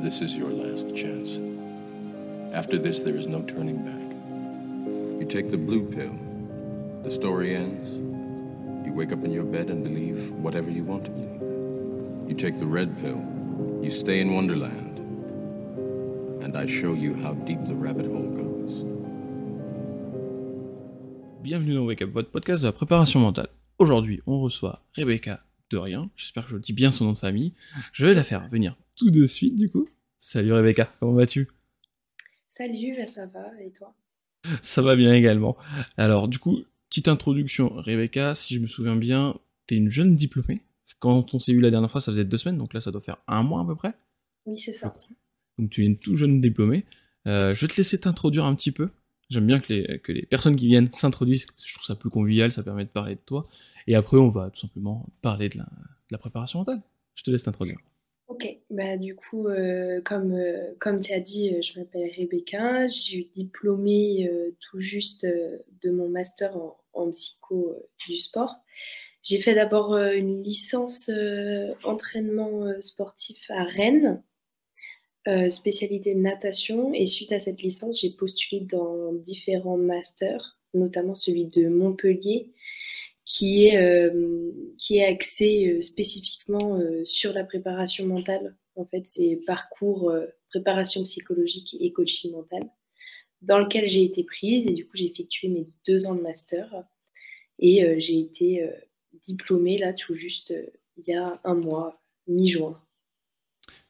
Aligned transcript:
this 0.00 0.22
is 0.22 0.34
your 0.34 0.50
last 0.50 0.94
chance. 0.96 1.38
After 2.54 2.78
this, 2.78 3.00
there 3.00 3.16
is 3.16 3.26
no 3.26 3.42
turning 3.42 3.84
back. 3.84 5.20
You 5.20 5.26
take 5.26 5.50
the 5.50 5.58
blue 5.58 5.82
pill, 5.82 6.16
the 7.02 7.10
story 7.10 7.54
ends. 7.54 7.88
You 8.86 8.94
wake 8.94 9.12
up 9.12 9.24
in 9.24 9.32
your 9.32 9.44
bed 9.44 9.68
and 9.68 9.84
believe 9.84 10.30
whatever 10.32 10.70
you 10.70 10.84
want 10.84 11.04
to 11.04 11.10
believe. 11.10 11.42
You 12.28 12.34
take 12.34 12.58
the 12.58 12.66
red 12.66 12.98
pill, 13.02 13.20
you 13.82 13.90
stay 13.90 14.20
in 14.20 14.34
Wonderland, 14.34 14.98
and 16.42 16.56
I 16.56 16.66
show 16.66 16.94
you 16.94 17.14
how 17.14 17.34
deep 17.34 17.62
the 17.66 17.74
rabbit 17.74 18.06
hole 18.06 18.30
goes. 18.30 18.84
Bienvenue 21.42 21.74
dans 21.74 21.86
Wake 21.86 22.02
Up, 22.02 22.10
votre 22.10 22.30
podcast 22.30 22.62
de 22.62 22.68
la 22.68 22.72
préparation 22.72 23.20
mentale. 23.20 23.48
Aujourd'hui, 23.78 24.20
on 24.26 24.40
reçoit 24.40 24.82
Rebecca 24.94 25.40
de 25.70 25.78
rien. 25.78 26.10
J'espère 26.16 26.44
que 26.46 26.50
je 26.50 26.56
dis 26.56 26.72
bien 26.72 26.90
son 26.90 27.04
nom 27.04 27.12
de 27.12 27.18
famille. 27.18 27.52
Je 27.92 28.06
vais 28.06 28.14
la 28.14 28.24
faire 28.24 28.48
venir 28.48 28.76
tout 29.00 29.10
de 29.10 29.24
suite, 29.24 29.56
du 29.56 29.70
coup. 29.70 29.88
Salut 30.18 30.52
Rebecca, 30.52 30.92
comment 31.00 31.14
vas-tu? 31.14 31.48
Salut, 32.50 32.94
bah, 32.94 33.06
ça 33.06 33.24
va, 33.24 33.50
et 33.58 33.70
toi? 33.70 33.94
Ça 34.60 34.82
va 34.82 34.94
bien 34.94 35.14
également. 35.14 35.56
Alors, 35.96 36.28
du 36.28 36.38
coup, 36.38 36.58
petite 36.90 37.08
introduction. 37.08 37.70
Rebecca, 37.70 38.34
si 38.34 38.54
je 38.54 38.60
me 38.60 38.66
souviens 38.66 38.96
bien, 38.96 39.38
t'es 39.66 39.76
une 39.76 39.88
jeune 39.88 40.16
diplômée. 40.16 40.58
Quand 40.98 41.32
on 41.32 41.38
s'est 41.38 41.52
eu 41.52 41.60
la 41.60 41.70
dernière 41.70 41.90
fois, 41.90 42.02
ça 42.02 42.12
faisait 42.12 42.26
deux 42.26 42.36
semaines, 42.36 42.58
donc 42.58 42.74
là, 42.74 42.80
ça 42.82 42.90
doit 42.90 43.00
faire 43.00 43.16
un 43.26 43.42
mois 43.42 43.62
à 43.62 43.64
peu 43.64 43.74
près. 43.74 43.94
Oui, 44.44 44.58
c'est 44.58 44.74
ça. 44.74 44.94
Donc, 45.58 45.70
tu 45.70 45.82
es 45.82 45.86
une 45.86 45.96
tout 45.96 46.16
jeune 46.16 46.42
diplômée. 46.42 46.84
Euh, 47.26 47.54
je 47.54 47.60
vais 47.62 47.68
te 47.68 47.78
laisser 47.78 47.98
t'introduire 48.00 48.44
un 48.44 48.54
petit 48.54 48.72
peu. 48.72 48.90
J'aime 49.30 49.46
bien 49.46 49.60
que 49.60 49.72
les, 49.72 49.98
que 50.00 50.12
les 50.12 50.26
personnes 50.26 50.56
qui 50.56 50.66
viennent 50.66 50.92
s'introduisent. 50.92 51.46
Je 51.56 51.72
trouve 51.72 51.86
ça 51.86 51.94
plus 51.94 52.10
convivial, 52.10 52.52
ça 52.52 52.62
permet 52.62 52.84
de 52.84 52.90
parler 52.90 53.14
de 53.14 53.20
toi. 53.24 53.48
Et 53.86 53.94
après, 53.94 54.18
on 54.18 54.28
va 54.28 54.50
tout 54.50 54.60
simplement 54.60 55.08
parler 55.22 55.48
de 55.48 55.56
la, 55.56 55.64
de 55.64 56.12
la 56.12 56.18
préparation 56.18 56.58
mentale. 56.58 56.82
Je 57.14 57.22
te 57.22 57.30
laisse 57.30 57.44
t'introduire. 57.44 57.78
Ok, 58.30 58.46
bah 58.70 58.96
du 58.96 59.16
coup, 59.16 59.48
euh, 59.48 60.00
comme, 60.02 60.34
euh, 60.34 60.72
comme 60.78 61.00
tu 61.00 61.12
as 61.12 61.18
dit, 61.18 61.52
euh, 61.52 61.62
je 61.62 61.76
m'appelle 61.76 62.08
Rebecca, 62.16 62.86
je 62.86 62.92
suis 62.94 63.28
diplômée 63.34 64.30
tout 64.60 64.78
juste 64.78 65.26
de 65.26 65.90
mon 65.90 66.08
master 66.08 66.56
en, 66.92 67.10
psycho 67.10 67.74
du 68.06 68.16
sport. 68.16 68.54
J'ai 69.22 69.40
fait 69.40 69.56
d'abord 69.56 69.96
une 69.96 70.44
licence 70.44 71.10
entraînement 71.82 72.72
sportif 72.80 73.50
à 73.50 73.64
Rennes, 73.64 74.22
spécialité 75.48 76.14
natation, 76.14 76.94
et 76.94 77.06
suite 77.06 77.32
à 77.32 77.40
cette 77.40 77.62
licence, 77.62 78.00
j'ai 78.00 78.10
postulé 78.10 78.60
dans 78.60 79.12
différents 79.12 79.76
masters, 79.76 80.56
notamment 80.72 81.16
celui 81.16 81.46
de 81.46 81.68
Montpellier, 81.68 82.52
qui 83.30 83.66
est, 83.66 83.76
euh, 83.76 84.50
qui 84.76 84.96
est 84.96 85.04
axé 85.04 85.68
euh, 85.68 85.82
spécifiquement 85.82 86.80
euh, 86.80 87.04
sur 87.04 87.32
la 87.32 87.44
préparation 87.44 88.04
mentale. 88.04 88.56
En 88.74 88.84
fait, 88.84 89.06
c'est 89.06 89.38
parcours 89.46 90.12
préparation 90.48 91.04
psychologique 91.04 91.76
et 91.78 91.92
coaching 91.92 92.32
mental, 92.32 92.68
dans 93.40 93.58
lequel 93.58 93.86
j'ai 93.86 94.02
été 94.02 94.24
prise 94.24 94.66
et 94.66 94.72
du 94.72 94.84
coup 94.84 94.96
j'ai 94.96 95.06
effectué 95.06 95.48
mes 95.48 95.68
deux 95.86 96.06
ans 96.06 96.14
de 96.16 96.22
master 96.22 96.84
et 97.60 97.84
euh, 97.84 97.96
j'ai 97.98 98.18
été 98.18 98.64
euh, 98.64 98.72
diplômée 99.22 99.78
là 99.78 99.92
tout 99.92 100.14
juste 100.14 100.50
euh, 100.50 100.66
il 100.96 101.12
y 101.12 101.14
a 101.14 101.40
un 101.44 101.54
mois, 101.54 102.02
mi-juin. 102.26 102.80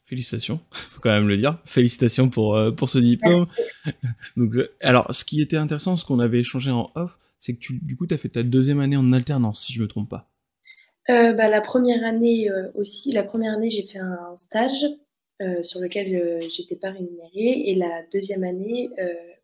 Félicitations, 0.05 0.61
faut 0.71 1.01
quand 1.01 1.11
même 1.11 1.29
le 1.29 1.37
dire. 1.39 1.61
Félicitations 1.65 2.29
pour, 2.29 2.59
pour 2.77 2.91
ce 2.91 2.99
diplôme. 2.99 3.45
Merci. 3.85 3.97
Donc, 4.37 4.55
alors, 4.81 5.13
ce 5.15 5.25
qui 5.25 5.41
était 5.41 5.57
intéressant, 5.57 5.97
ce 5.97 6.05
qu'on 6.05 6.21
avait 6.21 6.41
échangé 6.41 6.71
en 6.71 6.93
off, 6.95 7.19
c'est 7.41 7.55
que 7.55 7.59
tu, 7.59 7.81
du 7.83 7.97
coup, 7.97 8.07
tu 8.07 8.15
as 8.15 8.19
fait 8.19 8.29
ta 8.29 8.45
deuxième 8.45 8.79
année 8.79 8.97
en 8.97 9.11
alternance, 9.11 9.65
si 9.65 9.73
je 9.73 9.83
me 9.83 9.89
trompe 9.89 10.09
pas. 10.09 10.31
Euh, 11.09 11.33
bah, 11.33 11.49
la 11.49 11.61
première 11.61 12.05
année 12.05 12.51
euh, 12.51 12.71
aussi, 12.75 13.11
la 13.13 13.25
première 13.25 13.55
année 13.55 13.71
j'ai 13.71 13.85
fait 13.85 13.99
un 13.99 14.37
stage 14.37 14.87
euh, 15.43 15.63
sur 15.63 15.81
lequel 15.81 16.07
j'étais 16.51 16.77
pas 16.77 16.91
rémunérée 16.91 17.71
et 17.71 17.75
la 17.75 18.05
deuxième 18.13 18.45
année, 18.45 18.91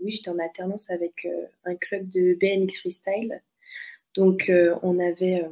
oui 0.00 0.12
j'étais 0.12 0.28
en 0.28 0.39
alternance 0.39 0.91
avec 0.91 1.27
un 1.64 1.74
club 1.74 2.08
de 2.08 2.34
BMX 2.34 2.80
freestyle. 2.80 3.42
Donc 4.14 4.52
on 4.83 4.98
avait 5.01 5.45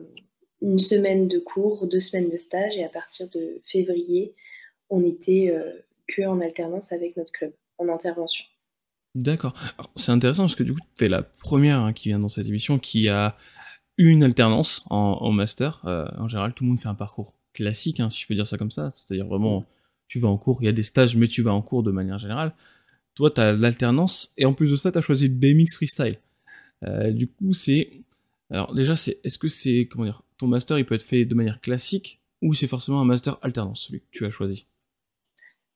une 0.61 0.79
semaine 0.79 1.27
de 1.27 1.39
cours, 1.39 1.87
deux 1.87 2.01
semaines 2.01 2.29
de 2.29 2.39
stage 2.39 2.77
et 2.77 2.85
à 2.85 2.89
partir 2.89 3.29
de 3.31 3.63
février, 3.65 4.35
on 4.91 5.03
était 5.05 5.55
que 6.07 6.23
en 6.23 6.41
alternance 6.41 6.93
avec 6.93 7.17
notre 7.17 7.33
club 7.33 7.53
en 7.79 7.89
intervention. 7.89 8.45
D'accord. 9.15 9.55
C'est 9.97 10.13
intéressant 10.13 10.43
parce 10.45 10.57
que 10.57 10.65
du 10.65 10.75
coup, 10.75 10.81
tu 10.97 11.05
es 11.05 11.09
la 11.09 11.23
première 11.23 11.79
hein, 11.79 11.93
qui 11.93 12.09
vient 12.09 12.19
dans 12.19 12.29
cette 12.29 12.47
émission 12.49 12.79
qui 12.79 13.09
a 13.09 13.37
une 13.97 14.25
alternance 14.25 14.85
en, 14.91 15.19
en 15.21 15.31
master. 15.31 15.83
Euh, 15.85 16.09
en 16.19 16.27
général, 16.27 16.53
tout 16.53 16.65
le 16.65 16.71
monde 16.71 16.81
fait 16.81 16.89
un 16.89 16.95
parcours 16.95 17.35
classique, 17.53 18.01
hein, 18.01 18.11
si 18.11 18.21
je 18.21 18.27
peux 18.27 18.35
dire 18.35 18.47
ça 18.47 18.59
comme 18.59 18.73
ça. 18.73 18.91
C'est-à-dire 18.91 19.27
vraiment, 19.27 19.65
tu 20.09 20.19
vas 20.19 20.29
en 20.29 20.37
cours, 20.37 20.59
il 20.63 20.67
y 20.67 20.69
a 20.69 20.73
des 20.73 20.83
stages, 20.83 21.17
mais 21.17 21.29
tu 21.29 21.43
vas 21.43 21.53
en 21.53 21.63
cours 21.63 21.85
de 21.85 21.93
manière 21.93 22.19
générale. 22.19 22.55
Toi, 23.15 23.31
tu 23.31 23.41
as 23.41 23.53
l'alternance 23.53 24.33
et 24.37 24.45
en 24.45 24.53
plus 24.53 24.73
de 24.73 24.77
ça, 24.77 24.91
tu 24.91 24.99
as 24.99 25.03
choisi 25.03 25.29
le 25.29 25.35
BMX 25.35 25.77
Freestyle. 25.77 26.19
Euh, 26.85 27.13
du 27.13 27.29
coup, 27.29 27.53
c'est. 27.53 27.91
Alors, 28.51 28.75
déjà, 28.75 28.97
c'est 28.97 29.21
est-ce 29.23 29.39
que 29.39 29.49
c'est. 29.49 29.89
Comment 29.91 30.05
dire 30.05 30.23
Ton 30.39 30.49
master, 30.49 30.79
il 30.79 30.85
peut 30.85 30.97
être 30.97 31.03
fait 31.03 31.25
de 31.25 31.35
manière 31.37 31.61
classique 31.61 32.21
ou 32.43 32.53
c'est 32.53 32.67
forcément 32.67 33.01
un 33.01 33.05
master 33.05 33.39
alternance, 33.43 33.87
celui 33.87 34.01
que 34.01 34.07
tu 34.11 34.27
as 34.27 34.31
choisi? 34.31 34.67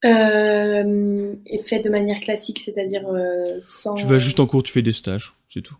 Euh, 0.05 1.35
et 1.45 1.59
fait 1.59 1.81
de 1.81 1.89
manière 1.89 2.19
classique, 2.21 2.59
c'est-à-dire 2.59 3.07
euh, 3.09 3.57
sans. 3.59 3.95
Tu 3.95 4.05
vas 4.05 4.19
juste 4.19 4.39
en 4.39 4.47
cours, 4.47 4.63
tu 4.63 4.71
fais 4.71 4.81
des 4.81 4.93
stages, 4.93 5.33
c'est 5.49 5.61
tout. 5.61 5.75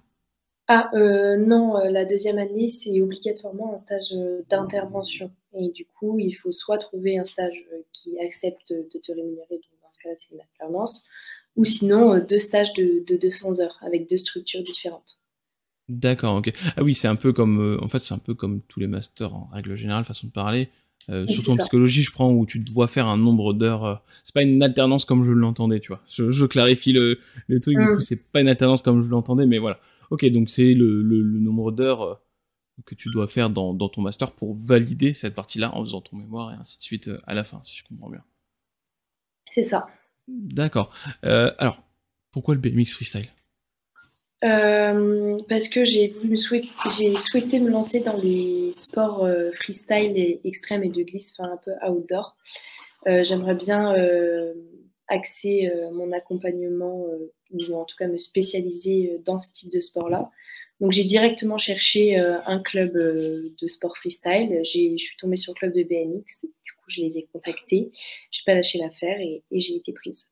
Ah 0.68 0.90
euh, 0.94 1.38
non, 1.38 1.78
euh, 1.78 1.90
la 1.90 2.06
deuxième 2.06 2.38
année, 2.38 2.68
c'est 2.68 3.02
obligatoirement 3.02 3.74
un 3.74 3.78
stage 3.78 4.14
d'intervention. 4.50 5.32
Et 5.54 5.70
du 5.70 5.86
coup, 5.86 6.20
il 6.20 6.34
faut 6.34 6.52
soit 6.52 6.78
trouver 6.78 7.18
un 7.18 7.26
stage 7.26 7.66
qui 7.94 8.20
accepte 8.20 8.72
de 8.72 9.00
te 9.00 9.12
rémunérer, 9.12 9.48
donc 9.50 9.80
dans 9.82 9.90
ce 9.90 10.00
cas-là, 10.00 10.16
c'est 10.16 10.30
une 10.32 10.42
alternance, 10.42 11.08
ou 11.56 11.64
sinon 11.64 12.20
deux 12.20 12.38
stages 12.38 12.74
de, 12.74 13.04
de 13.08 13.18
200 13.18 13.62
heures 13.62 13.80
avec 13.82 14.08
deux 14.10 14.18
structures 14.18 14.62
différentes. 14.62 15.22
D'accord, 15.88 16.36
ok. 16.36 16.52
Ah 16.78 16.84
oui, 16.84 16.94
c'est 16.94 17.08
un 17.08 17.16
peu 17.16 17.34
comme, 17.34 17.80
en 17.82 17.88
fait, 17.88 18.00
c'est 18.00 18.14
un 18.14 18.20
peu 18.20 18.36
comme 18.36 18.62
tous 18.62 18.80
les 18.80 18.86
masters 18.86 19.34
en 19.34 19.50
règle 19.52 19.76
générale, 19.76 20.06
façon 20.06 20.28
de 20.28 20.32
parler. 20.32 20.70
Euh, 21.10 21.26
surtout 21.28 21.52
en 21.52 21.58
psychologie, 21.58 22.04
je 22.04 22.12
prends 22.12 22.32
où 22.32 22.46
tu 22.46 22.60
dois 22.60 22.88
faire 22.88 23.08
un 23.08 23.18
nombre 23.18 23.54
d'heures. 23.54 23.84
euh, 23.86 23.96
c'est 24.24 24.34
pas 24.34 24.44
une 24.44 24.62
alternance 24.62 25.06
comme 25.06 25.24
je 25.24 25.32
l'entendais, 25.32 25.80
tu 25.80 25.88
vois. 25.88 26.02
Je, 26.08 26.30
je 26.30 26.46
clarifie 26.46 26.94
le, 26.94 27.20
le 27.48 27.60
truc, 27.60 27.78
du 27.78 27.84
Mm. 27.84 27.96
coup, 27.96 28.02
c'est 28.02 28.32
pas 28.32 28.42
une 28.42 28.48
alternance 28.48 28.82
comme 28.84 29.02
je 29.02 29.10
l'entendais, 29.10 29.46
mais 29.48 29.58
voilà. 29.58 29.80
Ok, 30.12 30.26
donc 30.28 30.50
c'est 30.50 30.74
le, 30.76 31.02
le, 31.02 31.22
le 31.22 31.40
nombre 31.40 31.72
d'heures 31.72 32.02
euh, 32.04 32.16
que 32.86 32.94
tu 32.96 33.10
dois 33.10 33.28
faire 33.28 33.50
dans, 33.50 33.74
dans 33.74 33.90
ton 33.90 34.02
master 34.02 34.32
pour 34.34 34.56
valider 34.56 35.14
cette 35.14 35.34
partie-là 35.36 35.76
en 35.76 35.84
faisant 35.84 36.02
ton 36.02 36.16
mémoire 36.18 36.52
et 36.52 36.56
ainsi 36.56 36.78
de 36.78 36.84
suite 36.84 37.08
euh, 37.08 37.18
à 37.26 37.34
la 37.34 37.44
fin, 37.44 37.60
si 37.64 37.76
je 37.76 37.84
comprends 37.84 38.10
bien. 38.10 38.24
C'est 39.50 39.64
ça. 39.64 39.88
D'accord. 40.28 40.92
Alors, 41.24 41.82
pourquoi 42.32 42.54
le 42.54 42.62
BMX 42.62 42.94
freestyle? 42.94 43.26
Euh, 44.46 45.38
parce 45.50 45.68
que 45.68 45.84
j'ai 45.84 46.08
voulu 46.08 46.30
me 46.30 46.36
souhait- 46.38 46.64
j'ai 46.98 47.16
souhaité 47.18 47.60
me 47.60 47.70
lancer 47.70 48.00
dans 48.00 48.16
les 48.18 48.72
sports 48.74 49.26
euh, 49.26 49.52
freestyle 49.52 50.18
et 50.18 50.40
extrêmes 50.46 50.84
et 50.86 50.90
de 50.90 51.04
glisse, 51.04 51.36
enfin 51.38 51.52
un 51.52 51.58
peu 51.58 51.72
outdoor. 51.86 52.38
Euh, 53.08 53.24
J'aimerais 53.24 53.56
bien 53.56 53.94
axer 55.08 55.72
mon 55.94 56.12
accompagnement 56.12 57.06
ou 57.52 57.76
en 57.76 57.86
tout 57.86 57.96
cas 57.98 58.08
me 58.08 58.18
spécialiser 58.18 59.18
dans 59.26 59.38
ce 59.38 59.52
type 59.54 59.72
de 59.72 59.80
sport-là. 59.80 60.30
Donc 60.80 60.92
j'ai 60.94 61.04
directement 61.04 61.58
cherché 61.58 62.16
un 62.18 62.60
club 62.60 62.94
de 62.94 63.68
sport 63.68 63.98
freestyle. 63.98 64.60
Je 64.64 64.98
suis 64.98 65.18
tombée 65.20 65.36
sur 65.36 65.54
le 65.54 65.60
club 65.60 65.74
de 65.74 65.84
BMX. 65.84 66.46
Du 66.64 66.72
coup, 66.74 66.86
je 66.88 67.02
les 67.02 67.18
ai 67.18 67.28
contactés. 67.34 67.90
J'ai 68.32 68.42
pas 68.46 68.54
lâché 68.54 68.78
l'affaire 68.80 69.20
et 69.20 69.44
j'ai 69.60 69.76
été 69.76 69.92
prise. 69.94 70.30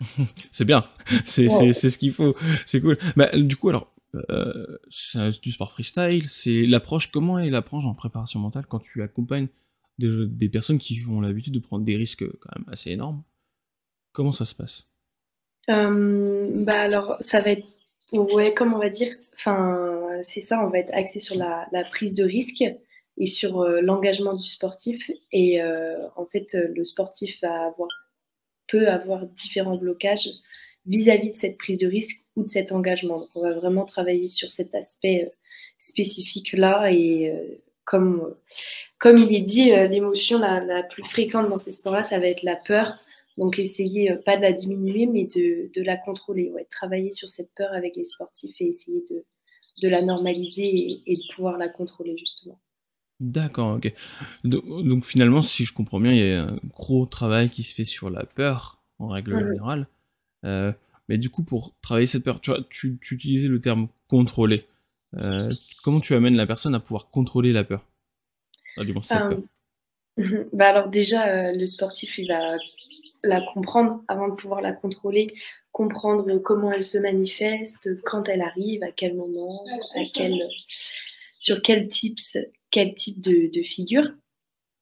C'est 0.50 0.64
bien, 0.64 0.84
c'est 1.24 1.48
Ouais. 1.48 1.72
ce 1.72 1.98
qu'il 1.98 2.12
faut, 2.12 2.34
c'est 2.66 2.80
cool. 2.80 2.98
Bah, 3.16 3.30
du 3.36 3.56
coup, 3.56 3.68
alors, 3.68 3.94
euh, 4.30 4.78
c'est 4.88 5.40
du 5.42 5.50
sport 5.50 5.72
freestyle, 5.72 6.28
c'est 6.28 6.66
l'approche, 6.66 7.10
comment 7.10 7.38
est 7.38 7.50
l'approche 7.50 7.84
en 7.84 7.94
préparation 7.94 8.40
mentale 8.40 8.66
quand 8.66 8.78
tu 8.80 9.02
accompagnes 9.02 9.48
des, 9.98 10.26
des 10.26 10.48
personnes 10.48 10.78
qui 10.78 11.02
ont 11.08 11.20
l'habitude 11.20 11.54
de 11.54 11.58
prendre 11.58 11.84
des 11.84 11.96
risques 11.96 12.24
quand 12.38 12.50
même 12.56 12.66
assez 12.68 12.90
énormes? 12.90 13.22
Comment 14.12 14.32
ça 14.32 14.44
se 14.44 14.54
passe? 14.54 14.90
Euh, 15.70 16.48
bah 16.64 16.80
alors, 16.80 17.16
ça 17.20 17.40
va 17.40 17.50
être, 17.50 17.66
ouais, 18.12 18.54
comme 18.54 18.72
on 18.74 18.78
va 18.78 18.88
dire, 18.90 19.12
enfin, 19.34 19.76
c'est 20.22 20.40
ça, 20.40 20.64
on 20.64 20.70
va 20.70 20.78
être 20.78 20.92
axé 20.94 21.20
sur 21.20 21.36
la, 21.36 21.66
la 21.72 21.84
prise 21.84 22.14
de 22.14 22.24
risque 22.24 22.64
et 23.18 23.26
sur 23.26 23.60
euh, 23.60 23.80
l'engagement 23.80 24.34
du 24.34 24.42
sportif. 24.46 25.10
Et 25.32 25.60
euh, 25.60 25.96
en 26.16 26.24
fait, 26.26 26.54
euh, 26.54 26.68
le 26.74 26.84
sportif 26.84 27.38
va 27.42 27.66
avoir, 27.66 27.88
peut 28.68 28.88
avoir 28.88 29.26
différents 29.26 29.76
blocages 29.76 30.28
vis-à-vis 30.86 31.32
de 31.32 31.36
cette 31.36 31.58
prise 31.58 31.78
de 31.78 31.86
risque 31.86 32.26
ou 32.34 32.42
de 32.42 32.48
cet 32.48 32.72
engagement. 32.72 33.20
Donc, 33.20 33.28
on 33.34 33.42
va 33.42 33.52
vraiment 33.52 33.84
travailler 33.84 34.26
sur 34.26 34.50
cet 34.50 34.74
aspect 34.74 35.24
euh, 35.24 35.30
spécifique-là 35.78 36.90
et 36.90 37.30
euh, 37.30 37.60
comme, 37.84 38.34
comme 38.98 39.18
il 39.18 39.34
est 39.34 39.42
dit, 39.42 39.72
euh, 39.72 39.86
l'émotion 39.86 40.38
la, 40.38 40.82
plus 40.82 41.04
fréquente 41.04 41.48
dans 41.48 41.56
ces 41.56 41.72
sports-là, 41.72 42.02
ça 42.02 42.18
va 42.18 42.26
être 42.26 42.42
la 42.42 42.56
peur. 42.56 42.98
Donc, 43.36 43.58
essayer 43.58 44.14
pas 44.26 44.36
de 44.36 44.42
la 44.42 44.52
diminuer, 44.52 45.06
mais 45.06 45.24
de, 45.24 45.82
la 45.82 45.96
contrôler. 45.96 46.50
Ouais. 46.50 46.66
Travailler 46.68 47.12
sur 47.12 47.28
cette 47.28 47.50
peur 47.54 47.72
avec 47.72 47.94
les 47.96 48.04
sportifs 48.04 48.60
et 48.60 48.66
essayer 48.66 49.04
de, 49.10 49.88
la 49.88 50.02
normaliser 50.02 50.96
et 51.06 51.16
de 51.16 51.34
pouvoir 51.34 51.56
la 51.56 51.68
contrôler, 51.68 52.16
justement. 52.18 52.58
D'accord, 53.20 53.76
ok. 53.76 53.92
Donc, 54.44 55.04
finalement, 55.04 55.42
si 55.42 55.64
je 55.64 55.72
comprends 55.72 55.98
bien, 55.98 56.12
il 56.12 56.18
y 56.18 56.32
a 56.32 56.44
un 56.44 56.56
gros 56.70 57.04
travail 57.06 57.50
qui 57.50 57.62
se 57.62 57.74
fait 57.74 57.84
sur 57.84 58.10
la 58.10 58.24
peur, 58.24 58.80
en 58.98 59.08
règle 59.08 59.40
générale. 59.40 59.88
Euh, 60.44 60.72
mais 61.08 61.18
du 61.18 61.30
coup, 61.30 61.42
pour 61.42 61.74
travailler 61.80 62.06
cette 62.06 62.24
peur, 62.24 62.40
tu, 62.40 62.50
vois, 62.50 62.60
tu, 62.70 62.98
utilisais 63.10 63.48
le 63.48 63.60
terme 63.60 63.88
contrôler. 64.06 64.66
Euh, 65.16 65.52
comment 65.82 66.00
tu 66.00 66.14
amènes 66.14 66.36
la 66.36 66.46
personne 66.46 66.74
à 66.74 66.80
pouvoir 66.80 67.10
contrôler 67.10 67.52
la 67.52 67.64
peur? 67.64 67.86
Ah, 68.76 68.82
bah 70.52 70.68
Alors 70.68 70.88
déjà, 70.88 71.28
euh, 71.28 71.52
le 71.52 71.66
sportif, 71.66 72.18
il 72.18 72.28
va 72.28 72.56
la 73.24 73.40
comprendre 73.40 74.02
avant 74.06 74.28
de 74.28 74.34
pouvoir 74.34 74.60
la 74.60 74.72
contrôler, 74.72 75.34
comprendre 75.72 76.38
comment 76.38 76.70
elle 76.70 76.84
se 76.84 76.98
manifeste, 76.98 77.88
quand 78.04 78.28
elle 78.28 78.42
arrive, 78.42 78.82
à 78.84 78.92
quel 78.92 79.16
moment, 79.16 79.64
à 79.96 80.02
quel, 80.14 80.40
sur 81.38 81.60
quel 81.62 81.88
type, 81.88 82.20
quel 82.70 82.94
type 82.94 83.20
de, 83.20 83.62
figure. 83.62 84.10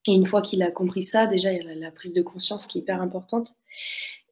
Et 0.08 0.12
une 0.12 0.26
fois 0.26 0.42
qu'il 0.42 0.62
a 0.62 0.70
compris 0.70 1.02
ça, 1.02 1.26
déjà, 1.26 1.52
il 1.52 1.64
y 1.64 1.68
a 1.68 1.74
la, 1.74 1.90
prise 1.90 2.14
de 2.14 2.22
conscience 2.22 2.66
qui 2.66 2.78
est 2.78 2.80
hyper 2.82 3.00
importante. 3.02 3.54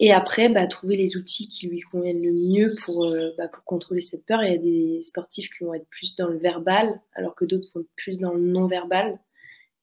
Et 0.00 0.12
après, 0.12 0.48
bah, 0.48 0.66
trouver 0.66 0.96
les 0.96 1.16
outils 1.16 1.48
qui 1.48 1.68
lui 1.68 1.80
conviennent 1.80 2.22
le 2.22 2.32
mieux 2.32 2.76
pour, 2.84 3.04
euh, 3.04 3.30
bah, 3.38 3.48
pour 3.48 3.64
contrôler 3.64 4.00
cette 4.00 4.24
peur. 4.26 4.42
Il 4.42 4.50
y 4.50 4.54
a 4.54 4.58
des 4.58 5.02
sportifs 5.02 5.50
qui 5.50 5.64
vont 5.64 5.74
être 5.74 5.88
plus 5.88 6.16
dans 6.16 6.28
le 6.28 6.38
verbal, 6.38 7.00
alors 7.14 7.34
que 7.34 7.44
d'autres 7.44 7.68
vont 7.74 7.80
être 7.80 7.90
plus 7.96 8.18
dans 8.18 8.32
le 8.32 8.40
non-verbal. 8.40 9.18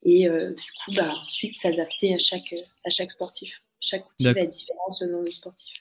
Et 0.04 0.28
euh, 0.28 0.52
du 0.54 0.72
coup, 0.84 0.94
bah, 0.96 1.12
ensuite, 1.26 1.58
s'adapter 1.58 2.14
à 2.14 2.20
chaque, 2.20 2.56
à 2.86 2.90
chaque 2.90 3.12
sportif. 3.12 3.62
Chaque 3.80 4.06
outil 4.12 4.32
va 4.32 4.42
être 4.42 4.54
différent 4.54 4.90
selon 4.90 5.22
le 5.22 5.32
sportif. 5.32 5.74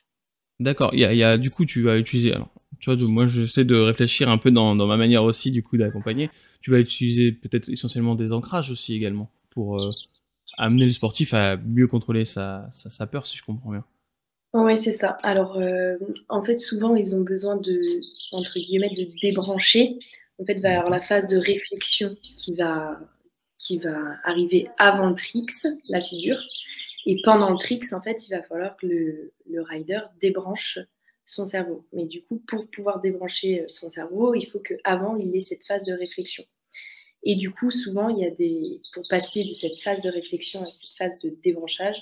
D'accord. 0.59 0.91
Il 0.93 1.01
y 1.01 1.05
a, 1.05 1.13
y 1.13 1.23
a, 1.23 1.39
du 1.39 1.51
coup, 1.51 1.65
tu 1.65 1.83
vas 1.83 1.99
utiliser. 1.99 2.33
Alors, 2.33 2.51
tu 2.81 2.91
vois, 2.93 3.09
moi, 3.09 3.27
j'essaie 3.27 3.65
de 3.65 3.77
réfléchir 3.77 4.29
un 4.31 4.39
peu 4.39 4.51
dans, 4.51 4.75
dans 4.75 4.87
ma 4.87 4.97
manière 4.97 5.23
aussi, 5.25 5.51
du 5.51 5.63
coup, 5.63 5.77
d'accompagner. 5.77 6.31
Tu 6.63 6.71
vas 6.71 6.79
utiliser 6.79 7.31
peut-être 7.31 7.69
essentiellement 7.69 8.15
des 8.15 8.33
ancrages 8.33 8.71
aussi 8.71 8.95
également 8.95 9.31
pour 9.51 9.81
euh, 9.81 9.91
amener 10.57 10.87
le 10.87 10.91
sportif 10.91 11.35
à 11.35 11.57
mieux 11.59 11.87
contrôler 11.87 12.25
sa, 12.25 12.69
sa, 12.71 13.07
peur, 13.07 13.27
si 13.27 13.37
je 13.37 13.45
comprends 13.45 13.71
bien. 13.71 13.85
Oui, 14.55 14.77
c'est 14.77 14.93
ça. 14.93 15.19
Alors, 15.23 15.59
euh, 15.59 15.97
en 16.29 16.43
fait, 16.43 16.57
souvent, 16.57 16.97
ils 16.97 17.15
ont 17.15 17.23
besoin 17.23 17.57
de, 17.57 17.79
entre 18.33 18.59
guillemets, 18.59 18.95
de 18.97 19.07
débrancher. 19.21 19.99
En 20.39 20.45
fait, 20.45 20.55
il 20.55 20.63
va 20.63 20.71
y 20.71 20.73
avoir 20.73 20.91
la 20.91 21.01
phase 21.01 21.29
de 21.29 21.37
réflexion 21.37 22.17
qui 22.37 22.55
va, 22.55 22.99
qui 23.59 23.79
va 23.79 23.97
arriver 24.25 24.69
avant 24.79 25.11
le 25.11 25.15
tricks, 25.15 25.53
la 25.89 26.01
figure. 26.01 26.43
Et 27.07 27.21
pendant 27.25 27.51
le 27.51 27.59
tricks, 27.59 27.93
en 27.93 28.01
fait, 28.01 28.27
il 28.27 28.31
va 28.31 28.43
falloir 28.43 28.77
que 28.77 28.87
le, 28.87 29.33
le 29.51 29.63
rider 29.63 30.01
débranche 30.21 30.79
son 31.31 31.47
cerveau. 31.47 31.87
Mais 31.93 32.07
du 32.07 32.23
coup, 32.23 32.43
pour 32.47 32.67
pouvoir 32.69 33.01
débrancher 33.01 33.65
son 33.69 33.89
cerveau, 33.89 34.35
il 34.35 34.47
faut 34.47 34.59
qu'avant, 34.59 35.17
il 35.17 35.35
ait 35.37 35.41
cette 35.41 35.65
phase 35.65 35.85
de 35.85 35.93
réflexion. 35.93 36.45
Et 37.23 37.37
du 37.37 37.51
coup, 37.51 37.71
souvent, 37.71 38.09
il 38.09 38.19
y 38.19 38.27
a 38.27 38.31
des, 38.31 38.79
pour 38.95 39.05
passer 39.09 39.45
de 39.45 39.53
cette 39.53 39.81
phase 39.81 40.01
de 40.01 40.11
réflexion 40.11 40.63
à 40.63 40.73
cette 40.73 40.91
phase 40.99 41.19
de 41.23 41.37
débranchage, 41.45 41.97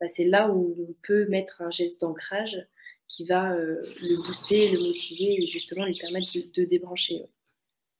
bah, 0.00 0.08
c'est 0.08 0.24
là 0.24 0.50
où 0.50 0.74
on 0.88 0.94
peut 1.06 1.26
mettre 1.28 1.62
un 1.62 1.70
geste 1.70 2.00
d'ancrage 2.00 2.58
qui 3.06 3.24
va 3.24 3.52
euh, 3.52 3.76
le 4.00 4.16
booster, 4.26 4.72
le 4.72 4.80
motiver 4.80 5.40
et 5.40 5.46
justement 5.46 5.84
lui 5.84 5.96
permettre 5.96 6.26
de, 6.56 6.64
débrancher. 6.64 7.22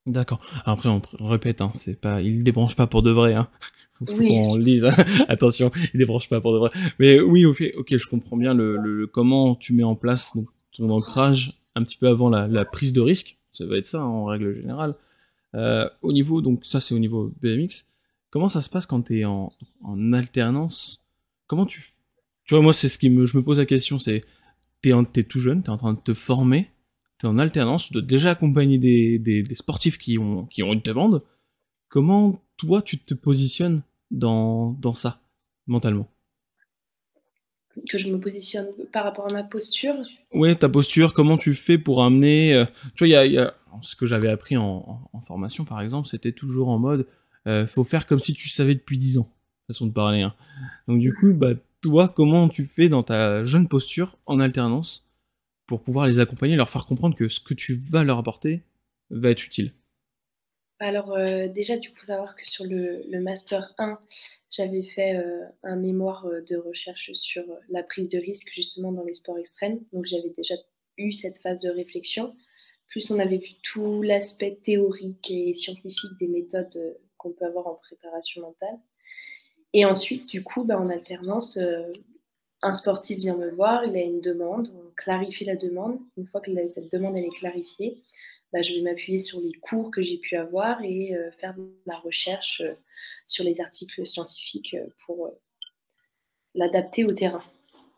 D'accord. 0.07 0.41
Après, 0.65 0.89
on 0.89 1.01
répète, 1.21 1.61
hein, 1.61 1.71
c'est 1.75 2.01
pas, 2.01 2.21
il 2.23 2.43
débranche 2.43 2.75
pas 2.75 2.89
pour 2.89 3.03
de 3.03 3.11
vrai. 3.11 3.35
Hein. 3.35 3.49
Faut, 3.93 4.07
qu'on 4.07 4.57
le 4.57 4.65
dise. 4.65 4.85
Hein. 4.85 4.95
Attention, 5.29 5.71
il 5.95 5.99
débranche 5.99 6.29
pas 6.29 6.41
pour 6.41 6.55
de 6.55 6.59
vrai. 6.59 6.71
Mais 6.99 7.21
oui, 7.21 7.45
ok, 7.45 7.63
ok, 7.77 7.97
je 7.97 8.09
comprends 8.09 8.37
bien 8.37 8.55
le, 8.55 9.07
comment 9.07 9.55
tu 9.55 9.75
mets 9.75 9.85
en 9.85 9.95
place 9.95 10.33
ton 10.73 10.91
ancrage 10.91 11.63
un 11.75 11.83
petit 11.83 11.97
peu 11.97 12.09
avant 12.09 12.29
la, 12.29 12.65
prise 12.65 12.93
de 12.93 13.01
risque. 13.01 13.39
Ça 13.53 13.67
va 13.67 13.77
être 13.77 13.87
ça 13.87 14.05
en 14.05 14.25
règle 14.27 14.55
générale. 14.55 14.95
Euh, 15.55 15.89
au 16.01 16.13
niveau, 16.13 16.41
donc 16.41 16.65
ça 16.65 16.81
c'est 16.81 16.95
au 16.95 16.99
niveau 16.99 17.33
BMX. 17.43 17.87
Comment 18.31 18.49
ça 18.49 18.63
se 18.63 18.71
passe 18.71 18.87
quand 18.87 19.03
tu 19.03 19.21
es 19.21 19.25
en, 19.25 19.53
alternance? 20.13 21.05
Comment 21.47 21.67
tu. 21.67 21.83
Tu 22.45 22.55
vois, 22.55 22.63
moi 22.63 22.73
c'est 22.73 22.89
ce 22.89 22.99
qui 22.99 23.11
me. 23.11 23.27
Je 23.27 23.37
me 23.37 23.43
pose 23.43 23.59
la 23.59 23.67
question 23.67 23.99
c'est. 23.99 24.23
T'es 24.81 24.91
es 24.91 25.23
tout 25.23 25.39
jeune, 25.39 25.63
t'es 25.63 25.71
en 25.71 25.77
train 25.77 25.93
de 25.93 26.01
te 26.01 26.13
former, 26.13 26.69
t'es 27.19 27.29
en 27.29 27.39
alternance, 27.39 27.87
tu 27.87 27.93
dois 27.93 28.03
déjà 28.03 28.31
accompagner 28.31 28.79
des, 28.79 29.21
des, 29.21 29.55
sportifs 29.55 29.97
qui 29.97 30.19
ont, 30.19 30.47
qui 30.47 30.65
ont 30.65 30.73
une 30.73 30.81
demande. 30.81 31.23
Comment 31.87 32.43
toi 32.57 32.83
tu 32.83 32.99
te 32.99 33.15
positionnes 33.15 33.85
dans, 34.11 34.73
dans 34.73 34.95
ça, 34.95 35.21
mentalement? 35.69 36.12
Que 37.89 37.99
je 37.99 38.09
me 38.09 38.19
positionne 38.19 38.69
par 38.93 39.05
rapport 39.05 39.31
à 39.31 39.33
ma 39.33 39.43
posture. 39.43 39.95
Oui, 40.33 40.57
ta 40.57 40.69
posture, 40.69 41.15
comment 41.15 41.39
tu 41.39 41.55
fais 41.55 41.79
pour 41.79 42.05
amener... 42.05 42.55
Euh, 42.55 42.65
tu 42.95 43.07
vois, 43.07 43.27
y 43.27 43.39
a, 43.39 43.55
ce 43.81 43.97
que 43.97 44.07
j'avais 44.07 44.29
appris 44.29 44.57
en, 44.57 45.01
formation, 45.27 45.65
par 45.65 45.81
exemple, 45.81 46.09
c'était 46.09 46.33
toujours 46.33 46.69
en 46.69 46.79
mode, 46.79 47.07
euh, 47.47 47.67
faut 47.67 47.85
faire 47.85 48.07
comme 48.07 48.19
si 48.19 48.35
tu 48.35 48.49
savais 48.49 48.75
depuis 48.75 48.99
10 48.99 49.19
ans, 49.19 49.33
façon 49.67 49.87
de 49.87 49.93
parler. 49.93 50.23
Hein. 50.23 50.35
Donc 50.89 51.01
du 51.01 51.15
coup, 51.15 51.33
bah, 51.33 51.55
toi, 51.81 52.09
comment 52.09 52.49
tu 52.49 52.65
fais 52.65 52.89
dans 52.89 53.03
ta 53.03 53.45
jeune 53.45 53.69
posture, 53.69 54.19
en 54.27 54.41
alternance, 54.41 55.11
pour 55.67 55.83
pouvoir 55.83 56.07
les 56.07 56.19
accompagner, 56.19 56.57
leur 56.57 56.71
faire 56.71 56.87
comprendre 56.87 57.17
que 57.17 57.29
ce 57.29 57.41
que 57.41 57.55
tu 57.55 57.81
vas 57.89 58.05
leur 58.05 58.19
apporter 58.19 58.63
va 59.11 59.31
être 59.31 59.45
utile? 59.45 59.73
Alors 60.83 61.13
euh, 61.13 61.47
déjà, 61.47 61.77
il 61.77 61.89
faut 61.95 62.05
savoir 62.05 62.35
que 62.35 62.49
sur 62.49 62.65
le, 62.65 63.21
Master 63.21 63.73
1, 63.79 63.99
j'avais 64.51 64.83
fait 64.83 65.17
euh, 65.17 65.45
un 65.63 65.77
mémoire 65.77 66.27
euh, 66.27 66.41
de 66.43 66.57
recherche 66.57 67.13
sur 67.13 67.45
la 67.69 67.83
prise 67.83 68.09
de 68.09 68.19
risque 68.19 68.51
justement 68.53 68.91
dans 68.91 69.05
les 69.05 69.15
sports 69.15 69.39
extrêmes. 69.39 69.81
Donc 69.93 70.07
j'avais 70.07 70.33
déjà 70.37 70.55
eu 70.99 71.13
cette 71.13 71.39
phase 71.39 71.61
de 71.61 71.71
réflexion. 71.71 72.35
Plus 72.89 73.11
on 73.11 73.19
avait 73.21 73.39
vu 73.39 73.53
tout 73.63 74.03
l'aspect 74.03 74.59
théorique 74.63 75.31
et 75.31 75.53
scientifique 75.55 76.19
des 76.19 76.27
méthodes 76.27 76.99
qu'on 77.17 77.31
peut 77.31 77.47
avoir 77.47 77.69
en 77.69 77.75
préparation 77.77 78.43
mentale. 78.43 78.79
Et 79.73 79.87
ensuite, 79.87 80.27
du 80.27 80.43
coup, 80.43 80.65
bah, 80.65 80.79
en 80.79 80.91
alternance, 80.91 81.59
un 82.61 82.75
sportif 82.75 83.19
vient 83.19 83.37
me 83.37 83.51
voir, 83.51 83.87
il 83.87 83.97
a 83.97 84.03
une 84.03 84.21
demande, 84.21 84.69
on 84.77 84.91
clarifie 84.95 85.47
la 85.47 85.57
demande. 85.57 85.99
Une 86.19 86.27
fois 86.27 86.43
que 86.43 86.51
cette 86.69 86.93
demande 86.93 87.17
est 87.17 87.29
clarifiée, 87.29 88.03
bah, 88.53 88.61
je 88.63 88.75
vais 88.75 88.83
m'appuyer 88.83 89.19
sur 89.19 89.41
les 89.41 89.53
cours 89.53 89.91
que 89.91 90.03
j'ai 90.03 90.19
pu 90.19 90.37
avoir 90.37 90.83
et 90.83 91.15
euh, 91.15 91.31
faire 91.41 91.55
de 91.55 91.71
la 91.87 91.97
recherche 91.97 92.61
euh, 92.61 92.75
sur 93.27 93.45
les 93.45 93.61
articles 93.61 94.07
scientifiques 94.07 94.75
euh, 94.75 94.87
pour 95.07 95.31
l'adapter 96.55 97.05
au 97.05 97.13
terrain. 97.13 97.43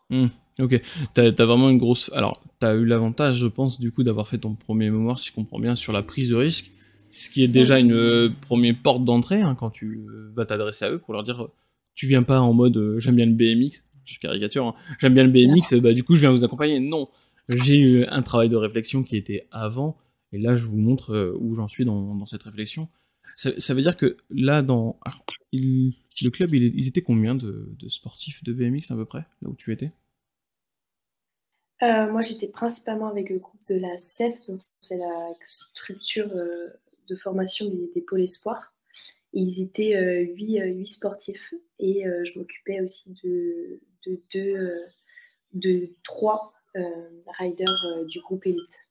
Mmh, 0.09 0.27
ok, 0.59 0.81
tu 1.13 1.21
as, 1.21 1.45
vraiment 1.45 1.69
une 1.69 1.77
grosse... 1.77 2.09
Alors, 2.13 2.41
tu 2.59 2.65
as 2.65 2.73
eu 2.73 2.85
l'avantage, 2.85 3.35
je 3.35 3.47
pense, 3.47 3.79
du 3.79 3.91
coup, 3.91 4.03
d'avoir 4.03 4.27
fait 4.27 4.37
ton 4.37 4.55
premier 4.55 4.89
mémoire, 4.89 5.19
si 5.19 5.29
je 5.29 5.33
comprends 5.33 5.59
bien, 5.59 5.75
sur 5.75 5.91
la 5.91 6.03
prise 6.03 6.29
de 6.29 6.35
risque, 6.35 6.71
ce 7.11 7.29
qui 7.29 7.43
est 7.43 7.47
déjà 7.49 7.79
une 7.79 8.33
première 8.41 8.75
porte 8.81 9.03
d'entrée 9.03 9.41
hein, 9.41 9.55
quand 9.55 9.69
tu 9.69 10.05
vas 10.33 10.45
t'adresser 10.45 10.85
à 10.85 10.91
eux 10.91 10.99
pour 10.99 11.13
leur 11.13 11.23
dire, 11.23 11.47
tu 11.93 12.07
viens 12.07 12.23
pas 12.23 12.41
en 12.41 12.53
mode 12.53 12.97
j'aime 12.97 13.15
bien 13.15 13.25
le 13.25 13.31
BMX, 13.31 13.85
je 14.03 14.19
caricature, 14.19 14.67
hein, 14.67 14.75
j'aime 14.99 15.13
bien 15.13 15.23
le 15.23 15.31
BMX, 15.31 15.75
bah, 15.81 15.93
du 15.93 16.03
coup, 16.03 16.15
je 16.15 16.21
viens 16.21 16.31
vous 16.31 16.43
accompagner. 16.43 16.79
Non, 16.79 17.09
j'ai 17.49 17.77
eu 17.77 18.05
un 18.05 18.21
travail 18.21 18.49
de 18.49 18.57
réflexion 18.57 19.03
qui 19.03 19.17
était 19.17 19.47
avant, 19.51 19.97
et 20.35 20.37
là, 20.37 20.55
je 20.55 20.65
vous 20.65 20.77
montre 20.77 21.11
euh, 21.11 21.37
où 21.39 21.55
j'en 21.55 21.67
suis 21.67 21.85
dans, 21.85 22.25
cette 22.25 22.43
réflexion. 22.43 22.89
Ça, 23.37 23.73
veut 23.73 23.81
dire 23.81 23.97
que 23.97 24.17
là, 24.29 24.61
dans 24.61 24.99
le 25.53 26.29
club, 26.29 26.53
ils 26.53 26.87
étaient 26.87 27.01
combien 27.01 27.35
de, 27.35 27.75
sportifs 27.87 28.43
de 28.43 28.53
BMX 28.53 28.91
à 28.91 28.95
peu 28.95 29.05
près, 29.05 29.25
là 29.41 29.49
où 29.49 29.55
tu 29.55 29.71
étais? 29.73 29.89
Euh, 31.83 32.11
Moi, 32.11 32.21
j'étais 32.21 32.47
principalement 32.47 33.07
avec 33.07 33.29
le 33.29 33.39
groupe 33.39 33.65
de 33.67 33.75
la 33.75 33.97
CEF, 33.97 34.39
c'est 34.79 34.97
la 34.97 35.33
structure 35.43 36.29
euh, 36.35 36.67
de 37.09 37.15
formation 37.15 37.69
des, 37.93 38.01
pôles 38.01 38.21
espoirs. 38.21 38.73
ils 39.33 39.61
étaient 39.61 40.23
8, 40.35 40.85
sportifs 40.85 41.53
et 41.79 42.03
je 42.23 42.39
m'occupais 42.39 42.79
aussi 42.81 43.13
de, 43.23 43.81
de, 44.05 44.21
deux, 44.33 44.83
de 45.53 45.89
trois 46.03 46.53
riders 47.37 48.05
du 48.07 48.19
groupe 48.21 48.45
élite. 48.45 48.85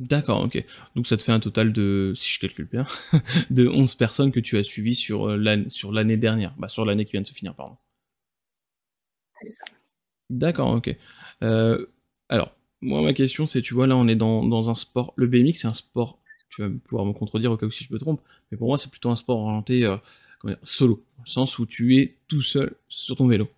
D'accord, 0.00 0.42
ok. 0.44 0.64
Donc 0.96 1.06
ça 1.06 1.16
te 1.16 1.22
fait 1.22 1.32
un 1.32 1.40
total 1.40 1.72
de, 1.72 2.12
si 2.16 2.30
je 2.32 2.40
calcule 2.40 2.66
bien, 2.66 2.84
de 3.50 3.68
11 3.68 3.94
personnes 3.94 4.32
que 4.32 4.40
tu 4.40 4.56
as 4.58 4.62
suivies 4.64 4.94
sur 4.96 5.30
euh, 5.30 5.36
l'année, 5.36 5.70
sur 5.70 5.92
l'année 5.92 6.16
dernière, 6.16 6.54
bah, 6.58 6.68
sur 6.68 6.84
l'année 6.84 7.04
qui 7.04 7.12
vient 7.12 7.20
de 7.20 7.26
se 7.26 7.32
finir, 7.34 7.54
pardon. 7.54 7.76
C'est 9.34 9.46
ça. 9.46 9.64
D'accord, 10.30 10.70
ok. 10.74 10.96
Euh, 11.42 11.86
alors, 12.28 12.56
moi 12.82 13.02
ma 13.02 13.12
question 13.14 13.46
c'est, 13.46 13.62
tu 13.62 13.74
vois, 13.74 13.86
là 13.86 13.96
on 13.96 14.08
est 14.08 14.16
dans, 14.16 14.70
un 14.70 14.74
sport, 14.74 15.12
le 15.16 15.26
BMX 15.28 15.54
c'est 15.60 15.68
un 15.68 15.74
sport, 15.74 16.20
tu 16.50 16.62
vas 16.62 16.70
pouvoir 16.84 17.06
me 17.06 17.12
contredire 17.12 17.52
au 17.52 17.56
cas 17.56 17.66
où 17.66 17.70
si 17.70 17.84
je 17.84 17.92
me 17.92 17.98
trompe, 17.98 18.22
mais 18.50 18.58
pour 18.58 18.68
moi 18.68 18.78
c'est 18.78 18.90
plutôt 18.90 19.10
un 19.10 19.16
sport 19.16 19.38
orienté 19.40 19.84
euh, 19.84 19.96
solo, 20.62 21.04
dans 21.18 21.24
le 21.24 21.30
sens 21.30 21.58
où 21.58 21.66
tu 21.66 21.98
es 21.98 22.18
tout 22.28 22.42
seul 22.42 22.74
sur 22.88 23.16
ton 23.16 23.28
vélo. 23.28 23.48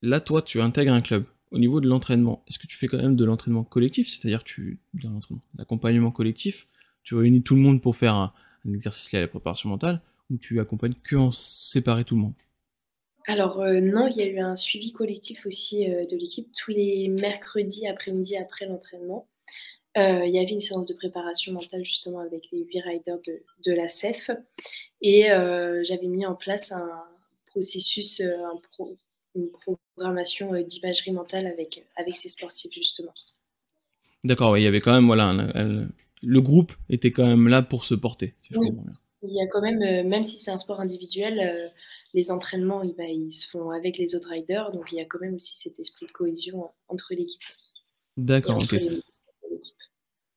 Là 0.00 0.20
toi 0.20 0.40
tu 0.40 0.62
intègres 0.62 0.94
un 0.94 1.02
club 1.02 1.26
au 1.50 1.58
niveau 1.58 1.80
de 1.80 1.88
l'entraînement, 1.88 2.42
est-ce 2.48 2.58
que 2.58 2.66
tu 2.66 2.76
fais 2.76 2.86
quand 2.86 2.98
même 2.98 3.16
de 3.16 3.24
l'entraînement 3.24 3.64
collectif, 3.64 4.08
c'est-à-dire 4.08 4.44
tu 4.44 4.80
l'accompagnement 5.56 6.10
collectif, 6.10 6.66
tu 7.02 7.14
réunis 7.14 7.42
tout 7.42 7.54
le 7.54 7.60
monde 7.60 7.80
pour 7.80 7.96
faire 7.96 8.14
un, 8.14 8.32
exercice 8.74 9.12
lié 9.12 9.18
à 9.18 9.22
la 9.22 9.28
préparation 9.28 9.68
mentale, 9.68 10.00
ou 10.30 10.38
tu 10.38 10.58
accompagnes 10.58 10.94
que 11.04 11.14
en 11.14 11.30
séparer 11.30 12.04
tout 12.04 12.16
le 12.16 12.22
monde? 12.22 12.34
Alors 13.28 13.60
euh, 13.60 13.80
non, 13.80 14.08
il 14.08 14.16
y 14.16 14.22
a 14.22 14.26
eu 14.26 14.38
un 14.38 14.56
suivi 14.56 14.92
collectif 14.92 15.46
aussi 15.46 15.90
euh, 15.90 16.04
de 16.06 16.16
l'équipe 16.16 16.48
tous 16.52 16.70
les 16.72 17.08
mercredis 17.08 17.86
après-midi 17.86 18.36
après, 18.36 18.66
l'entraînement. 18.66 19.28
il 19.96 20.30
y 20.34 20.38
avait 20.38 20.50
une 20.50 20.60
séance 20.60 20.86
de 20.86 20.94
préparation 20.94 21.52
mentale 21.52 21.84
justement 21.84 22.20
avec 22.20 22.48
les 22.52 22.64
huit 22.64 22.80
riders 22.80 23.18
de, 23.64 23.72
la 23.72 23.88
CEF 23.88 24.30
et 25.00 25.28
j'avais 25.84 26.06
mis 26.06 26.26
en 26.26 26.34
place 26.34 26.72
un 26.72 27.04
processus, 27.46 28.20
un 28.20 28.60
une 29.36 29.50
programmation 29.50 30.60
d'imagerie 30.62 31.12
mentale 31.12 31.46
avec, 31.46 31.84
avec 31.96 32.16
ces 32.16 32.28
sportifs 32.28 32.72
justement. 32.72 33.14
D'accord, 34.24 34.58
il 34.58 34.64
y 34.64 34.66
avait 34.66 34.80
quand 34.80 34.92
même, 34.92 35.06
voilà, 35.06 35.32
le 36.22 36.40
groupe 36.40 36.72
était 36.88 37.12
quand 37.12 37.26
même 37.26 37.48
là 37.48 37.62
pour 37.62 37.84
se 37.84 37.94
porter. 37.94 38.34
oui. 38.56 38.70
Il 39.22 39.34
y 39.34 39.40
a 39.40 39.46
quand 39.48 39.62
même, 39.62 40.06
même 40.06 40.24
si 40.24 40.38
c'est 40.38 40.50
un 40.50 40.58
sport 40.58 40.78
individuel, 40.78 41.72
les 42.14 42.30
entraînements, 42.30 42.82
bah, 42.96 43.04
ils 43.04 43.32
se 43.32 43.48
font 43.48 43.70
avec 43.70 43.98
les 43.98 44.14
autres 44.14 44.30
riders, 44.30 44.72
donc 44.72 44.86
il 44.92 44.96
y 44.96 45.00
a 45.00 45.04
quand 45.04 45.20
même 45.20 45.34
aussi 45.34 45.56
cet 45.56 45.78
esprit 45.78 46.06
de 46.06 46.12
cohésion 46.12 46.68
entre 46.88 47.08
l'équipe. 47.10 47.42
D'accord, 48.16 48.62
ok. 48.62 48.80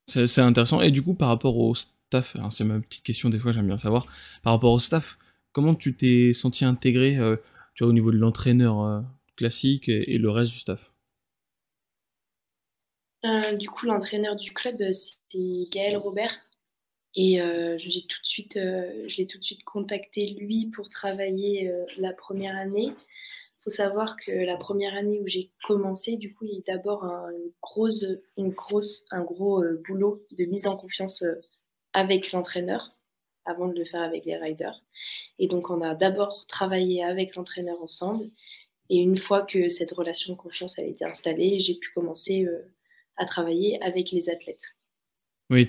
C'est 0.08 0.41
intéressant. 0.41 0.82
Et 0.82 0.91
du 0.91 1.03
coup, 1.03 1.13
par 1.13 1.29
rapport 1.29 1.58
au 1.58 1.75
staff, 1.75 2.36
c'est 2.51 2.63
ma 2.63 2.79
petite 2.79 3.03
question, 3.03 3.29
des 3.29 3.38
fois 3.38 3.51
j'aime 3.51 3.68
bien 3.68 3.77
savoir, 3.77 4.08
par 4.44 4.53
rapport 4.53 4.74
au 4.74 4.79
staff, 4.79 5.18
comment 5.51 5.75
tu 5.75 5.96
t'es 5.96 6.34
senti 6.34 6.65
intégré 6.65 7.18
euh, 7.18 7.38
tu 7.79 7.86
vois, 7.86 7.91
au 7.91 7.93
niveau 7.93 8.12
de 8.12 8.17
l'entraîneur 8.17 8.83
euh, 8.83 9.00
classique 9.38 9.88
et, 9.88 10.17
le 10.17 10.29
reste 10.29 10.51
du 10.51 10.59
staff 10.59 10.91
euh, 13.24 13.55
Du 13.55 13.69
coup, 13.69 13.86
l'entraîneur 13.86 14.36
du 14.36 14.51
club, 14.51 14.83
c'est 14.91 15.69
Gaël 15.71 15.95
Robert. 15.95 16.38
Et 17.15 17.39
j'ai 17.77 18.01
tout 18.01 18.19
je 18.25 19.17
l'ai 19.17 19.27
tout 19.27 19.38
de 19.38 19.43
suite 19.43 19.63
contacté 19.63 20.31
lui 20.31 20.69
pour 20.75 20.89
travailler 20.89 21.71
la 21.98 22.12
première 22.12 22.55
année. 22.57 22.88
Il 22.88 23.63
faut 23.63 23.69
savoir 23.69 24.17
que 24.17 24.31
la 24.31 24.57
première 24.57 24.93
année 24.93 25.21
où 25.21 25.27
j'ai 25.27 25.50
commencé, 25.63 26.17
du 26.17 26.36
coup, 26.36 26.45
il 26.45 26.55
y 26.55 26.57
a 26.57 26.75
d'abord 26.75 27.05
un, 27.05 27.31
grosse, 27.62 28.05
une 28.38 28.50
grosse, 28.50 29.07
un 29.09 29.24
gros 29.24 29.63
boulot 29.88 30.25
de 30.31 30.43
mise 30.43 30.67
en 30.67 30.75
confiance 30.75 31.24
avec 31.93 32.33
l'entraîneur 32.33 32.99
avant 33.46 33.67
de 33.67 33.77
le 33.77 33.86
faire 33.86 34.01
avec 34.01 34.25
les 34.25 34.38
riders. 34.38 34.81
Et 35.39 35.48
donc, 35.48 35.69
on 35.69 35.81
a 35.81 35.96
d'abord 35.96 36.46
travaillé 36.48 37.03
avec 37.03 37.36
l'entraîneur 37.36 37.81
ensemble. 37.81 38.25
Et 38.89 38.98
une 38.98 39.17
fois 39.17 39.43
que 39.43 39.69
cette 39.69 39.91
relation 39.91 40.34
de 40.34 40.38
confiance 40.38 40.79
a 40.79 40.84
été 40.84 41.05
installée, 41.05 41.60
j'ai 41.60 41.75
pu 41.75 41.89
commencer 41.93 42.48
à 43.17 43.25
travailler 43.25 43.81
avec 43.84 44.12
les 44.12 44.29
athlètes. 44.29 44.75
Oui, 45.50 45.67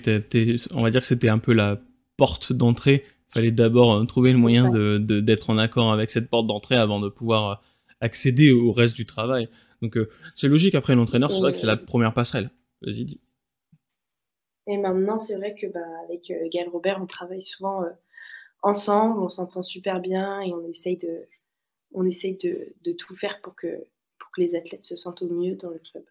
on 0.73 0.83
va 0.83 0.89
dire 0.91 1.01
que 1.01 1.07
c'était 1.07 1.29
un 1.29 1.39
peu 1.39 1.53
la 1.53 1.81
porte 2.17 2.53
d'entrée. 2.53 3.03
Il 3.29 3.33
fallait 3.33 3.51
d'abord 3.51 3.93
euh, 3.93 4.05
trouver 4.05 4.31
le 4.31 4.37
moyen 4.37 4.69
d'être 4.99 5.49
en 5.49 5.57
accord 5.57 5.91
avec 5.91 6.09
cette 6.09 6.29
porte 6.29 6.47
d'entrée 6.47 6.75
avant 6.75 6.99
de 6.99 7.09
pouvoir 7.09 7.51
euh, 7.51 7.55
accéder 7.99 8.51
au 8.51 8.71
reste 8.71 8.95
du 8.95 9.05
travail. 9.05 9.49
Donc 9.81 9.97
euh, 9.97 10.09
c'est 10.35 10.47
logique, 10.47 10.75
après 10.75 10.95
l'entraîneur, 10.95 11.31
c'est 11.31 11.39
vrai 11.39 11.51
que 11.51 11.57
c'est 11.57 11.67
la 11.67 11.77
première 11.77 12.13
passerelle. 12.13 12.51
Vas-y, 12.81 13.05
dis. 13.05 13.21
Et 14.71 14.77
maintenant, 14.77 15.17
c'est 15.17 15.35
vrai 15.35 15.53
que 15.53 15.67
bah, 15.67 15.79
avec 16.05 16.31
Gaël 16.51 16.69
Robert, 16.69 16.99
on 17.01 17.05
travaille 17.05 17.43
souvent 17.43 17.83
ensemble, 18.61 19.19
on 19.19 19.29
s'entend 19.29 19.63
super 19.63 19.99
bien 19.99 20.41
et 20.41 20.53
on 20.53 20.65
essaye 20.67 20.97
de, 20.97 21.27
on 21.93 22.05
essaye 22.05 22.37
de, 22.37 22.73
de, 22.83 22.91
tout 22.93 23.15
faire 23.15 23.39
pour 23.41 23.55
que, 23.55 23.67
pour 24.19 24.31
que 24.31 24.41
les 24.41 24.55
athlètes 24.55 24.85
se 24.85 24.95
sentent 24.95 25.21
au 25.21 25.29
mieux 25.29 25.55
dans 25.55 25.69
le 25.69 25.79
club. 25.91 26.03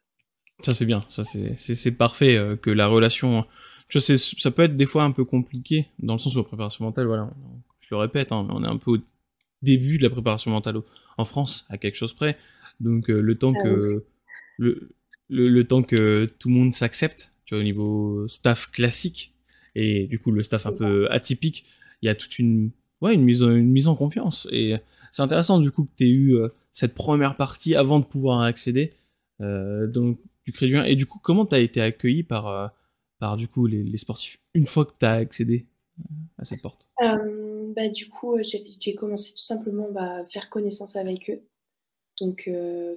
Ça 0.60 0.74
c'est 0.74 0.84
bien, 0.84 1.02
ça 1.08 1.22
c'est 1.24 1.92
parfait 1.92 2.36
euh, 2.36 2.56
que 2.56 2.70
la 2.70 2.86
relation. 2.86 3.46
Je 3.88 3.98
sais, 3.98 4.18
ça 4.18 4.50
peut 4.50 4.62
être 4.62 4.76
des 4.76 4.86
fois 4.86 5.04
un 5.04 5.12
peu 5.12 5.24
compliqué 5.24 5.88
dans 5.98 6.14
le 6.14 6.18
sens 6.18 6.34
où 6.34 6.38
la 6.38 6.44
préparation 6.44 6.84
mentale, 6.84 7.06
voilà, 7.06 7.30
je 7.80 7.94
le 7.94 7.98
répète, 7.98 8.30
hein, 8.30 8.46
on 8.50 8.62
est 8.62 8.68
un 8.68 8.76
peu 8.76 8.92
au 8.92 8.98
début 9.62 9.98
de 9.98 10.02
la 10.02 10.10
préparation 10.10 10.50
mentale 10.50 10.76
en 11.16 11.24
France, 11.24 11.66
à 11.70 11.78
quelque 11.78 11.96
chose 11.96 12.12
près. 12.12 12.36
Donc 12.78 13.10
euh, 13.10 13.20
le 13.20 13.36
temps 13.36 13.52
ah 13.56 13.62
que 13.62 14.04
le, 14.58 14.90
le, 15.28 15.64
temps 15.64 15.82
que 15.82 16.26
tout 16.38 16.48
le 16.48 16.54
monde 16.54 16.74
s'accepte, 16.74 17.30
tu 17.50 17.54
vois, 17.54 17.60
au 17.60 17.64
niveau 17.64 18.28
staff 18.28 18.70
classique 18.70 19.34
et 19.74 20.06
du 20.06 20.20
coup 20.20 20.30
le 20.30 20.44
staff 20.44 20.66
un 20.66 20.72
peu 20.72 21.10
atypique, 21.10 21.66
il 22.00 22.06
y 22.06 22.08
a 22.08 22.14
toute 22.14 22.38
une 22.38 22.70
ouais 23.00 23.14
une 23.14 23.24
mise 23.24 23.42
en, 23.42 23.50
une 23.50 23.72
mise 23.72 23.88
en 23.88 23.96
confiance 23.96 24.46
et 24.52 24.76
c'est 25.10 25.22
intéressant 25.22 25.58
du 25.58 25.72
coup 25.72 25.84
que 25.84 25.90
tu 25.96 26.04
aies 26.04 26.10
eu 26.10 26.36
euh, 26.36 26.48
cette 26.70 26.94
première 26.94 27.36
partie 27.36 27.74
avant 27.74 27.98
de 27.98 28.04
pouvoir 28.04 28.42
accéder. 28.42 28.92
donc 29.40 30.18
et 30.84 30.96
du 30.96 31.06
coup, 31.06 31.18
comment 31.22 31.46
tu 31.46 31.54
as 31.54 31.58
été 31.58 31.80
accueilli 31.80 32.22
par, 32.22 32.48
euh, 32.48 32.68
par 33.18 33.36
du 33.36 33.48
coup, 33.48 33.66
les, 33.66 33.96
sportifs 33.96 34.38
une 34.54 34.66
fois 34.66 34.84
que 34.84 34.92
tu 34.98 35.06
as 35.06 35.12
accédé 35.12 35.66
euh, 35.98 36.02
à 36.38 36.44
cette 36.44 36.62
porte? 36.62 36.88
Euh, 37.02 37.72
bah, 37.74 37.88
Du 37.88 38.08
coup, 38.08 38.36
j'ai 38.42 38.94
commencé 38.94 39.32
tout 39.32 39.42
simplement 39.42 39.88
à 39.88 39.92
bah, 39.92 40.26
faire 40.32 40.48
connaissance 40.50 40.96
avec 40.96 41.30
eux. 41.30 41.42
Donc, 42.20 42.50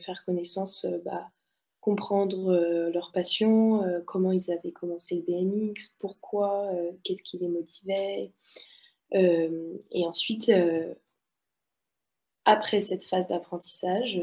faire 0.06 0.24
connaissance, 0.26 0.86
bah, 1.06 1.30
comprendre 1.84 2.90
leur 2.94 3.12
passion, 3.12 3.84
comment 4.06 4.32
ils 4.32 4.50
avaient 4.52 4.72
commencé 4.72 5.16
le 5.16 5.22
BMX, 5.22 5.98
pourquoi, 6.00 6.72
qu'est-ce 7.04 7.22
qui 7.24 7.38
les 7.40 7.50
motivait. 7.50 8.32
et 9.12 10.06
ensuite, 10.06 10.50
après 12.46 12.80
cette 12.80 13.04
phase 13.04 13.28
d'apprentissage, 13.28 14.18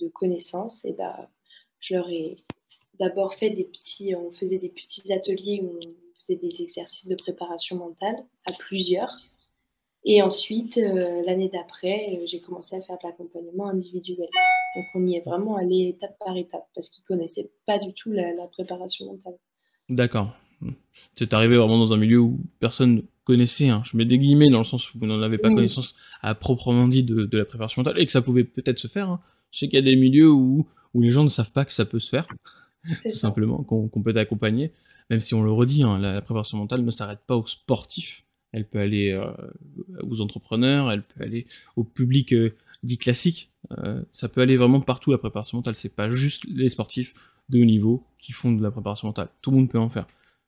de 0.00 0.08
connaissance, 0.08 0.86
et 0.86 0.92
bah, 0.92 1.28
je 1.78 1.94
leur 1.94 2.08
ai 2.08 2.38
d'abord 2.98 3.34
fait 3.34 3.50
des 3.50 3.64
petits, 3.64 4.14
on 4.14 4.30
faisait 4.30 4.58
des 4.58 4.70
petits 4.70 5.12
ateliers 5.12 5.60
où 5.62 5.76
on 5.76 6.14
faisait 6.18 6.36
des 6.36 6.62
exercices 6.62 7.08
de 7.08 7.16
préparation 7.16 7.76
mentale 7.76 8.24
à 8.46 8.52
plusieurs. 8.52 9.14
Et 10.04 10.20
ensuite, 10.20 10.76
euh, 10.76 11.22
l'année 11.24 11.48
d'après, 11.48 12.10
euh, 12.12 12.26
j'ai 12.26 12.40
commencé 12.40 12.76
à 12.76 12.82
faire 12.82 12.96
de 13.02 13.08
l'accompagnement 13.08 13.68
individuel. 13.68 14.28
Donc 14.76 14.84
on 14.94 15.06
y 15.06 15.16
est 15.16 15.24
vraiment 15.24 15.56
allé 15.56 15.94
étape 15.96 16.16
par 16.18 16.36
étape 16.36 16.66
parce 16.74 16.88
qu'ils 16.88 17.02
ne 17.08 17.16
connaissaient 17.16 17.50
pas 17.66 17.78
du 17.78 17.92
tout 17.94 18.12
la, 18.12 18.46
préparation 18.52 19.06
mentale. 19.06 19.34
D'accord. 19.88 20.34
C'est 21.14 21.32
arrivé 21.34 21.56
vraiment 21.56 21.78
dans 21.78 21.92
un 21.92 21.96
milieu 21.96 22.20
où 22.20 22.40
personne 22.58 22.96
ne 22.96 23.00
connaissait, 23.24 23.68
hein. 23.68 23.82
je 23.84 23.96
mets 23.96 24.04
des 24.04 24.18
guillemets 24.18 24.48
dans 24.48 24.58
le 24.58 24.64
sens 24.64 24.94
où 24.94 24.98
vous 24.98 25.06
n'en 25.06 25.20
avez 25.20 25.36
pas 25.36 25.48
connaissance 25.48 25.94
à 26.22 26.34
proprement 26.34 26.88
dit 26.88 27.02
de, 27.02 27.28
la 27.36 27.44
préparation 27.44 27.82
mentale 27.82 28.00
et 28.00 28.06
que 28.06 28.12
ça 28.12 28.22
pouvait 28.22 28.44
peut-être 28.44 28.78
se 28.78 28.86
faire. 28.86 29.10
Hein. 29.10 29.20
Je 29.50 29.58
sais 29.58 29.68
qu'il 29.68 29.78
y 29.78 29.82
a 29.82 29.84
des 29.84 29.96
milieux 29.96 30.30
où, 30.30 30.66
où 30.94 31.00
les 31.02 31.10
gens 31.10 31.22
ne 31.22 31.28
savent 31.28 31.52
pas 31.52 31.64
que 31.64 31.72
ça 31.72 31.84
peut 31.84 31.98
se 31.98 32.08
faire 32.08 32.26
tout 33.02 33.10
simplement, 33.10 33.62
qu'on 33.62 34.02
peut 34.02 34.16
accompagner. 34.16 34.72
Même 35.10 35.20
si 35.20 35.34
on 35.34 35.42
le 35.42 35.52
redit, 35.52 35.82
hein, 35.82 35.98
la, 35.98 36.20
préparation 36.22 36.58
mentale 36.58 36.82
ne 36.82 36.90
s'arrête 36.90 37.20
pas 37.26 37.36
aux 37.36 37.46
sportifs. 37.46 38.24
Elle 38.54 38.64
peut 38.64 38.78
aller 38.78 39.10
euh, 39.10 39.32
aux 40.00 40.20
entrepreneurs, 40.20 40.92
elle 40.92 41.02
peut 41.02 41.24
aller 41.24 41.46
au 41.74 41.82
public 41.82 42.32
euh, 42.32 42.54
dit 42.84 42.98
classique. 42.98 43.50
Euh, 43.78 44.00
ça 44.12 44.28
peut 44.28 44.42
aller 44.42 44.56
vraiment 44.56 44.80
partout 44.80 45.10
la 45.10 45.18
préparation 45.18 45.58
mentale. 45.58 45.74
C'est 45.74 45.94
pas 45.94 46.08
juste 46.08 46.44
les 46.48 46.68
sportifs 46.68 47.14
de 47.48 47.60
haut 47.60 47.64
niveau 47.64 48.06
qui 48.16 48.30
font 48.30 48.52
de 48.52 48.62
la 48.62 48.70
préparation 48.70 49.08
mentale. 49.08 49.28
Tout 49.42 49.50
le 49.50 49.56
monde 49.56 49.68
peut 49.68 49.78
en 49.78 49.88
faire. 49.88 50.06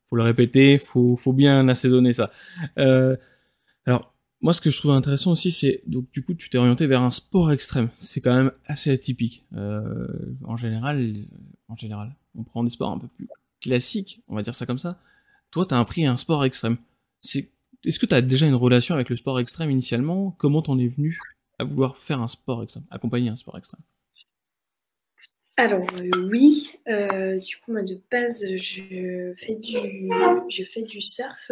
Faut 0.09 0.15
le 0.15 0.23
répéter, 0.23 0.79
faut, 0.79 1.17
faut 1.17 1.33
bien 1.33 1.67
assaisonner 1.69 2.13
ça. 2.13 2.31
alors, 2.77 4.15
moi, 4.41 4.53
ce 4.53 4.61
que 4.61 4.71
je 4.71 4.79
trouve 4.79 4.93
intéressant 4.93 5.33
aussi, 5.33 5.51
c'est 5.51 5.83
donc 5.89 6.09
du 6.13 6.23
coup, 6.23 6.35
tu 6.35 6.49
t'es 6.49 6.59
orienté 6.59 6.87
vers 6.87 7.03
un 7.03 7.11
sport 7.11 7.51
extrême. 7.51 7.89
C'est 7.97 8.21
quand 8.21 8.35
même 8.35 8.53
assez 8.67 8.93
atypique. 8.93 9.45
en 10.45 10.57
général, 10.57 11.13
en 11.67 11.77
général, 11.77 12.15
on 12.37 12.45
prend 12.45 12.63
des 12.63 12.71
sports 12.71 12.93
un 12.93 12.99
peu 12.99 13.09
plus 13.09 13.27
classiques, 13.61 14.23
on 14.29 14.37
va 14.37 14.43
dire 14.43 14.55
ça 14.55 14.65
comme 14.65 14.79
ça. 14.79 15.01
Toi, 15.51 15.67
tu 15.67 15.75
as 15.75 15.81
appris 15.81 16.07
un 16.07 16.17
sport 16.17 16.45
extrême. 16.45 16.77
C'est... 17.21 17.51
Est-ce 17.87 18.00
que 18.00 18.07
tu 18.07 18.14
as 18.14 18.21
déjà 18.21 18.47
une 18.47 18.57
relation 18.57 18.97
avec 18.97 19.09
le 19.11 19.16
sport 19.16 19.38
extrême 19.38 19.71
initialement? 19.71 20.33
Comment 20.33 20.61
t'en 20.61 20.76
es 20.76 20.88
venu 20.88 21.21
à 21.61 21.64
vouloir 21.64 21.97
faire 21.97 22.21
un 22.21 22.26
sport 22.26 22.64
extrême, 22.64 22.85
accompagner 22.90 23.28
un 23.28 23.37
sport 23.37 23.57
extrême? 23.57 23.81
Alors 25.57 25.87
euh, 25.95 26.28
oui, 26.28 26.73
euh, 26.88 27.38
du 27.38 27.57
coup 27.59 27.73
moi 27.73 27.83
de 27.83 27.99
base 28.11 28.45
je 28.57 29.35
fais 29.38 29.55
du, 29.55 30.11
je 30.50 30.64
fais 30.64 30.83
du 30.83 31.00
surf 31.00 31.50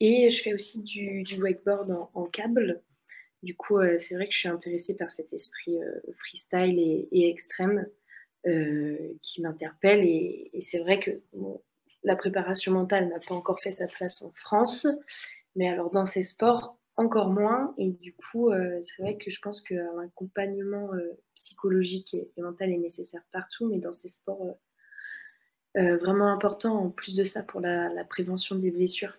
et 0.00 0.30
je 0.30 0.42
fais 0.42 0.54
aussi 0.54 0.82
du, 0.82 1.24
wakeboard 1.40 2.08
en, 2.14 2.24
câble. 2.24 2.82
Du 3.42 3.54
coup 3.54 3.78
euh, 3.78 3.98
c'est 3.98 4.14
vrai 4.14 4.26
que 4.26 4.32
je 4.32 4.38
suis 4.38 4.48
intéressée 4.48 4.96
par 4.96 5.12
cet 5.12 5.32
esprit 5.34 5.76
freestyle 6.16 6.78
et 7.12 7.28
extrême. 7.28 7.86
Qui 9.22 9.40
m'interpelle. 9.40 10.04
Et, 10.04 10.50
c'est 10.60 10.80
vrai 10.80 10.98
que 10.98 11.12
la 12.04 12.16
préparation 12.16 12.72
mentale 12.72 13.08
n'a 13.08 13.20
pas 13.20 13.34
encore 13.34 13.60
fait 13.60 13.70
sa 13.70 13.86
place 13.86 14.22
en 14.22 14.32
France, 14.32 14.86
mais 15.56 15.68
alors 15.68 15.90
dans 15.90 16.06
ces 16.06 16.22
sports, 16.22 16.76
encore 16.96 17.30
moins. 17.30 17.74
Et 17.78 17.90
du 17.90 18.14
coup, 18.14 18.50
euh, 18.50 18.78
c'est 18.82 19.02
vrai 19.02 19.16
que 19.16 19.30
je 19.30 19.40
pense 19.40 19.60
qu'un 19.60 19.98
accompagnement 19.98 20.92
euh, 20.94 21.18
psychologique 21.34 22.14
et, 22.14 22.30
mental 22.38 22.70
est 22.70 22.78
nécessaire 22.78 23.22
partout, 23.32 23.68
mais 23.68 23.78
dans 23.78 23.92
ces 23.92 24.08
sports, 24.08 24.56
vraiment 25.74 26.30
important 26.30 26.84
en 26.84 26.90
plus 26.90 27.16
de 27.16 27.24
ça 27.24 27.42
pour 27.42 27.60
la, 27.60 28.04
prévention 28.04 28.56
des 28.56 28.70
blessures. 28.70 29.16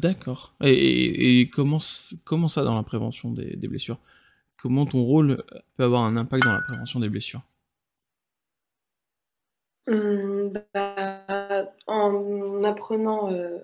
D'accord. 0.00 0.56
Et, 0.60 1.48
comment, 1.52 1.78
comment 2.24 2.48
ça 2.48 2.64
dans 2.64 2.74
la 2.74 2.82
prévention 2.82 3.30
des 3.30 3.68
blessures? 3.68 4.00
Comment 4.58 4.86
ton 4.86 5.04
rôle 5.04 5.44
peut 5.74 5.84
avoir 5.84 6.02
un 6.02 6.16
impact 6.16 6.44
dans 6.44 6.52
la 6.52 6.62
prévention 6.62 6.98
des 6.98 7.08
blessures? 7.08 7.42
Mmh, 9.86 10.52
bah, 10.74 11.17
en 12.14 12.64
apprenant 12.64 13.32
euh, 13.32 13.58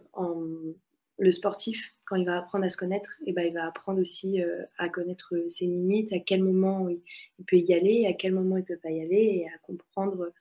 le 1.18 1.32
sportif, 1.32 1.94
quand 2.06 2.16
il 2.16 2.26
va 2.26 2.38
apprendre 2.38 2.64
à 2.64 2.68
se 2.68 2.76
connaître, 2.76 3.16
et 3.26 3.32
bah, 3.32 3.44
il 3.44 3.54
va 3.54 3.66
apprendre 3.66 4.00
aussi 4.00 4.42
euh, 4.42 4.64
à 4.78 4.88
connaître 4.88 5.34
ses 5.48 5.66
limites, 5.66 6.12
à 6.12 6.18
quel 6.18 6.42
moment 6.42 6.88
il, 6.88 7.00
peut 7.46 7.56
y 7.56 7.72
aller, 7.72 8.06
à 8.06 8.12
quel 8.12 8.32
moment 8.32 8.56
il 8.56 8.60
ne 8.60 8.66
peut 8.66 8.78
pas 8.82 8.90
y 8.90 9.00
aller, 9.00 9.42
et 9.42 9.46
à 9.46 9.58
comprendre 9.62 10.32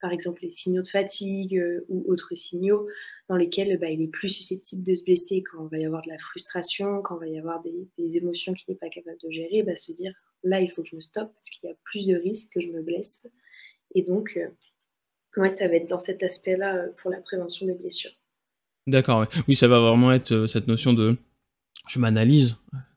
par 0.00 0.12
exemple 0.12 0.40
les 0.42 0.50
signaux 0.50 0.80
de 0.80 0.88
fatigue 0.88 1.58
euh, 1.58 1.84
ou 1.90 2.10
autres 2.10 2.34
signaux 2.34 2.88
dans 3.28 3.36
lesquels 3.36 3.78
bah, 3.78 3.90
il 3.90 4.00
est 4.00 4.08
plus 4.08 4.30
susceptible 4.30 4.82
de 4.82 4.94
se 4.94 5.04
blesser 5.04 5.42
quand 5.42 5.66
il 5.66 5.70
va 5.70 5.78
y 5.78 5.84
avoir 5.84 6.02
de 6.02 6.08
la 6.08 6.18
frustration, 6.18 7.02
quand 7.02 7.16
il 7.16 7.20
va 7.20 7.26
y 7.28 7.38
avoir 7.38 7.60
des, 7.60 8.16
émotions 8.16 8.54
qu'il 8.54 8.72
n'est 8.72 8.78
pas 8.78 8.88
capable 8.88 9.18
de 9.22 9.30
gérer, 9.30 9.62
bah, 9.62 9.76
se 9.76 9.92
dire 9.92 10.14
là 10.42 10.60
il 10.60 10.70
faut 10.70 10.82
que 10.82 10.88
je 10.88 10.96
me 10.96 11.02
stoppe 11.02 11.32
parce 11.34 11.50
qu'il 11.50 11.68
y 11.68 11.72
a 11.72 11.76
plus 11.84 12.06
de 12.06 12.16
risques 12.16 12.52
que 12.54 12.60
je 12.60 12.68
me 12.68 12.82
blesse. 12.82 13.26
Et 13.94 14.02
donc, 14.02 14.38
ça 15.34 15.68
va 15.68 15.74
être 15.74 15.88
dans 15.88 16.00
cet 16.00 16.22
aspect-là 16.22 16.76
euh, 16.76 16.88
pour 17.00 17.10
la 17.10 17.20
prévention 17.20 17.66
des 17.66 17.74
blessures. 17.74 18.12
D'accord, 18.86 19.26
oui, 19.48 19.54
ça 19.54 19.68
va 19.68 19.78
vraiment 19.80 20.12
être 20.12 20.46
cette 20.46 20.66
notion 20.66 20.92
de 20.92 21.16
je 21.88 21.98
m'analyse 21.98 22.56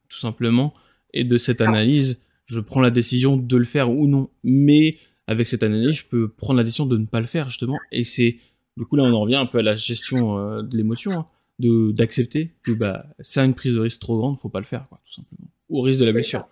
tout 0.10 0.18
simplement 0.18 0.74
et 1.13 1.24
de 1.24 1.38
cette 1.38 1.62
analyse, 1.62 2.22
je 2.46 2.60
prends 2.60 2.82
la 2.82 2.92
décision 2.92 3.38
de 3.38 3.58
le 3.58 3.63
faire 3.63 3.92
ou 3.92 4.08
non. 4.08 4.30
Mais 4.44 4.98
avec 5.28 5.48
cette 5.48 5.63
analyse, 5.63 5.98
je 5.98 6.06
peux 6.06 6.28
prendre 6.28 6.58
la 6.58 6.63
décision 6.63 6.86
de 6.86 6.98
ne 6.98 7.06
pas 7.06 7.20
le 7.20 7.28
faire 7.28 7.50
justement. 7.50 7.78
Et 7.92 8.04
c'est 8.04 8.38
du 8.78 8.86
coup 8.86 8.96
là, 8.96 9.04
on 9.04 9.13
en 9.13 9.22
revient 9.22 9.36
un 9.36 9.46
peu 9.46 9.60
à 9.60 9.62
la 9.62 9.75
gestion 9.75 10.38
euh, 10.38 10.62
de 10.63 10.75
l'émotion, 10.75 11.12
hein, 11.12 11.28
de 11.60 11.92
d'accepter 11.92 12.56
que 12.63 12.72
bah 12.72 13.06
ça 13.20 13.44
une 13.44 13.54
prise 13.54 13.75
de 13.75 13.80
risque 13.80 14.00
trop 14.00 14.18
grande, 14.18 14.38
faut 14.40 14.50
pas 14.50 14.60
le 14.60 14.66
faire, 14.66 14.88
quoi, 14.90 15.00
tout 15.06 15.13
simplement. 15.13 15.50
Au 15.70 15.82
risque 15.82 16.00
de 16.00 16.06
la 16.06 16.13
blessure. 16.13 16.48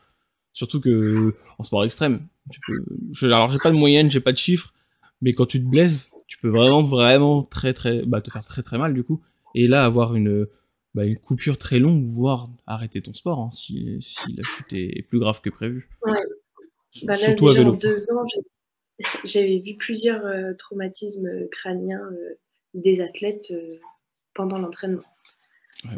Surtout 0.53 0.81
que 0.81 1.33
en 1.57 1.63
sport 1.63 1.83
extrême, 1.83 2.27
tu 2.51 2.59
peux. 2.67 2.83
Je, 3.11 3.25
alors 3.27 3.51
j'ai 3.51 3.59
pas 3.59 3.71
de 3.71 3.75
moyenne, 3.75 4.11
j'ai 4.11 4.19
pas 4.19 4.31
de 4.31 4.37
chiffres, 4.37 4.73
mais 5.21 5.33
quand 5.33 5.45
tu 5.45 5.59
te 5.63 5.69
blesses, 5.69 6.11
tu 6.27 6.37
peux 6.39 6.49
vraiment 6.49 6.81
vraiment 6.81 7.43
très 7.43 7.73
très 7.73 8.03
bah 8.05 8.21
te 8.21 8.31
faire 8.31 8.43
très 8.43 8.61
très 8.61 8.77
mal 8.77 8.93
du 8.93 9.03
coup. 9.03 9.21
Et 9.55 9.67
là 9.67 9.83
avoir 9.83 10.15
une 10.15 10.47
bah, 10.93 11.05
une 11.05 11.17
coupure 11.17 11.57
très 11.57 11.79
longue, 11.79 12.05
voire 12.05 12.49
arrêter 12.67 13.01
ton 13.01 13.13
sport 13.13 13.39
hein, 13.39 13.49
si, 13.53 13.97
si 14.01 14.33
la 14.35 14.43
chute 14.43 14.73
est 14.73 15.05
plus 15.07 15.19
grave 15.19 15.41
que 15.41 15.49
prévu. 15.49 15.89
Ouais. 16.05 16.17
Bah 17.03 17.15
Surtout 17.15 17.47
à 17.47 17.53
vélo. 17.53 17.73
En 17.73 17.77
deux 17.77 18.11
ans, 18.11 18.25
j'avais 19.23 19.59
vu 19.59 19.75
plusieurs 19.77 20.25
euh, 20.25 20.53
traumatismes 20.57 21.47
crâniens 21.49 22.01
euh, 22.11 22.35
des 22.73 23.01
athlètes 23.01 23.47
euh, 23.51 23.69
pendant 24.33 24.57
l'entraînement. 24.57 25.01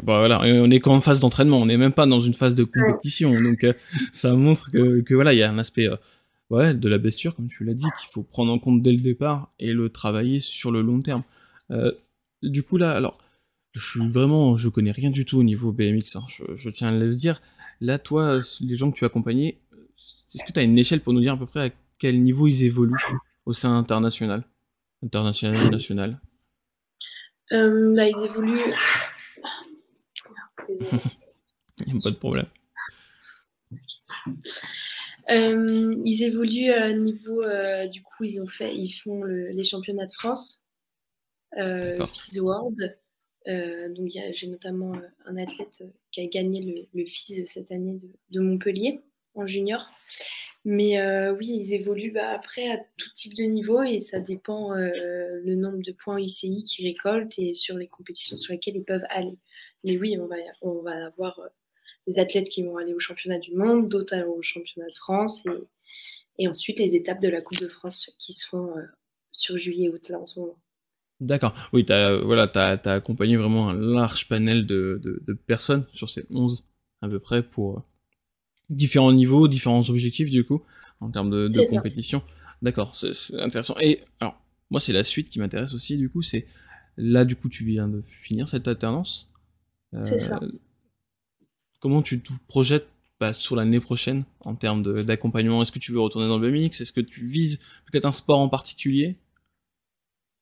bah 0.04 0.18
voilà, 0.18 0.40
on 0.42 0.70
est 0.70 0.80
qu'en 0.80 1.00
phase 1.00 1.20
d'entraînement, 1.20 1.60
on 1.60 1.66
n'est 1.66 1.76
même 1.76 1.92
pas 1.92 2.06
dans 2.06 2.20
une 2.20 2.34
phase 2.34 2.54
de 2.54 2.64
compétition, 2.64 3.34
donc 3.40 3.66
ça 4.12 4.32
montre 4.34 4.70
que, 4.70 5.00
que 5.00 5.14
voilà, 5.14 5.32
il 5.32 5.38
y 5.38 5.42
a 5.42 5.50
un 5.50 5.58
aspect 5.58 5.88
ouais, 6.50 6.74
de 6.74 6.88
la 6.88 6.98
blessure, 6.98 7.34
comme 7.34 7.48
tu 7.48 7.64
l'as 7.64 7.74
dit, 7.74 7.86
qu'il 7.98 8.10
faut 8.10 8.22
prendre 8.22 8.52
en 8.52 8.58
compte 8.58 8.82
dès 8.82 8.92
le 8.92 9.00
départ 9.00 9.52
et 9.58 9.72
le 9.72 9.90
travailler 9.90 10.40
sur 10.40 10.70
le 10.70 10.82
long 10.82 11.00
terme. 11.02 11.24
du 12.42 12.62
coup 12.62 12.76
là, 12.76 12.92
alors, 12.92 13.18
je 13.72 13.80
suis 13.80 14.08
vraiment, 14.08 14.56
je 14.56 14.68
connais 14.68 14.92
rien 14.92 15.10
du 15.10 15.24
tout 15.24 15.38
au 15.38 15.42
niveau 15.42 15.72
BMX, 15.72 16.16
hein, 16.16 16.24
je, 16.28 16.44
je, 16.54 16.70
tiens 16.70 16.88
à 16.88 16.92
le 16.92 17.12
dire. 17.12 17.42
Là, 17.80 17.98
toi, 17.98 18.40
les 18.60 18.76
gens 18.76 18.90
que 18.90 18.96
tu 18.96 19.04
as 19.04 19.08
accompagnés, 19.08 19.60
est-ce 20.34 20.44
que 20.44 20.52
tu 20.52 20.60
as 20.60 20.62
une 20.62 20.78
échelle 20.78 21.00
pour 21.00 21.12
nous 21.12 21.20
dire 21.20 21.34
à 21.34 21.36
peu 21.36 21.46
près 21.46 21.68
à 21.68 21.70
quel 21.98 22.22
niveau 22.22 22.46
ils 22.46 22.64
évoluent 22.64 22.94
au 23.46 23.52
sein 23.52 23.76
international? 23.76 24.44
International, 25.04 25.70
national 25.70 26.20
euh, 27.52 27.94
bah, 27.94 28.08
Ils 28.08 28.24
évoluent. 28.24 28.72
Il 31.86 31.92
n'y 31.92 31.98
a 31.98 32.02
pas 32.02 32.10
de 32.10 32.16
problème. 32.16 32.46
Euh, 35.30 35.94
ils 36.04 36.22
évoluent 36.22 36.70
à 36.70 36.92
niveau. 36.92 37.42
Euh, 37.42 37.86
du 37.86 38.02
coup, 38.02 38.24
ils, 38.24 38.40
ont 38.40 38.46
fait, 38.46 38.74
ils 38.74 38.92
font 38.92 39.22
les 39.24 39.64
championnats 39.64 40.06
de 40.06 40.12
France, 40.12 40.66
euh, 41.58 42.06
FIS 42.06 42.40
World. 42.40 42.96
donc, 43.46 44.10
j'ai 44.32 44.46
notamment 44.46 44.92
un 45.26 45.36
athlète 45.36 45.82
qui 46.12 46.20
a 46.20 46.26
gagné 46.26 46.60
le, 46.62 47.00
le 47.00 47.06
FIS 47.06 47.46
cette 47.46 47.70
année 47.72 47.98
de 48.30 48.40
Montpellier 48.40 49.00
en 49.34 49.46
junior. 49.46 49.90
Mais 50.64 50.98
euh, 50.98 51.34
oui, 51.34 51.48
ils 51.48 51.74
évoluent 51.74 52.12
bah, 52.12 52.30
après 52.30 52.70
à 52.70 52.78
tout 52.96 53.10
type 53.14 53.34
de 53.34 53.42
niveau 53.44 53.82
et 53.82 54.00
ça 54.00 54.18
dépend 54.18 54.72
euh, 54.74 54.90
le 55.44 55.56
nombre 55.56 55.82
de 55.82 55.92
points 55.92 56.18
UCI 56.18 56.64
qu'ils 56.64 56.86
récoltent 56.86 57.38
et 57.38 57.52
sur 57.52 57.76
les 57.76 57.86
compétitions 57.86 58.38
sur 58.38 58.54
lesquelles 58.54 58.76
ils 58.76 58.84
peuvent 58.84 59.04
aller. 59.10 59.36
Mais 59.84 59.98
oui, 59.98 60.16
on 60.18 60.26
va, 60.26 60.36
on 60.62 60.80
va 60.80 61.06
avoir 61.06 61.38
euh, 62.08 62.12
des 62.12 62.18
athlètes 62.18 62.48
qui 62.48 62.62
vont 62.62 62.76
aller 62.76 62.94
au 62.94 63.00
championnat 63.00 63.38
du 63.38 63.54
monde, 63.54 63.88
d'autres 63.88 64.16
au 64.26 64.42
championnat 64.42 64.88
de 64.88 64.94
France 64.94 65.44
et, 65.46 66.44
et, 66.44 66.48
ensuite 66.48 66.78
les 66.78 66.94
étapes 66.94 67.20
de 67.20 67.28
la 67.28 67.40
Coupe 67.40 67.60
de 67.60 67.68
France 67.68 68.10
qui 68.18 68.32
se 68.32 68.46
font 68.46 68.74
sur 69.30 69.56
juillet-août 69.56 70.08
là 70.08 70.18
en 70.18 70.24
ce 70.24 70.40
moment. 70.40 70.58
D'accord. 71.20 71.54
Oui, 71.72 71.84
tu 71.84 71.92
as, 71.92 72.16
voilà, 72.16 72.50
as, 72.54 72.92
accompagné 72.92 73.36
vraiment 73.36 73.68
un 73.68 73.74
large 73.74 74.28
panel 74.28 74.66
de, 74.66 75.00
de, 75.02 75.22
de 75.24 75.32
personnes 75.32 75.86
sur 75.90 76.10
ces 76.10 76.26
11 76.30 76.64
à 77.02 77.08
peu 77.08 77.20
près 77.20 77.42
pour 77.42 77.84
différents 78.70 79.12
niveaux, 79.12 79.48
différents 79.48 79.88
objectifs 79.90 80.30
du 80.30 80.44
coup, 80.44 80.62
en 81.00 81.10
termes 81.10 81.30
de, 81.30 81.48
de 81.48 81.60
compétition. 81.70 82.22
D'accord, 82.62 82.94
c'est 82.94 83.38
intéressant. 83.40 83.76
Et 83.80 84.00
alors, 84.20 84.40
moi, 84.70 84.80
c'est 84.80 84.92
la 84.92 85.04
suite 85.04 85.28
qui 85.28 85.38
m'intéresse 85.38 85.74
aussi, 85.74 85.96
du 85.98 86.08
coup, 86.08 86.22
c'est 86.22 86.46
là, 86.96 87.24
du 87.24 87.36
coup, 87.36 87.48
tu 87.48 87.64
viens 87.64 87.88
de 87.88 88.02
finir 88.06 88.48
cette 88.48 88.66
alternance. 88.68 89.28
c'est 90.02 90.18
ça. 90.18 90.40
Comment 91.84 92.00
tu 92.00 92.18
te 92.18 92.32
projettes 92.48 92.88
bah, 93.20 93.34
sur 93.34 93.56
l'année 93.56 93.78
prochaine 93.78 94.24
en 94.46 94.54
termes 94.54 95.04
d'accompagnement? 95.04 95.60
Est-ce 95.60 95.70
que 95.70 95.78
tu 95.78 95.92
veux 95.92 96.00
retourner 96.00 96.28
dans 96.28 96.38
le 96.38 96.50
BMX 96.50 96.80
Est-ce 96.80 96.94
que 96.94 97.02
tu 97.02 97.26
vises 97.26 97.58
peut-être 97.84 98.06
un 98.06 98.12
sport 98.12 98.38
en 98.38 98.48
particulier? 98.48 99.18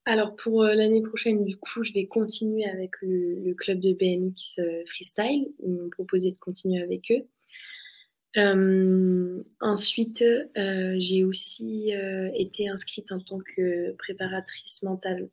Alors 0.04 0.36
pour 0.36 0.62
euh, 0.62 0.74
l'année 0.74 1.02
prochaine, 1.02 1.44
du 1.44 1.56
coup, 1.56 1.82
je 1.82 1.92
vais 1.94 2.06
continuer 2.06 2.64
avec 2.66 2.92
le, 3.02 3.54
club 3.54 3.80
de 3.80 3.92
BMX 3.92 4.60
euh, 4.60 4.84
freestyle. 4.86 5.48
Ils 5.64 5.72
m'ont 5.72 5.90
proposé 5.90 6.30
de 6.30 6.38
continuer 6.38 6.80
avec 6.80 7.10
eux. 7.10 7.26
Euh, 8.36 9.42
ensuite, 9.60 10.24
j'ai 10.54 11.24
aussi 11.24 11.90
été 12.34 12.68
inscrite 12.68 13.10
en 13.10 13.18
tant 13.18 13.40
que 13.40 13.90
préparatrice 13.98 14.84
mentale 14.84 15.28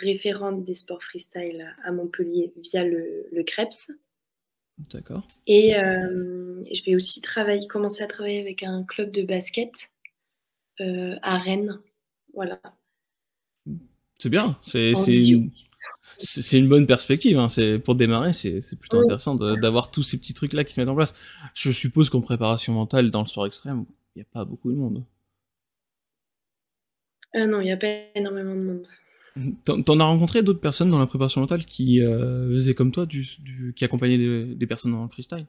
référente 0.00 0.64
des 0.64 0.74
sports 0.74 1.04
freestyle 1.04 1.72
à 1.84 1.92
Montpellier 1.92 2.52
via 2.56 2.82
le, 2.82 3.28
le 3.30 3.44
CREPS. 3.44 3.92
D'accord. 4.90 5.26
Et 5.46 5.72
je 5.74 6.84
vais 6.84 6.94
aussi 6.94 7.20
travailler, 7.20 7.66
commencer 7.66 8.02
à 8.02 8.06
travailler 8.06 8.40
avec 8.40 8.62
un 8.62 8.84
club 8.84 9.10
de 9.10 9.22
basket 9.22 9.90
à 10.78 11.38
Rennes. 11.38 11.78
Voilà. 12.34 12.60
C'est 14.18 14.30
bien. 14.30 14.58
C'est 14.62 14.94
c'est 16.18 16.58
une 16.58 16.68
bonne 16.68 16.86
perspective. 16.86 17.38
Hein. 17.38 17.48
C'est 17.48 17.78
pour 17.78 17.94
démarrer, 17.94 18.32
c'est 18.32 18.78
plutôt 18.78 19.00
intéressant 19.00 19.34
d'avoir 19.34 19.90
tous 19.90 20.02
ces 20.02 20.18
petits 20.18 20.34
trucs 20.34 20.52
là 20.52 20.64
qui 20.64 20.72
se 20.72 20.80
mettent 20.80 20.88
en 20.88 20.96
place. 20.96 21.14
Je 21.54 21.70
suppose 21.70 22.10
qu'en 22.10 22.20
préparation 22.20 22.72
mentale 22.72 23.10
dans 23.10 23.20
le 23.20 23.26
sport 23.26 23.46
extrême, 23.46 23.84
il 24.14 24.18
n'y 24.18 24.22
a 24.22 24.26
pas 24.32 24.44
beaucoup 24.44 24.70
de 24.70 24.76
monde. 24.76 25.04
Euh, 27.34 27.46
non, 27.46 27.60
il 27.60 27.64
n'y 27.64 27.72
a 27.72 27.76
pas 27.76 27.88
énormément 28.14 28.54
de 28.54 28.60
monde. 28.60 28.86
T'en 29.64 30.00
as 30.00 30.04
rencontré 30.04 30.42
d'autres 30.42 30.60
personnes 30.60 30.90
dans 30.90 30.98
la 30.98 31.06
préparation 31.06 31.40
mentale 31.40 31.64
qui 31.64 32.02
euh, 32.02 32.50
faisaient 32.52 32.74
comme 32.74 32.92
toi, 32.92 33.06
qui 33.06 33.84
accompagnaient 33.84 34.54
des, 34.54 34.66
personnes 34.66 34.92
dans 34.92 35.02
le 35.02 35.08
freestyle? 35.08 35.46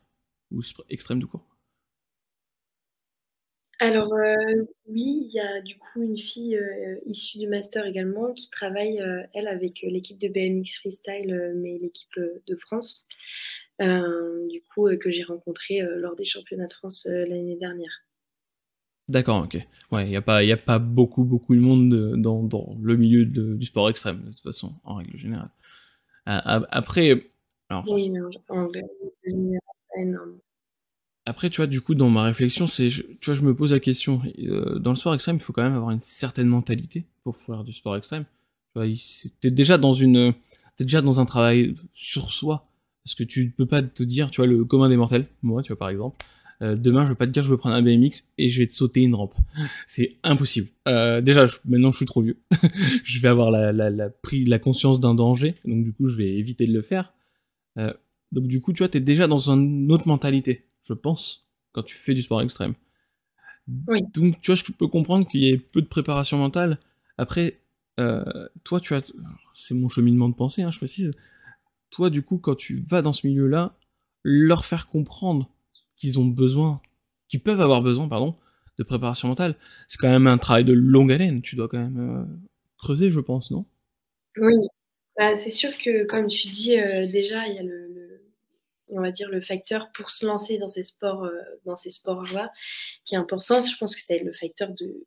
Ou 0.52 0.62
extrême 0.90 1.20
du 1.20 1.26
coup 1.26 1.42
alors 3.80 4.14
euh, 4.14 4.64
oui, 4.88 5.26
il 5.28 5.32
y 5.34 5.42
a 5.42 5.60
du 5.60 5.78
coup 5.78 6.04
une 6.04 6.18
fille 6.18 6.56
euh, 6.56 7.00
issue 7.06 7.40
du 7.40 7.48
master 7.48 7.86
également 7.86 8.32
qui 8.32 8.50
travaille, 8.50 9.04
elle, 9.34 9.48
avec 9.50 9.82
l'équipe 9.82 10.18
de 10.18 10.30
BMX 10.30 10.80
Freestyle, 10.80 11.54
mais 11.58 11.80
l'équipe 11.82 12.18
de 12.18 12.56
France, 12.56 13.06
du 13.82 14.62
coup, 14.74 14.88
que 14.98 15.10
j'ai 15.10 15.24
rencontrée 15.24 15.82
lors 15.98 16.16
des 16.16 16.24
championnats 16.24 16.68
de 16.68 16.74
France 16.74 17.06
l'année 17.10 17.58
dernière. 17.58 18.06
D'accord, 19.10 19.44
ok. 19.44 19.58
Ouais, 19.92 20.06
il 20.08 20.10
n'y 20.10 20.16
a, 20.16 20.22
pas, 20.22 20.38
a 20.40 20.58
pas 20.58 20.80
beaucoup, 20.80 21.24
beaucoup 21.24 21.56
de 21.56 21.60
monde 21.60 22.16
dans, 22.16 22.44
dans 22.44 22.68
le 22.82 22.96
milieu 22.96 23.26
du 23.26 23.66
sport 23.66 23.90
extrême, 23.90 24.22
de 24.24 24.30
toute 24.30 24.40
façon, 24.40 24.74
en 24.84 24.96
règle 24.96 25.18
générale. 25.18 25.50
après, 26.26 27.30
alors, 27.70 27.86
oui, 27.90 28.10
non, 28.10 28.30
en 28.50 28.68
règle 28.68 28.88
générale, 29.26 29.60
pas 29.94 30.02
énorme. 30.02 30.38
Après, 31.26 31.50
tu 31.50 31.58
vois, 31.58 31.68
du 31.68 31.80
coup, 31.80 31.96
dans 31.96 32.10
ma 32.10 32.24
réflexion, 32.24 32.68
c'est, 32.68 32.90
tu 32.90 33.26
vois, 33.26 33.34
je 33.34 33.42
me 33.42 33.56
pose 33.56 33.72
la 33.72 33.80
question. 33.80 34.22
Euh, 34.40 34.78
dans 34.80 34.90
le 34.90 34.98
sport 34.98 35.14
extrême, 35.14 35.38
il 35.38 35.42
faut 35.42 35.54
quand 35.54 35.64
même 35.64 35.76
avoir 35.76 35.92
une 35.92 36.02
certaine 36.02 36.48
mentalité 36.48 37.06
pour 37.24 37.38
faire 37.38 37.64
du 37.64 37.72
sport 37.72 37.96
extrême. 37.96 38.26
Tu 38.76 38.82
vois, 38.82 38.86
t'es 39.40 39.52
déjà 39.52 39.78
dans 39.78 39.94
une, 39.94 40.34
t'es 40.76 40.84
déjà 40.84 41.02
dans 41.02 41.22
un 41.22 41.26
travail 41.26 41.76
sur 41.94 42.32
soi, 42.32 42.68
parce 43.06 43.16
que 43.16 43.24
tu 43.24 43.46
ne 43.46 43.52
peux 43.52 43.66
pas 43.66 43.82
te 43.82 44.04
dire, 44.04 44.32
tu 44.32 44.42
vois, 44.42 44.48
le 44.48 44.66
commun 44.66 44.90
des 44.90 44.98
mortels, 44.98 45.26
moi, 45.44 45.64
tu 45.64 45.70
vois, 45.70 45.80
par 45.80 45.90
exemple, 45.90 46.18
euh, 46.62 46.76
demain, 46.76 47.04
je 47.04 47.10
vais 47.10 47.16
pas 47.16 47.26
te 47.26 47.32
dire, 47.32 47.44
je 47.44 47.50
vais 47.50 47.58
prendre 47.58 47.76
un 47.76 47.82
BMX 47.82 48.32
et 48.38 48.50
je 48.50 48.60
vais 48.60 48.68
te 48.68 48.74
sauter 48.74 49.02
une 49.02 49.16
rampe. 49.16 49.36
C'est 49.86 50.18
impossible. 50.24 50.70
Euh, 50.88 51.22
déjà, 51.22 51.46
maintenant, 51.66 51.92
je 51.92 51.98
suis 51.98 52.06
trop 52.06 52.22
vieux. 52.22 52.38
je 53.04 53.20
vais 53.20 53.28
avoir 53.28 53.52
la, 53.52 53.72
la, 53.72 53.90
la, 53.90 54.10
pris 54.10 54.46
la 54.46 54.60
conscience 54.60 55.00
d'un 55.00 55.16
danger, 55.16 55.56
donc 55.66 55.84
du 55.84 55.94
coup, 55.94 56.08
je 56.08 56.16
vais 56.16 56.30
éviter 56.30 56.66
de 56.66 56.74
le 56.74 56.82
faire. 56.82 57.14
Euh, 57.78 57.94
donc 58.32 58.48
du 58.48 58.62
coup, 58.62 58.74
tu 58.74 58.80
vois, 58.80 58.90
t'es 58.90 59.00
déjà 59.00 59.28
dans 59.28 59.50
une 59.50 59.92
autre 59.92 60.08
mentalité 60.08 60.68
je 60.86 60.94
pense, 60.94 61.48
quand 61.72 61.84
tu 61.84 61.96
fais 61.96 62.14
du 62.14 62.22
sport 62.22 62.42
extrême. 62.42 62.74
Oui. 63.88 64.02
Donc, 64.14 64.42
tu 64.42 64.52
vois, 64.52 64.56
je 64.56 64.66
peux 64.74 64.88
comprendre 64.88 65.26
qu'il 65.26 65.42
y 65.42 65.50
ait 65.50 65.58
peu 65.58 65.82
de 65.82 65.88
préparation 65.88 66.38
mentale. 66.38 66.78
Après, 67.18 67.62
toi, 67.96 68.82
tu 68.82 68.94
as, 68.94 69.14
c'est 69.54 69.74
mon 69.74 69.88
cheminement 69.88 70.28
de 70.28 70.36
pensée, 70.36 70.62
hein, 70.62 70.72
je 70.72 70.78
précise. 70.78 71.14
Toi, 71.90 72.10
du 72.10 72.22
coup, 72.22 72.38
quand 72.38 72.56
tu 72.56 72.84
vas 72.86 73.02
dans 73.02 73.14
ce 73.14 73.26
milieu-là, 73.26 73.78
leur 74.24 74.66
faire 74.66 74.88
comprendre 74.88 75.53
qu'ils 75.96 76.20
ont 76.20 76.26
besoin, 76.26 76.80
qu'ils 77.28 77.42
peuvent 77.42 77.62
avoir 77.62 77.82
besoin, 77.82 78.08
pardon, 78.08 78.36
de 78.78 78.84
préparation 78.84 79.28
mentale, 79.28 79.56
c'est 79.88 79.98
quand 79.98 80.10
même 80.10 80.28
un 80.28 80.38
travail 80.38 80.64
de 80.64 80.74
longue 80.74 81.12
haleine. 81.12 81.42
Tu 81.42 81.56
dois 81.56 81.68
quand 81.68 81.78
même 81.78 82.00
euh, 82.00 82.26
creuser, 82.78 83.12
je 83.12 83.20
pense, 83.20 83.52
non? 83.52 83.66
Oui, 84.38 84.56
bah, 85.18 85.36
c'est 85.36 85.52
sûr 85.52 85.78
que, 85.78 86.06
comme 86.06 86.28
tu 86.28 86.48
dis, 86.50 86.76
déjà, 87.12 87.48
il 87.48 87.56
y 87.56 87.60
a 87.60 87.64
le, 87.64 88.24
on 88.90 89.02
va 89.02 89.12
dire, 89.12 89.30
le 89.30 89.42
facteur 89.42 89.92
pour 89.94 90.10
se 90.10 90.26
lancer 90.26 90.58
dans 90.58 90.68
ces 90.68 90.84
sports, 90.84 91.30
dans 91.66 91.76
ces 91.76 91.92
sports-là, 91.92 92.52
qui 93.06 93.14
est 93.14 93.18
important. 93.18 93.62
Je 93.62 93.78
pense 93.78 93.96
que 93.96 94.02
c'est 94.02 94.20
le 94.20 94.34
facteur 94.34 94.70
de 94.70 95.06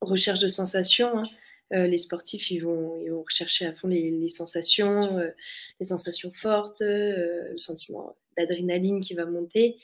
recherche 0.00 0.38
de 0.38 0.48
sensations. 0.48 1.18
Hein. 1.18 1.28
Euh, 1.72 1.86
les 1.86 1.98
sportifs, 1.98 2.50
ils 2.50 2.58
vont, 2.58 3.00
ils 3.00 3.10
vont 3.10 3.22
rechercher 3.22 3.66
à 3.66 3.72
fond 3.72 3.86
les, 3.86 4.28
sensations, 4.28 5.18
euh, 5.18 5.30
les 5.78 5.86
sensations 5.86 6.32
fortes, 6.34 6.82
euh, 6.82 7.50
le 7.50 7.58
sentiment 7.58 8.16
d'adrénaline 8.36 9.00
qui 9.00 9.14
va 9.14 9.24
monter. 9.24 9.76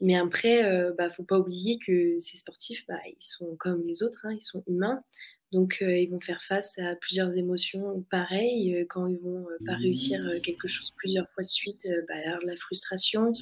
Mais 0.00 0.16
après, 0.16 0.60
il 0.60 0.94
bah, 0.96 1.10
faut 1.10 1.24
pas 1.24 1.38
oublier 1.38 1.78
que 1.78 2.18
ces 2.18 2.36
sportifs, 2.36 2.84
bah, 2.86 2.98
ils 3.06 3.24
sont 3.24 3.56
comme 3.56 3.86
les 3.86 4.02
autres, 4.02 4.24
hein, 4.24 4.32
ils 4.32 4.42
sont 4.42 4.62
humains. 4.66 5.02
Donc, 5.50 5.78
ils 5.80 6.08
vont 6.10 6.20
faire 6.20 6.42
face 6.42 6.78
à 6.78 6.94
plusieurs 6.94 7.36
émotions 7.36 8.04
pareilles. 8.10 8.84
quand 8.88 9.06
ils 9.06 9.18
vont 9.18 9.46
pas 9.66 9.76
réussir 9.76 10.20
quelque 10.42 10.68
chose 10.68 10.92
plusieurs 10.96 11.28
fois 11.30 11.42
de 11.42 11.48
suite, 11.48 11.88
bah, 12.06 12.14
avoir 12.26 12.42
de 12.42 12.46
la 12.46 12.56
frustration, 12.56 13.32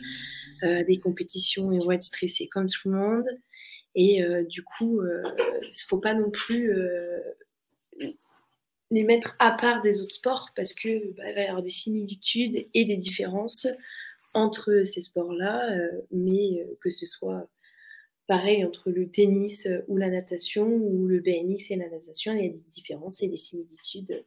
des 0.62 0.98
compétitions, 1.02 1.72
ils 1.72 1.80
vont 1.80 1.90
être 1.92 2.04
stressés 2.04 2.46
comme 2.46 2.68
tout 2.68 2.88
le 2.88 2.96
monde. 2.96 3.26
Et 3.96 4.22
du 4.48 4.62
coup, 4.62 5.02
il 5.02 5.66
ne 5.66 5.86
faut 5.88 5.98
pas 5.98 6.14
non 6.14 6.30
plus 6.30 6.72
les 8.90 9.02
mettre 9.02 9.36
à 9.38 9.52
part 9.52 9.82
des 9.82 10.00
autres 10.00 10.14
sports 10.14 10.50
parce 10.54 10.72
que 10.72 11.12
bah, 11.16 11.32
va 11.34 11.42
y 11.42 11.46
avoir 11.46 11.62
des 11.62 11.70
similitudes 11.70 12.66
et 12.72 12.84
des 12.84 12.96
différences 12.96 13.66
entre 14.36 14.82
ces 14.84 15.00
sports-là, 15.00 15.72
euh, 15.72 16.00
mais 16.10 16.60
euh, 16.60 16.76
que 16.80 16.90
ce 16.90 17.06
soit 17.06 17.48
pareil 18.26 18.64
entre 18.64 18.90
le 18.90 19.08
tennis 19.08 19.68
ou 19.88 19.96
la 19.96 20.10
natation 20.10 20.66
ou 20.66 21.06
le 21.06 21.20
BMX 21.20 21.70
et 21.70 21.76
la 21.76 21.88
natation, 21.88 22.32
il 22.32 22.42
y 22.42 22.46
a 22.46 22.50
des 22.50 22.64
différences 22.72 23.22
et 23.22 23.28
des 23.28 23.36
similitudes 23.36 24.24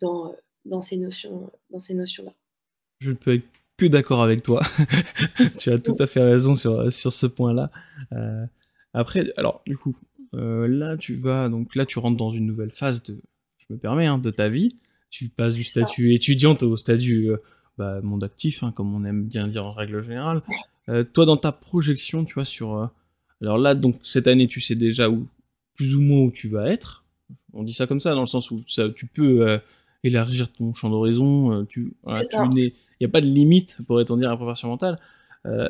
dans, 0.00 0.34
dans 0.64 0.80
ces 0.80 0.96
notions 0.96 1.50
notions-là. 1.70 2.32
Je 3.00 3.10
ne 3.10 3.14
peux 3.14 3.34
être 3.34 3.44
que 3.76 3.86
d'accord 3.86 4.22
avec 4.22 4.42
toi. 4.42 4.62
tu 5.58 5.70
as 5.70 5.78
tout 5.78 5.96
à 5.98 6.06
fait 6.06 6.22
raison 6.22 6.56
sur, 6.56 6.90
sur 6.90 7.12
ce 7.12 7.26
point-là. 7.26 7.70
Euh, 8.12 8.46
après, 8.94 9.30
alors 9.36 9.62
du 9.66 9.76
coup, 9.76 9.94
là 10.32 10.96
tu 10.96 11.14
vas 11.14 11.48
donc 11.48 11.74
là 11.76 11.86
tu 11.86 11.98
rentres 11.98 12.16
dans 12.16 12.30
une 12.30 12.44
nouvelle 12.44 12.70
phase 12.70 13.02
de 13.02 13.20
je 13.68 13.74
me 13.74 13.78
permets, 13.78 14.06
hein, 14.06 14.18
de 14.18 14.30
ta 14.30 14.48
vie. 14.48 14.76
Tu 15.10 15.28
passes 15.28 15.54
du 15.54 15.64
statut 15.64 16.12
étudiante 16.12 16.62
au 16.62 16.76
statut 16.76 17.30
euh, 17.30 17.36
bah, 17.78 18.00
monde 18.02 18.24
actif, 18.24 18.62
hein, 18.62 18.72
comme 18.72 18.94
on 18.94 19.04
aime 19.04 19.24
bien 19.24 19.46
dire 19.48 19.64
en 19.64 19.72
règle 19.72 20.02
générale. 20.02 20.42
Euh, 20.88 21.04
toi, 21.04 21.26
dans 21.26 21.36
ta 21.36 21.52
projection, 21.52 22.24
tu 22.24 22.34
vois, 22.34 22.44
sur... 22.44 22.76
Euh, 22.76 22.86
alors 23.42 23.58
là, 23.58 23.74
donc, 23.74 23.98
cette 24.02 24.26
année, 24.26 24.46
tu 24.46 24.60
sais 24.60 24.74
déjà 24.74 25.10
où, 25.10 25.26
plus 25.74 25.96
ou 25.96 26.00
moins 26.00 26.20
où 26.20 26.30
tu 26.30 26.48
vas 26.48 26.68
être. 26.68 27.04
On 27.52 27.62
dit 27.62 27.72
ça 27.72 27.86
comme 27.86 28.00
ça, 28.00 28.14
dans 28.14 28.20
le 28.20 28.26
sens 28.26 28.50
où 28.50 28.62
ça, 28.66 28.88
tu 28.88 29.06
peux 29.06 29.60
élargir 30.02 30.52
ton 30.52 30.72
champ 30.72 30.90
d'horizon. 30.90 31.64
tu, 31.66 31.94
il 32.06 32.72
n'y 33.00 33.04
a 33.04 33.08
pas 33.08 33.20
de 33.20 33.26
limite, 33.26 33.78
pour 33.86 34.00
étendre 34.00 34.22
la 34.22 34.36
préparation 34.36 34.68
mentale. 34.68 34.98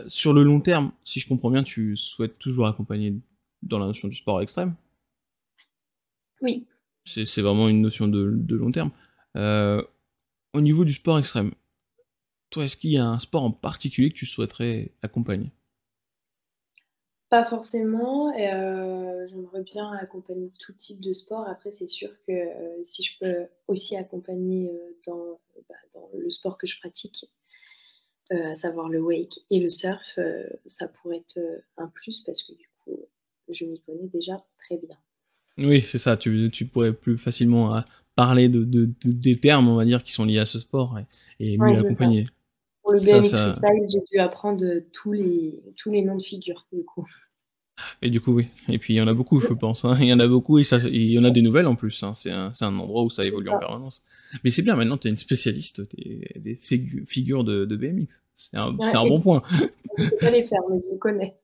sur 0.07 0.33
le 0.33 0.43
long 0.43 0.61
terme, 0.61 0.93
si 1.05 1.21
je 1.21 1.29
comprends 1.29 1.51
bien, 1.51 1.63
tu 1.63 1.97
souhaites 1.97 2.39
toujours 2.39 2.67
accompagner 2.67 3.15
dans 3.63 3.79
la 3.79 3.87
notion 3.87 4.09
du 4.09 4.17
sport 4.17 4.41
extrême? 4.43 4.75
Oui 6.43 6.67
c'est 7.07 7.43
vraiment 7.43 7.69
une 7.69 7.81
notion 7.81 8.09
de, 8.09 8.57
long 8.57 8.71
terme. 8.71 8.91
Euh, 9.37 9.83
au 10.53 10.61
niveau 10.61 10.85
du 10.85 10.93
sport 10.93 11.19
extrême, 11.19 11.53
toi, 12.51 12.65
est-ce 12.65 12.77
qu'il 12.77 12.93
y 12.93 12.99
a 12.99 13.07
un 13.07 13.19
sport 13.19 13.43
en 13.43 13.51
particulier 13.51 14.11
que 14.11 14.15
tu 14.17 14.27
souhaiterais 14.27 14.93
accompagner? 15.03 15.53
Pas 17.29 17.45
forcément. 17.45 18.29
Euh, 18.39 19.27
j'aimerais 19.29 19.63
bien 19.63 19.93
accompagner 19.95 20.51
tout 20.61 20.73
type 20.73 21.01
de 21.01 21.13
sport. 21.13 21.47
Après, 21.49 21.71
c'est 21.71 21.89
sûr 21.89 22.11
que 22.27 22.33
euh, 22.33 22.85
si 22.85 23.03
je 23.03 23.19
peux 23.19 23.47
aussi 23.67 23.97
accompagner 23.97 24.71
dans, 25.07 25.41
bah, 25.69 25.75
dans, 25.93 26.09
le 26.17 26.31
sport 26.31 26.57
que 26.57 26.67
je 26.67 26.79
pratique, 26.79 27.27
à 28.31 28.55
savoir 28.57 28.89
le 28.89 29.01
wake 29.01 29.39
et 29.51 29.61
le 29.61 29.69
surf, 29.69 30.19
ça 30.67 30.89
pourrait 30.89 31.19
être 31.19 31.39
un 31.77 31.87
plus 31.87 32.21
parce 32.21 32.43
que 32.43 32.53
du 32.55 32.69
coup, 32.83 32.99
je 33.49 33.65
m'y 33.65 33.81
connais 33.81 34.09
déjà 34.09 34.45
très 34.59 34.77
bien. 34.79 34.99
Oui, 35.59 35.83
c'est 35.83 35.99
ça. 35.99 36.17
Tu, 36.17 36.51
tu, 36.53 36.67
pourrais 36.67 36.93
plus 36.93 37.17
facilement 37.17 37.77
euh, 37.77 37.81
parler 38.15 38.49
de, 38.49 38.65
de, 38.65 38.91
des 39.05 39.39
termes, 39.39 39.69
on 39.69 39.77
va 39.77 39.85
dire, 39.85 40.03
qui 40.03 40.13
sont 40.13 40.25
liés 40.25 40.39
à 40.39 40.47
ce 40.47 40.59
sport 40.59 40.99
et, 40.99 41.55
et 41.55 41.59
mieux 41.59 41.75
l'accompagner. 41.75 42.27
Pour 42.87 42.95
le 42.95 43.01
BMX 43.01 43.31
freestyle, 43.31 43.85
j'ai 43.89 43.99
dû 44.13 44.21
apprendre 44.21 44.65
tous 44.93 45.11
les, 45.11 45.61
tous 45.77 45.91
les 45.91 46.03
noms 46.03 46.15
de 46.15 46.23
figures, 46.23 46.69
du 46.73 46.85
coup. 46.85 47.05
Et 48.01 48.11
du 48.11 48.21
coup, 48.21 48.33
oui. 48.33 48.47
Et 48.69 48.79
puis, 48.79 48.95
il 48.95 48.97
y 48.99 49.01
en 49.01 49.09
a 49.09 49.13
beaucoup, 49.13 49.41
je 49.41 49.53
pense. 49.55 49.85
Hein. 49.85 49.97
Il 50.01 50.07
y 50.07 50.13
en 50.13 50.21
a 50.21 50.29
beaucoup 50.29 50.61
et 50.61 50.63
ça, 50.63 50.79
il 50.79 51.11
y 51.11 51.19
en 51.19 51.25
a 51.25 51.31
des 51.31 51.43
nouvelles 51.43 51.67
en 51.67 51.75
plus. 51.75 52.01
Hein. 52.05 52.15
C'est 52.15 52.31
un, 52.31 52.53
un, 52.61 52.79
endroit 52.79 53.03
où 53.03 53.11
ça 53.11 53.25
évolue 53.25 53.49
en 53.49 53.59
permanence. 53.59 54.05
Mais 54.45 54.51
c'est 54.51 54.63
bien, 54.63 54.77
maintenant, 54.77 54.99
tu 54.99 55.09
es 55.09 55.11
une 55.11 55.17
spécialiste 55.17 55.83
es 55.99 56.39
des 56.39 56.55
figures 57.07 57.43
de, 57.43 57.65
de 57.65 57.77
BMX. 57.77 58.23
C'est 58.35 58.57
un, 58.57 58.77
un 58.79 59.09
bon 59.09 59.21
point. 59.21 59.43
Je 59.99 60.05
sais 60.05 60.17
pas 60.19 60.31
les 60.31 60.43
faire, 60.43 60.61
mais 60.71 60.79
je 60.79 60.93
les 60.93 60.99
connais. 60.99 61.37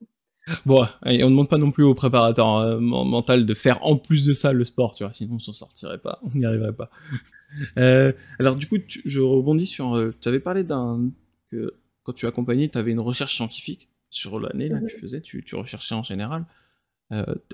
Bon, 0.64 0.86
on 1.04 1.10
ne 1.10 1.22
demande 1.24 1.48
pas 1.48 1.58
non 1.58 1.70
plus 1.70 1.84
au 1.84 1.94
préparateur 1.94 2.56
euh, 2.58 2.78
mental 2.80 3.46
de 3.46 3.54
faire 3.54 3.84
en 3.84 3.96
plus 3.96 4.26
de 4.26 4.32
ça 4.32 4.52
le 4.52 4.64
sport, 4.64 4.94
tu 4.94 5.04
vois, 5.04 5.14
sinon 5.14 5.36
on 5.36 5.38
s'en 5.38 5.52
sortirait 5.52 5.98
pas, 5.98 6.20
on 6.22 6.36
n'y 6.36 6.44
arriverait 6.44 6.72
pas. 6.72 6.90
Euh, 7.78 8.12
alors 8.40 8.56
du 8.56 8.66
coup, 8.66 8.76
je 8.86 9.20
rebondis 9.20 9.66
sur, 9.66 9.96
euh, 9.96 10.12
tu 10.20 10.28
avais 10.28 10.40
parlé 10.40 10.64
d'un 10.64 11.10
que 11.52 11.74
quand 12.02 12.12
tu 12.12 12.26
accompagnais, 12.26 12.68
tu 12.68 12.78
avais 12.78 12.92
une 12.92 13.00
recherche 13.00 13.36
scientifique 13.36 13.88
sur 14.10 14.40
l'année 14.40 14.68
là 14.68 14.80
que 14.80 14.86
tu 14.86 14.96
mhm. 14.96 15.00
faisais, 15.00 15.20
tu, 15.20 15.42
recherchais 15.54 15.94
en 15.94 16.02
général. 16.02 16.44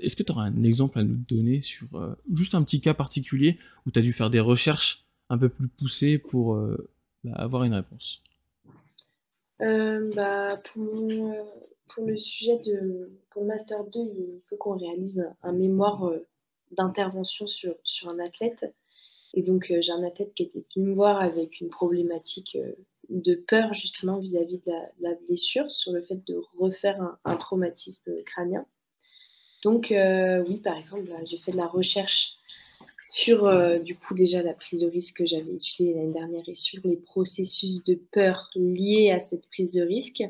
Est-ce 0.02 0.14
que 0.14 0.22
tu 0.22 0.30
auras 0.30 0.44
un 0.44 0.62
exemple 0.62 1.00
à 1.00 1.02
nous 1.02 1.16
donner 1.16 1.62
sur 1.62 1.88
juste 2.32 2.54
un 2.54 2.62
petit 2.62 2.80
cas 2.80 2.94
particulier 2.94 3.58
où 3.86 3.90
tu 3.90 3.98
as 3.98 4.02
dû 4.02 4.12
faire 4.12 4.30
des 4.30 4.38
recherches 4.38 5.04
un 5.30 5.36
peu 5.36 5.48
plus 5.48 5.66
poussées 5.66 6.18
pour 6.18 6.56
bah, 7.24 7.32
avoir 7.34 7.64
une 7.64 7.74
réponse? 7.74 8.22
Bah, 9.58 10.56
pour 10.58 10.84
mon, 10.84 11.34
pour 11.88 12.06
le 12.06 12.18
sujet 12.18 12.58
de 12.58 13.10
pour 13.30 13.42
le 13.42 13.48
Master 13.48 13.84
2, 13.84 14.00
il 14.00 14.40
faut 14.48 14.56
qu'on 14.56 14.76
réalise 14.76 15.24
un, 15.42 15.52
mémoire 15.52 16.04
euh, 16.06 16.26
d'intervention 16.72 17.46
sur, 17.46 17.74
sur 17.82 18.08
un 18.08 18.18
athlète. 18.18 18.72
Et 19.34 19.42
donc, 19.42 19.70
euh, 19.70 19.80
j'ai 19.80 19.92
un 19.92 20.02
athlète 20.02 20.34
qui 20.34 20.44
était 20.44 20.64
venu 20.74 20.88
me 20.88 20.94
voir 20.94 21.20
avec 21.20 21.60
une 21.60 21.68
problématique 21.68 22.56
euh, 22.60 22.72
de 23.08 23.34
peur 23.34 23.72
justement 23.72 24.18
vis-à-vis 24.18 24.58
de 24.58 24.72
la, 25.00 25.14
blessure, 25.14 25.70
sur 25.70 25.92
le 25.92 26.02
fait 26.02 26.24
de 26.26 26.40
refaire 26.58 27.18
un, 27.24 27.36
traumatisme 27.36 28.22
crânien. 28.24 28.66
Donc, 29.62 29.88
oui, 29.90 30.60
par 30.60 30.76
exemple, 30.76 31.10
j'ai 31.24 31.38
fait 31.38 31.52
de 31.52 31.56
la 31.56 31.66
recherche 31.66 32.34
sur, 33.06 33.50
du 33.80 33.96
coup, 33.96 34.14
déjà 34.14 34.42
la 34.42 34.54
prise 34.54 34.80
de 34.80 34.86
risque 34.86 35.16
que 35.16 35.26
j'avais 35.26 35.54
étudiée 35.54 35.94
l'année 35.94 36.12
dernière 36.12 36.48
et 36.48 36.54
sur 36.54 36.80
les 36.84 36.96
processus 36.96 37.82
de 37.84 37.94
peur 37.94 38.50
liés 38.54 39.10
à 39.10 39.20
cette 39.20 39.46
prise 39.48 39.72
de 39.72 39.82
risque. 39.82 40.22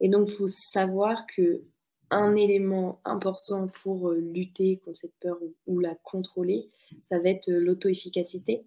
Et 0.00 0.08
donc, 0.08 0.28
il 0.28 0.34
faut 0.34 0.48
savoir 0.48 1.26
que 1.26 1.62
un 2.10 2.34
élément 2.34 3.00
important 3.04 3.68
pour 3.68 4.10
euh, 4.10 4.20
lutter 4.20 4.78
contre 4.78 4.96
cette 4.96 5.14
peur 5.20 5.38
ou, 5.66 5.80
la 5.80 5.94
contrôler, 5.96 6.68
ça 7.08 7.18
va 7.18 7.30
être 7.30 7.48
euh, 7.48 7.58
l'auto-efficacité. 7.58 8.64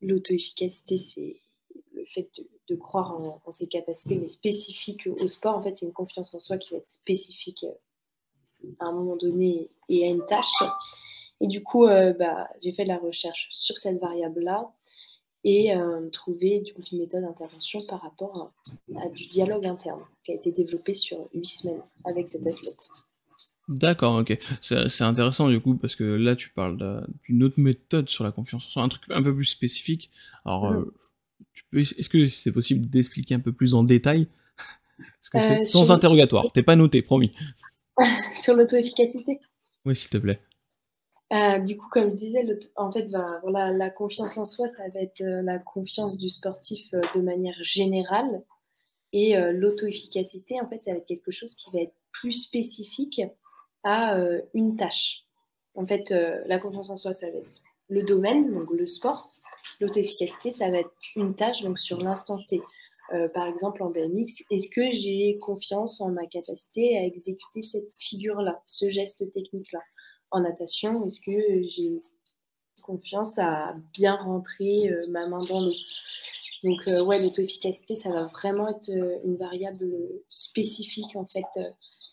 L'auto-efficacité, 0.00 0.96
c'est 0.96 1.36
le 2.00 2.06
fait 2.06 2.30
de, 2.68 2.76
croire 2.76 3.12
en, 3.12 3.52
ses 3.52 3.66
capacités, 3.66 4.16
mais 4.16 4.28
spécifique 4.28 5.06
au 5.06 5.26
sport. 5.28 5.56
En 5.56 5.62
fait, 5.62 5.76
c'est 5.76 5.86
une 5.86 5.92
confiance 5.92 6.34
en 6.34 6.40
soi 6.40 6.58
qui 6.58 6.72
va 6.72 6.78
être 6.78 6.90
spécifique 6.90 7.64
euh, 7.64 8.68
à 8.78 8.86
un 8.86 8.92
moment 8.92 9.16
donné 9.16 9.70
et 9.88 10.04
à 10.04 10.08
une 10.08 10.24
tâche. 10.26 10.62
Et 11.40 11.46
du 11.46 11.62
coup, 11.62 11.86
bah, 11.86 12.48
j'ai 12.62 12.72
fait 12.72 12.84
de 12.84 12.88
la 12.88 12.98
recherche 12.98 13.48
sur 13.50 13.78
cette 13.78 13.98
variable-là 13.98 14.70
et 15.44 15.74
euh, 15.74 16.08
trouver 16.10 16.60
du 16.60 16.74
coup, 16.74 16.82
une 16.92 16.98
méthode 16.98 17.22
d'intervention 17.22 17.84
par 17.86 18.02
rapport 18.02 18.52
à, 18.96 19.08
du 19.08 19.24
dialogue 19.24 19.66
interne 19.66 20.02
qui 20.24 20.32
a 20.32 20.34
été 20.34 20.52
développé 20.52 20.94
sur 20.94 21.28
huit 21.34 21.46
semaines 21.46 21.82
avec 22.04 22.28
cet 22.28 22.46
athlète. 22.46 22.88
D'accord, 23.68 24.16
ok. 24.16 24.36
C'est 24.60 25.02
intéressant 25.02 25.48
du 25.48 25.60
coup 25.60 25.76
parce 25.76 25.94
que 25.94 26.04
là 26.04 26.34
tu 26.34 26.50
parles 26.50 27.06
d'une 27.24 27.44
autre 27.44 27.60
méthode 27.60 28.08
sur 28.08 28.24
la 28.24 28.32
confiance 28.32 28.66
en 28.66 28.68
soi, 28.68 28.82
un 28.82 28.88
truc 28.88 29.04
un 29.10 29.22
peu 29.22 29.34
plus 29.34 29.46
spécifique. 29.46 30.10
Alors, 30.44 30.70
mm. 30.70 30.76
euh, 30.76 30.94
est-ce 31.72 32.08
que 32.08 32.26
c'est 32.26 32.52
possible 32.52 32.86
d'expliquer 32.88 33.34
un 33.34 33.40
peu 33.40 33.52
plus 33.52 33.74
en 33.74 33.84
détail? 33.84 34.28
Parce 34.98 35.30
que 35.30 35.38
c'est 35.40 35.60
euh, 35.60 35.64
sans 35.64 35.92
interrogatoire, 35.92 36.50
t'es 36.52 36.62
pas 36.62 36.76
noté, 36.76 37.02
promis. 37.02 37.32
sur 38.34 38.54
l'auto-efficacité 38.54 39.40
Oui, 39.84 39.96
s'il 39.96 40.10
te 40.10 40.18
plaît. 40.18 40.40
Euh, 41.32 41.58
du 41.58 41.76
coup, 41.76 41.88
comme 41.90 42.10
je 42.10 42.14
disais, 42.14 42.44
en 42.76 42.90
fait, 42.90 43.08
voilà, 43.42 43.70
la 43.70 43.88
confiance 43.90 44.36
en 44.36 44.44
soi, 44.44 44.66
ça 44.66 44.82
va 44.92 45.00
être 45.00 45.20
euh, 45.20 45.42
la 45.42 45.58
confiance 45.58 46.18
du 46.18 46.28
sportif 46.28 46.90
de 47.14 47.20
manière 47.20 47.56
générale. 47.62 48.42
Et 49.12 49.34
l'auto-efficacité, 49.52 50.60
en 50.60 50.68
fait, 50.68 50.84
ça 50.84 50.92
va 50.92 50.98
être 50.98 51.06
quelque 51.06 51.32
chose 51.32 51.56
qui 51.56 51.68
va 51.72 51.80
être 51.80 51.94
plus 52.12 52.30
spécifique 52.30 53.20
à 53.82 54.16
une 54.54 54.76
tâche. 54.76 55.24
En 55.74 55.84
fait, 55.84 56.14
la 56.46 56.60
confiance 56.60 56.90
en 56.90 56.96
soi, 56.96 57.12
ça 57.12 57.28
va 57.28 57.38
être 57.38 57.62
le 57.88 58.04
domaine, 58.04 58.54
donc 58.54 58.70
le 58.70 58.86
sport. 58.86 59.32
L'auto-efficacité, 59.80 60.50
ça 60.50 60.70
va 60.70 60.78
être 60.78 60.92
une 61.16 61.34
tâche, 61.34 61.62
donc 61.62 61.78
sur 61.78 62.00
l'instant 62.00 62.38
T. 62.48 62.60
par 63.34 63.46
exemple, 63.46 63.82
en 63.82 63.90
BMX, 63.90 64.44
est-ce 64.50 64.68
que 64.68 64.90
j'ai 64.92 65.38
confiance 65.38 66.00
en 66.00 66.10
ma 66.10 66.26
capacité 66.26 66.98
à 66.98 67.04
exécuter 67.04 67.62
cette 67.62 67.92
figure-là, 67.98 68.62
ce 68.66 68.90
geste 68.90 69.32
technique-là? 69.32 69.80
En 70.30 70.40
natation 70.40 71.04
Est-ce 71.06 71.20
que 71.20 71.66
j'ai 71.66 72.02
confiance 72.82 73.38
à 73.38 73.74
bien 73.92 74.16
rentrer 74.16 74.90
ma 75.08 75.26
main 75.28 75.40
dans 75.40 75.60
l'eau? 75.60 75.74
Donc, 76.62 76.82
ouais, 76.86 77.18
l'auto-efficacité, 77.20 77.96
ça 77.96 78.10
va 78.10 78.26
vraiment 78.26 78.68
être 78.68 78.90
une 79.24 79.36
variable 79.36 79.92
spécifique 80.28 81.16
en 81.16 81.24
fait 81.24 81.46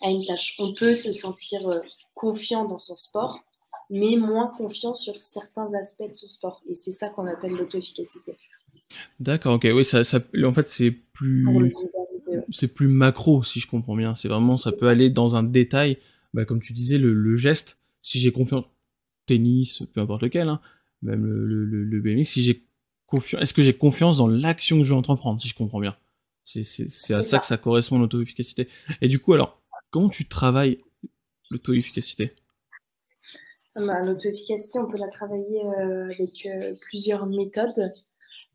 à 0.02 0.10
une 0.10 0.26
tâche. 0.26 0.56
On 0.58 0.74
peut 0.74 0.94
se 0.94 1.12
sentir 1.12 1.82
confiant 2.16 2.66
dans 2.66 2.80
son 2.80 2.96
sport, 2.96 3.44
mais 3.90 4.16
moins 4.18 4.48
confiant 4.48 4.94
sur 4.94 5.20
certains 5.20 5.74
aspects 5.74 6.08
de 6.08 6.14
son 6.14 6.28
sport. 6.28 6.62
Et 6.70 6.76
c'est 6.76 6.92
ça 6.92 7.10
qu'on 7.10 7.28
appelle 7.28 7.52
l'auto-efficacité. 7.52 8.36
D'accord, 9.20 9.56
ok, 9.56 9.68
oui, 9.74 9.86
ça, 9.86 10.04
ça, 10.04 10.20
en 10.44 10.54
fait, 10.54 10.70
c'est 10.70 10.92
plus, 10.92 11.74
c'est 12.50 12.74
plus 12.74 12.88
macro, 12.88 13.44
si 13.44 13.60
je 13.60 13.68
comprends 13.68 13.96
bien. 13.96 14.16
C'est 14.16 14.28
vraiment, 14.28 14.58
ça 14.58 14.72
peut 14.72 14.88
aller 14.88 15.10
dans 15.10 15.36
un 15.36 15.44
détail, 15.44 15.98
bah, 16.34 16.46
comme 16.46 16.62
tu 16.62 16.74
disais, 16.74 16.98
le, 16.98 17.36
geste. 17.36 17.80
Si 18.02 18.20
j'ai 18.20 18.32
confiance, 18.32 18.66
tennis, 19.26 19.84
peu 19.94 20.02
importe 20.02 20.24
lequel, 20.24 20.48
hein, 20.48 20.62
même 21.02 21.26
le, 21.26 21.66
le, 21.66 21.84
le 21.84 22.02
BMX, 22.02 22.26
si 22.26 22.44
j'ai 22.44 22.64
confiance, 23.06 23.42
est-ce 23.42 23.54
que 23.54 23.62
j'ai 23.62 23.74
confiance 23.74 24.18
dans 24.18 24.28
l'action 24.28 24.78
que 24.78 24.84
je 24.84 24.90
vais 24.90 24.98
entreprendre, 24.98 25.42
si 25.42 25.48
je 25.48 25.56
comprends 25.56 25.80
bien? 25.80 25.96
C'est 26.44 27.14
à 27.14 27.22
ça 27.22 27.40
que 27.40 27.46
ça 27.46 27.58
correspond 27.58 28.00
l'auto-efficacité. 28.00 28.70
Et 29.02 29.10
du 29.10 29.20
coup, 29.20 29.34
alors, 29.34 29.62
comment 29.90 30.08
tu 30.08 30.28
travailles 30.28 30.80
l'auto-efficacité? 31.50 32.34
Bah, 33.86 34.02
L'auto-efficacité, 34.02 34.80
on 34.80 34.88
peut 34.88 34.98
la 34.98 35.08
travailler 35.08 35.66
euh, 35.66 36.06
avec 36.06 36.46
euh, 36.46 36.74
plusieurs 36.82 37.26
méthodes. 37.28 37.94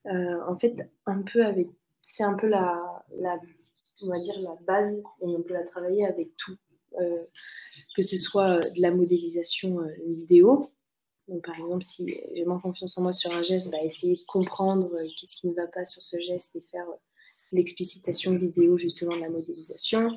Euh, 0.06 0.40
en 0.48 0.56
fait, 0.56 0.90
un 1.06 1.22
peu 1.22 1.44
avec, 1.44 1.68
c'est 2.00 2.24
un 2.24 2.35
peu 2.35 2.48
la, 2.48 3.04
la, 3.16 3.38
on 4.02 4.08
va 4.08 4.18
dire 4.18 4.38
la 4.40 4.56
base, 4.66 4.96
et 5.20 5.26
on 5.26 5.42
peut 5.42 5.54
la 5.54 5.64
travailler 5.64 6.06
avec 6.06 6.37
tout, 6.37 6.56
que 7.96 8.02
ce 8.02 8.16
soit 8.16 8.61
de 8.70 8.82
la 8.82 8.90
modélisation 8.90 9.78
vidéo. 10.08 10.68
Donc, 11.28 11.44
par 11.44 11.58
exemple, 11.58 11.85
si 11.85 12.18
j'ai 12.35 12.44
moins 12.44 12.58
confiance 12.58 12.98
en 12.98 13.02
moi 13.02 13.12
sur 13.12 13.30
un 13.30 13.42
geste, 13.42 13.70
bah, 13.70 13.78
essayer 13.80 14.16
de 14.16 14.24
comprendre 14.26 14.90
qu'est-ce 15.16 15.37
qui 15.37 15.46
ne 15.46 15.54
va 15.54 15.68
pas 15.68 15.85
sur 15.85 16.02
ce 16.02 16.18
geste 16.20 16.54
et 16.56 16.61
faire 16.61 16.87
l'explicitation 17.52 18.35
vidéo 18.37 18.76
justement 18.76 19.16
de 19.16 19.20
la 19.20 19.30
modélisation. 19.30 20.12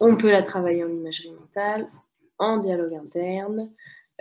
On 0.00 0.16
peut 0.16 0.30
la 0.30 0.42
travailler 0.42 0.82
en 0.82 0.88
imagerie 0.88 1.32
mentale, 1.32 1.86
en 2.38 2.56
dialogue 2.56 2.94
interne, 2.94 3.70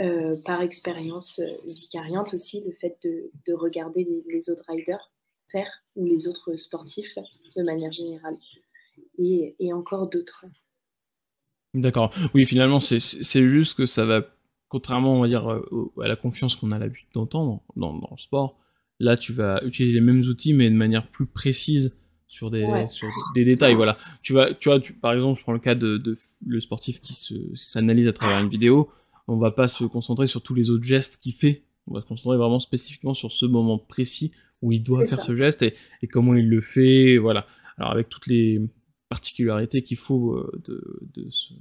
euh, 0.02 0.38
par 0.46 0.62
expérience 0.62 1.40
euh, 1.40 1.52
vicariante 1.68 2.34
aussi, 2.34 2.64
le 2.66 2.72
fait 2.72 2.98
de, 3.04 3.54
regarder 3.54 4.08
les, 4.30 4.50
autres 4.50 4.64
riders 4.70 5.12
faire 5.52 5.70
ou 5.98 6.06
les 6.06 6.26
autres 6.28 6.56
sportifs 6.56 7.18
de 7.58 7.64
manière 7.64 7.92
générale. 7.92 8.36
Et, 9.18 9.74
encore 9.74 10.08
d'autres. 10.08 10.46
D'accord. 11.74 12.14
Oui, 12.34 12.46
finalement, 12.46 12.80
c'est 12.80 13.00
juste 13.48 13.76
que 13.76 13.86
ça 13.86 14.06
va, 14.06 14.22
contrairement 14.70 15.16
on 15.16 15.22
va 15.22 15.28
dire, 15.28 15.52
euh, 15.52 15.92
à 16.02 16.08
la 16.08 16.16
confiance 16.16 16.56
qu'on 16.56 16.72
a 16.72 16.80
l'habitude 16.80 17.10
d'entendre 17.14 17.62
dans, 17.76 17.94
dans, 17.94 18.12
le 18.12 18.22
sport, 18.22 18.58
là, 19.00 19.18
tu 19.18 19.34
vas 19.34 19.62
utiliser 19.66 19.96
les 19.96 20.06
mêmes 20.06 20.22
outils, 20.22 20.54
mais 20.54 20.70
de 20.70 20.76
manière 20.76 21.12
plus 21.12 21.26
précise 21.26 21.98
sur 22.28 22.52
des, 22.52 22.66
sur 22.90 23.10
des 23.36 23.44
détails. 23.44 23.76
Voilà. 23.76 23.98
Tu 24.22 24.32
vas, 24.32 24.54
tu 24.54 24.70
vois, 24.70 24.80
tu, 24.80 24.94
par 24.94 25.12
exemple, 25.12 25.38
je 25.38 25.44
prends 25.44 25.52
le 25.52 25.60
cas 25.60 25.76
de, 25.76 25.98
de 25.98 26.16
le 26.46 26.60
sportif 26.62 27.02
qui 27.02 27.18
s'analyse 27.56 28.08
à 28.08 28.14
travers 28.14 28.40
une 28.40 28.50
vidéo. 28.50 28.90
On 29.30 29.38
va 29.38 29.52
pas 29.52 29.68
se 29.68 29.84
concentrer 29.84 30.28
sur 30.28 30.42
tous 30.42 30.56
les 30.56 30.72
autres 30.72 30.84
gestes 30.84 31.18
qu'il 31.18 31.34
fait. 31.34 31.64
On 31.88 31.94
va 31.94 32.02
se 32.02 32.08
concentrer 32.08 32.38
vraiment 32.38 32.60
spécifiquement 32.60 33.14
sur 33.14 33.32
ce 33.32 33.46
moment 33.46 33.78
précis 33.78 34.32
où 34.62 34.72
il 34.72 34.84
doit 34.84 35.06
faire 35.06 35.22
ce 35.22 35.36
geste 35.36 35.62
et, 35.62 35.76
et, 36.02 36.08
comment 36.08 36.34
il 36.34 36.50
le 36.50 36.62
fait. 36.62 37.18
Voilà. 37.18 37.46
Alors 37.78 37.92
avec 37.92 38.10
toutes 38.10 38.28
les 38.28 38.60
particularités 39.08 39.84
qu'il 39.84 39.98
faut 39.98 40.34
euh, 40.34 40.52
de, 40.66 41.00
de, 41.14 41.30
ce, 41.30 41.54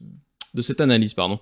de, 0.54 0.62
cette 0.62 0.80
analyse, 0.80 1.14
pardon. 1.14 1.40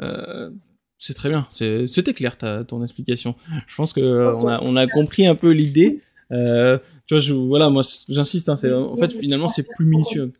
Euh, 0.00 0.50
c'est 0.98 1.14
très 1.14 1.28
bien. 1.28 1.46
C'était 1.50 2.14
clair 2.14 2.38
ta, 2.38 2.64
ton 2.64 2.82
explication. 2.82 3.36
Je 3.66 3.74
pense 3.76 3.92
que 3.92 4.34
on, 4.34 4.48
a, 4.48 4.60
on 4.62 4.76
a 4.76 4.86
compris 4.86 5.26
un 5.26 5.34
peu 5.34 5.50
l'idée. 5.52 6.02
Euh, 6.32 6.78
tu 7.06 7.14
vois, 7.14 7.20
je, 7.20 7.34
voilà, 7.34 7.68
moi, 7.68 7.82
j'insiste. 8.08 8.48
Hein, 8.48 8.56
en 8.74 8.96
fait, 8.96 9.12
finalement, 9.12 9.48
c'est 9.48 9.62
plus 9.62 9.86
minutieux. 9.86 10.32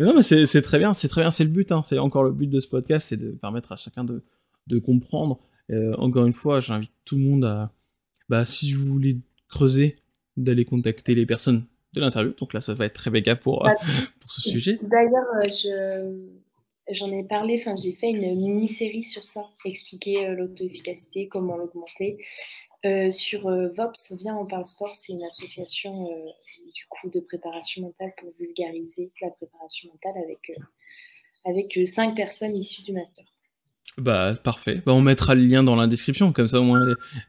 non, 0.00 0.14
mais 0.16 0.22
c'est 0.22 0.62
très 0.62 0.78
bien, 0.78 0.92
c'est 0.92 1.08
très 1.08 1.22
bien, 1.22 1.30
c'est 1.30 1.44
le 1.44 1.50
but. 1.50 1.70
Hein, 1.70 1.82
c'est 1.84 1.98
encore 1.98 2.24
le 2.24 2.32
but 2.32 2.48
de 2.48 2.60
ce 2.60 2.68
podcast, 2.68 3.08
c'est 3.08 3.16
de 3.16 3.30
permettre 3.30 3.72
à 3.72 3.76
chacun 3.76 4.04
de, 4.04 4.22
de 4.68 4.78
comprendre. 4.78 5.40
Euh, 5.70 5.94
encore 5.96 6.26
une 6.26 6.32
fois, 6.32 6.60
j'invite 6.60 6.92
tout 7.04 7.16
le 7.16 7.22
monde 7.22 7.44
à, 7.44 7.72
bah, 8.28 8.46
si 8.46 8.72
vous 8.72 8.86
voulez 8.86 9.18
creuser, 9.48 9.96
d'aller 10.36 10.64
contacter 10.64 11.14
les 11.14 11.26
personnes 11.26 11.66
de 11.94 12.00
l'interview. 12.00 12.32
Donc 12.38 12.54
là, 12.54 12.60
ça 12.60 12.74
va 12.74 12.86
être 12.86 12.98
Rebecca 12.98 13.36
pour, 13.36 13.64
bah, 13.64 13.74
pour 14.20 14.30
ce 14.30 14.40
sujet. 14.40 14.78
D'ailleurs, 14.82 15.26
euh, 15.40 15.50
je 15.50 16.38
j'en 16.90 17.12
ai 17.12 17.22
parlé, 17.22 17.58
enfin 17.60 17.76
j'ai 17.76 17.92
fait 17.92 18.08
une 18.08 18.34
mini-série 18.36 19.04
sur 19.04 19.22
ça, 19.22 19.42
expliquer 19.66 20.26
euh, 20.26 20.34
l'auto-efficacité, 20.34 21.28
comment 21.28 21.56
l'augmenter. 21.56 22.18
Euh, 22.84 23.10
sur 23.10 23.48
euh, 23.48 23.68
VOPS, 23.68 24.12
Viens 24.18 24.36
on 24.36 24.46
parle 24.46 24.64
sport, 24.64 24.94
c'est 24.94 25.12
une 25.12 25.24
association 25.24 26.08
euh, 26.12 26.30
du 26.72 26.86
coup 26.88 27.10
de 27.10 27.18
préparation 27.18 27.82
mentale 27.82 28.12
pour 28.16 28.30
vulgariser 28.38 29.10
la 29.20 29.30
préparation 29.30 29.88
mentale 29.88 30.22
avec, 30.22 30.52
avec 31.44 31.88
cinq 31.88 32.14
personnes 32.14 32.54
issues 32.54 32.82
du 32.82 32.92
master. 32.92 33.24
Bah 33.96 34.36
parfait, 34.36 34.82
bah, 34.86 34.92
on 34.92 35.00
mettra 35.00 35.34
le 35.34 35.42
lien 35.42 35.64
dans 35.64 35.74
la 35.74 35.86
description, 35.86 36.32
comme 36.32 36.46
ça 36.46 36.60
au 36.60 36.64
moins 36.64 36.80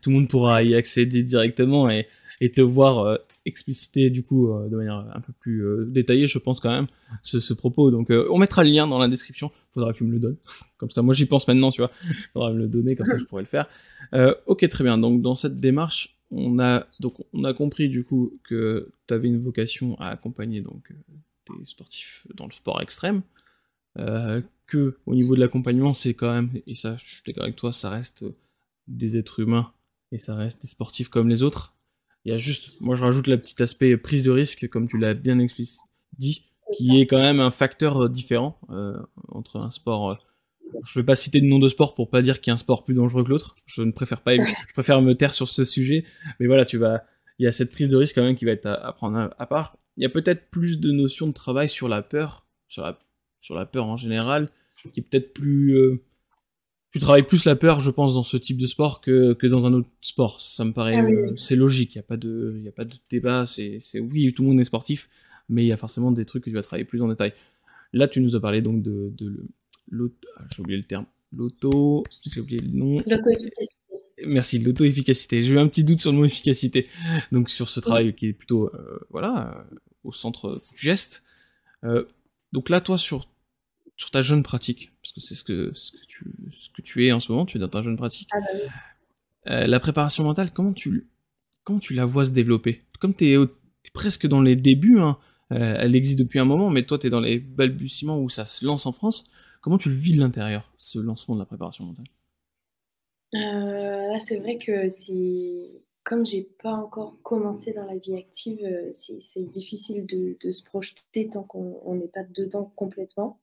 tout 0.01 0.09
le 0.11 0.17
monde 0.17 0.27
pourra 0.27 0.61
y 0.61 0.75
accéder 0.75 1.23
directement 1.23 1.89
et, 1.89 2.07
te 2.55 2.61
voir 2.61 3.19
expliciter 3.45 4.09
du 4.09 4.23
coup 4.23 4.49
de 4.69 4.75
manière 4.75 5.05
un 5.13 5.19
peu 5.19 5.33
plus 5.39 5.61
détaillée, 5.87 6.27
je 6.27 6.37
pense 6.37 6.61
quand 6.61 6.69
même, 6.69 6.87
ce, 7.21 7.39
ce 7.39 7.53
propos. 7.53 7.91
Donc 7.91 8.11
on 8.29 8.37
mettra 8.37 8.63
le 8.63 8.69
lien 8.69 8.87
dans 8.87 8.99
la 8.99 9.07
description, 9.07 9.51
faudra 9.71 9.91
que 9.93 9.97
tu 9.97 10.03
me 10.03 10.11
le 10.11 10.19
donnes. 10.19 10.37
Comme 10.77 10.89
ça, 10.89 11.01
moi 11.01 11.13
j'y 11.13 11.25
pense 11.25 11.47
maintenant, 11.47 11.71
tu 11.71 11.81
vois, 11.81 11.91
faudra 12.33 12.51
me 12.51 12.59
le 12.59 12.67
donner, 12.67 12.95
comme 12.95 13.05
ça 13.05 13.17
je 13.17 13.25
pourrais 13.25 13.41
le 13.41 13.47
faire. 13.47 13.67
Euh, 14.13 14.33
ok, 14.45 14.67
très 14.69 14.83
bien. 14.83 14.97
Donc 14.97 15.21
dans 15.21 15.35
cette 15.35 15.59
démarche, 15.59 16.17
on 16.31 16.59
a 16.59 16.85
donc 16.99 17.15
on 17.33 17.43
a 17.43 17.53
compris 17.53 17.89
du 17.89 18.03
coup 18.03 18.39
que 18.43 18.91
tu 19.07 19.13
avais 19.13 19.27
une 19.27 19.39
vocation 19.39 19.99
à 19.99 20.09
accompagner 20.09 20.61
donc 20.61 20.91
euh, 20.91 21.55
des 21.59 21.65
sportifs 21.65 22.27
dans 22.35 22.45
le 22.45 22.51
sport 22.51 22.81
extrême. 22.81 23.21
Euh, 24.75 24.91
que 24.91 24.97
au 25.05 25.15
niveau 25.15 25.35
de 25.35 25.39
l'accompagnement, 25.39 25.93
c'est 25.93 26.13
quand 26.13 26.31
même 26.31 26.51
et 26.67 26.75
ça, 26.75 26.95
je 26.97 27.15
suis 27.15 27.23
d'accord 27.25 27.43
avec 27.43 27.55
toi, 27.55 27.71
ça 27.71 27.89
reste 27.89 28.25
des 28.87 29.17
êtres 29.17 29.39
humains 29.39 29.71
et 30.11 30.17
ça 30.17 30.35
reste 30.35 30.61
des 30.61 30.67
sportifs 30.67 31.09
comme 31.09 31.29
les 31.29 31.43
autres. 31.43 31.75
Il 32.25 32.31
y 32.31 32.35
a 32.35 32.37
juste, 32.37 32.79
moi 32.81 32.95
je 32.95 33.03
rajoute 33.03 33.27
le 33.27 33.39
petit 33.39 33.61
aspect 33.61 33.95
prise 33.97 34.23
de 34.23 34.31
risque, 34.31 34.67
comme 34.69 34.87
tu 34.87 34.97
l'as 34.97 35.13
bien 35.13 35.39
explicitement 35.39 35.87
dit, 36.17 36.45
qui 36.75 36.99
est 36.99 37.07
quand 37.07 37.21
même 37.21 37.39
un 37.39 37.51
facteur 37.51 38.09
différent 38.09 38.59
entre 39.29 39.57
un 39.57 39.71
sport 39.71 40.19
je 40.85 40.99
vais 40.99 41.05
pas 41.05 41.15
citer 41.15 41.41
de 41.41 41.45
nom 41.45 41.59
de 41.59 41.69
sport 41.69 41.95
pour 41.95 42.09
pas 42.09 42.21
dire 42.21 42.41
qu'il 42.41 42.51
y 42.51 42.51
a 42.51 42.55
un 42.55 42.57
sport 42.57 42.83
plus 42.83 42.93
dangereux 42.93 43.23
que 43.23 43.29
l'autre. 43.29 43.55
Je 43.65 43.81
ne 43.81 43.91
préfère 43.91 44.21
pas, 44.21 44.35
je 44.37 44.73
préfère 44.73 45.01
me 45.01 45.13
taire 45.13 45.33
sur 45.33 45.47
ce 45.47 45.65
sujet. 45.65 46.05
Mais 46.39 46.47
voilà, 46.47 46.65
tu 46.65 46.77
vas, 46.77 47.03
il 47.37 47.45
y 47.45 47.47
a 47.47 47.51
cette 47.51 47.71
prise 47.71 47.89
de 47.89 47.95
risque 47.95 48.15
quand 48.15 48.23
même 48.23 48.35
qui 48.35 48.45
va 48.45 48.51
être 48.51 48.67
à, 48.67 48.93
prendre 48.93 49.33
à, 49.37 49.45
part. 49.45 49.77
Il 49.97 50.03
y 50.03 50.05
a 50.05 50.09
peut-être 50.09 50.49
plus 50.49 50.79
de 50.79 50.91
notions 50.91 51.27
de 51.27 51.33
travail 51.33 51.69
sur 51.69 51.89
la 51.89 52.01
peur, 52.01 52.47
sur 52.67 52.83
la, 52.83 52.99
sur 53.39 53.55
la 53.55 53.65
peur 53.65 53.85
en 53.85 53.97
général, 53.97 54.49
qui 54.93 54.99
est 54.99 55.03
peut-être 55.03 55.33
plus, 55.33 55.77
euh, 55.77 56.01
tu 56.91 56.99
travailles 56.99 57.23
plus 57.23 57.45
la 57.45 57.55
peur, 57.55 57.81
je 57.81 57.91
pense, 57.91 58.15
dans 58.15 58.23
ce 58.23 58.37
type 58.37 58.57
de 58.57 58.65
sport 58.65 59.01
que, 59.01 59.33
que 59.33 59.47
dans 59.47 59.65
un 59.65 59.73
autre 59.73 59.89
sport. 60.01 60.41
Ça 60.41 60.65
me 60.65 60.73
paraît, 60.73 60.95
ah 60.95 61.03
euh, 61.03 61.35
c'est 61.35 61.55
logique. 61.55 61.95
Il 61.95 61.97
y 61.97 61.99
a 61.99 62.03
pas 62.03 62.17
de, 62.17 62.55
il 62.57 62.63
y 62.63 62.67
a 62.67 62.71
pas 62.71 62.85
de 62.85 62.95
débat. 63.09 63.45
C'est, 63.45 63.79
oui, 63.99 64.33
tout 64.33 64.43
le 64.43 64.49
monde 64.49 64.59
est 64.59 64.65
sportif, 64.65 65.09
mais 65.49 65.63
il 65.63 65.67
y 65.67 65.71
a 65.71 65.77
forcément 65.77 66.11
des 66.11 66.25
trucs 66.25 66.43
que 66.43 66.49
tu 66.49 66.55
vas 66.55 66.63
travailler 66.63 66.85
plus 66.85 67.01
en 67.01 67.07
détail. 67.07 67.33
Là, 67.93 68.07
tu 68.07 68.21
nous 68.21 68.35
as 68.35 68.39
parlé 68.39 68.61
donc 68.61 68.81
de, 68.81 69.11
de, 69.17 69.45
l'auto, 69.89 70.27
ah, 70.37 70.43
j'ai 70.53 70.61
oublié 70.61 70.77
le 70.77 70.83
terme, 70.83 71.05
l'auto, 71.33 72.03
j'ai 72.25 72.41
oublié 72.41 72.59
le 72.59 72.69
nom. 72.69 73.01
L'auto-efficacité. 73.05 73.75
Merci, 74.25 74.59
l'auto-efficacité. 74.59 75.43
J'ai 75.43 75.53
eu 75.53 75.59
un 75.59 75.67
petit 75.67 75.83
doute 75.83 76.01
sur 76.01 76.11
le 76.11 76.17
mot 76.17 76.25
efficacité. 76.25 76.87
Donc 77.31 77.49
sur 77.49 77.69
ce 77.69 77.79
travail 77.79 78.13
qui 78.15 78.27
est 78.27 78.33
plutôt, 78.33 78.67
euh, 78.67 78.99
voilà, 79.09 79.65
au 80.03 80.11
centre 80.11 80.59
du 80.73 80.79
geste. 80.79 81.23
Euh, 81.83 82.03
donc 82.51 82.69
là, 82.69 82.81
toi, 82.81 82.97
sur, 82.97 83.29
sur 83.95 84.11
ta 84.11 84.21
jeune 84.21 84.43
pratique, 84.43 84.91
parce 85.01 85.13
que 85.13 85.21
c'est 85.21 85.35
ce 85.35 85.43
que, 85.43 85.71
ce, 85.73 85.91
que 85.91 86.05
tu, 86.07 86.25
ce 86.57 86.69
que 86.69 86.81
tu 86.81 87.05
es 87.05 87.11
en 87.11 87.19
ce 87.19 87.31
moment, 87.31 87.45
tu 87.45 87.57
es 87.57 87.59
dans 87.59 87.69
ta 87.69 87.81
jeune 87.81 87.97
pratique. 87.97 88.29
Ah 88.31 88.39
bah 89.45 89.67
la 89.67 89.79
préparation 89.79 90.23
mentale, 90.23 90.51
comment 90.51 90.73
tu, 90.73 91.07
comment 91.63 91.79
tu 91.79 91.93
la 91.93 92.05
vois 92.05 92.25
se 92.25 92.31
développer? 92.31 92.79
Comme 92.99 93.15
tu 93.15 93.31
es, 93.31 93.37
presque 93.93 94.27
dans 94.27 94.41
les 94.41 94.55
débuts, 94.55 94.99
hein, 94.99 95.17
elle 95.49 95.95
existe 95.95 96.19
depuis 96.19 96.37
un 96.37 96.45
moment, 96.45 96.69
mais 96.69 96.83
toi, 96.83 96.99
tu 96.99 97.07
es 97.07 97.09
dans 97.09 97.21
les 97.21 97.39
balbutiements 97.39 98.19
où 98.19 98.29
ça 98.29 98.45
se 98.45 98.65
lance 98.65 98.85
en 98.85 98.91
France. 98.91 99.23
Comment 99.61 99.77
tu 99.77 99.89
le 99.89 99.95
vis 99.95 100.13
de 100.13 100.19
l'intérieur, 100.19 100.71
ce 100.77 100.99
lancement 100.99 101.35
de 101.35 101.39
la 101.39 101.45
préparation 101.45 101.85
mentale? 101.85 102.05
Euh, 103.33 104.11
Là, 104.11 104.19
c'est 104.19 104.37
vrai 104.37 104.57
que 104.57 104.89
c'est 104.89 105.83
comme 106.09 106.25
j'ai 106.25 106.49
pas 106.63 106.73
encore 106.73 107.21
commencé 107.21 107.71
dans 107.71 107.85
la 107.85 107.95
vie 107.95 108.15
active, 108.15 108.65
euh, 108.65 108.89
c'est 108.93 109.43
difficile 109.43 110.07
de, 110.07 110.51
se 110.51 110.63
projeter 110.65 111.29
tant 111.29 111.43
qu'on 111.43 111.93
n'est 111.93 112.07
pas 112.07 112.23
dedans 112.23 112.73
complètement. 112.75 113.39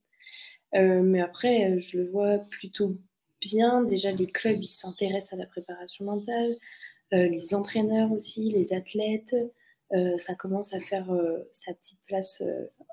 Euh, 0.75 1.01
mais 1.01 1.21
après, 1.21 1.79
je 1.79 1.97
le 1.97 2.09
vois 2.09 2.39
plutôt 2.39 2.97
bien. 3.39 3.83
Déjà, 3.83 4.11
les 4.11 4.27
clubs, 4.27 4.61
ils 4.61 4.67
s'intéressent 4.67 5.31
à 5.31 5.37
la 5.37 5.45
préparation 5.45 6.03
mentale, 6.03 6.57
les 7.13 7.55
entraîneurs 7.55 8.11
aussi, 8.11 8.51
les 8.51 8.73
athlètes. 8.73 9.33
ça 10.17 10.35
commence 10.35 10.73
à 10.73 10.81
faire 10.81 11.07
sa 11.53 11.73
petite 11.73 11.99
place 12.05 12.43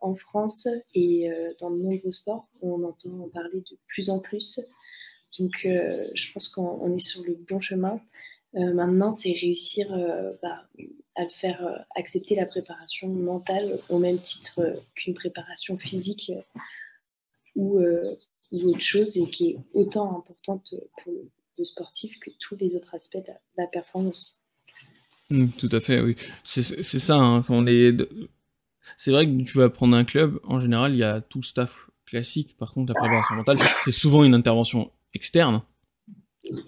en 0.03 0.15
France 0.15 0.69
et 0.95 1.31
euh, 1.31 1.53
dans 1.59 1.71
de 1.71 1.79
nombreux 1.79 2.13
sports. 2.13 2.47
On 2.63 2.85
entend 2.85 3.19
en 3.21 3.29
parler 3.29 3.61
de 3.61 3.77
plus 3.89 4.11
en 4.11 4.21
plus. 4.21 4.61
Donc, 5.39 5.53
euh, 5.65 6.07
je 6.15 6.33
pense 6.33 6.49
qu'on 6.49 6.95
est 6.95 6.99
sur 6.99 7.25
le 7.25 7.35
bon 7.35 7.61
chemin. 7.61 8.01
Maintenant, 8.55 9.11
c'est 9.11 9.33
réussir 9.33 9.89
bah, 10.43 10.69
à 11.17 11.29
faire 11.29 11.85
accepter 11.97 12.37
la 12.37 12.47
préparation 12.47 13.09
mentale 13.09 13.79
au 13.89 13.99
même 13.99 14.19
titre 14.19 14.81
qu'une 14.95 15.15
préparation 15.15 15.77
physique 15.79 16.33
ou, 17.57 17.81
ou, 17.81 18.69
autre 18.69 18.81
chose 18.81 19.17
et 19.17 19.29
qui 19.29 19.51
est 19.51 19.59
autant 19.75 20.17
importante 20.19 20.75
pour 21.03 21.13
le 21.59 21.65
sportif 21.65 22.19
que 22.19 22.31
tous 22.39 22.57
les 22.57 22.77
autres 22.77 22.95
aspects 22.95 23.17
de 23.17 23.33
la, 23.57 23.67
performance. 23.67 24.41
Mmh, 25.31 25.49
tout 25.59 25.69
à 25.73 25.81
fait, 25.81 26.01
oui. 26.01 26.17
C'est 26.43 26.63
ça. 26.63 27.17
Hein. 27.17 27.43
C'est 28.97 29.11
vrai 29.11 29.27
que 29.27 29.43
tu 29.43 29.59
vas 29.59 29.71
prendre 29.71 29.97
un 29.97 30.05
club, 30.05 30.41
en 30.45 30.59
général, 30.59 30.93
il 30.93 30.99
y 30.99 31.05
a 31.05 31.21
tout 31.21 31.39
le 31.39 31.45
staff 31.45 31.91
classique. 32.07 32.57
Par 32.59 32.73
contre, 32.73 32.93
la 32.93 33.01
préparation 33.01 33.35
mentale, 33.37 33.59
c'est 33.81 33.93
souvent 33.93 34.25
une 34.25 34.35
intervention 34.35 34.91
externe. 35.15 35.63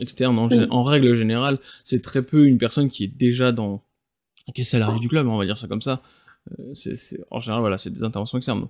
Externe, 0.00 0.38
en, 0.38 0.82
règle 0.82 1.14
générale, 1.14 1.58
c'est 1.84 2.02
très 2.02 2.22
peu 2.22 2.46
une 2.46 2.58
personne 2.58 2.88
qui 2.90 3.04
est 3.04 3.08
déjà 3.08 3.52
dans. 3.52 3.82
qui 4.54 4.62
est 4.62 4.64
salarié 4.64 4.98
du 4.98 5.08
club, 5.08 5.26
on 5.26 5.36
va 5.36 5.44
dire 5.44 5.58
ça 5.58 5.68
comme 5.68 5.82
ça. 5.82 6.02
Euh, 6.58 6.74
c'est 6.74 7.24
en 7.30 7.40
général, 7.40 7.60
voilà, 7.60 7.78
c'est 7.78 7.90
des 7.90 8.04
interventions 8.04 8.38
externes. 8.38 8.68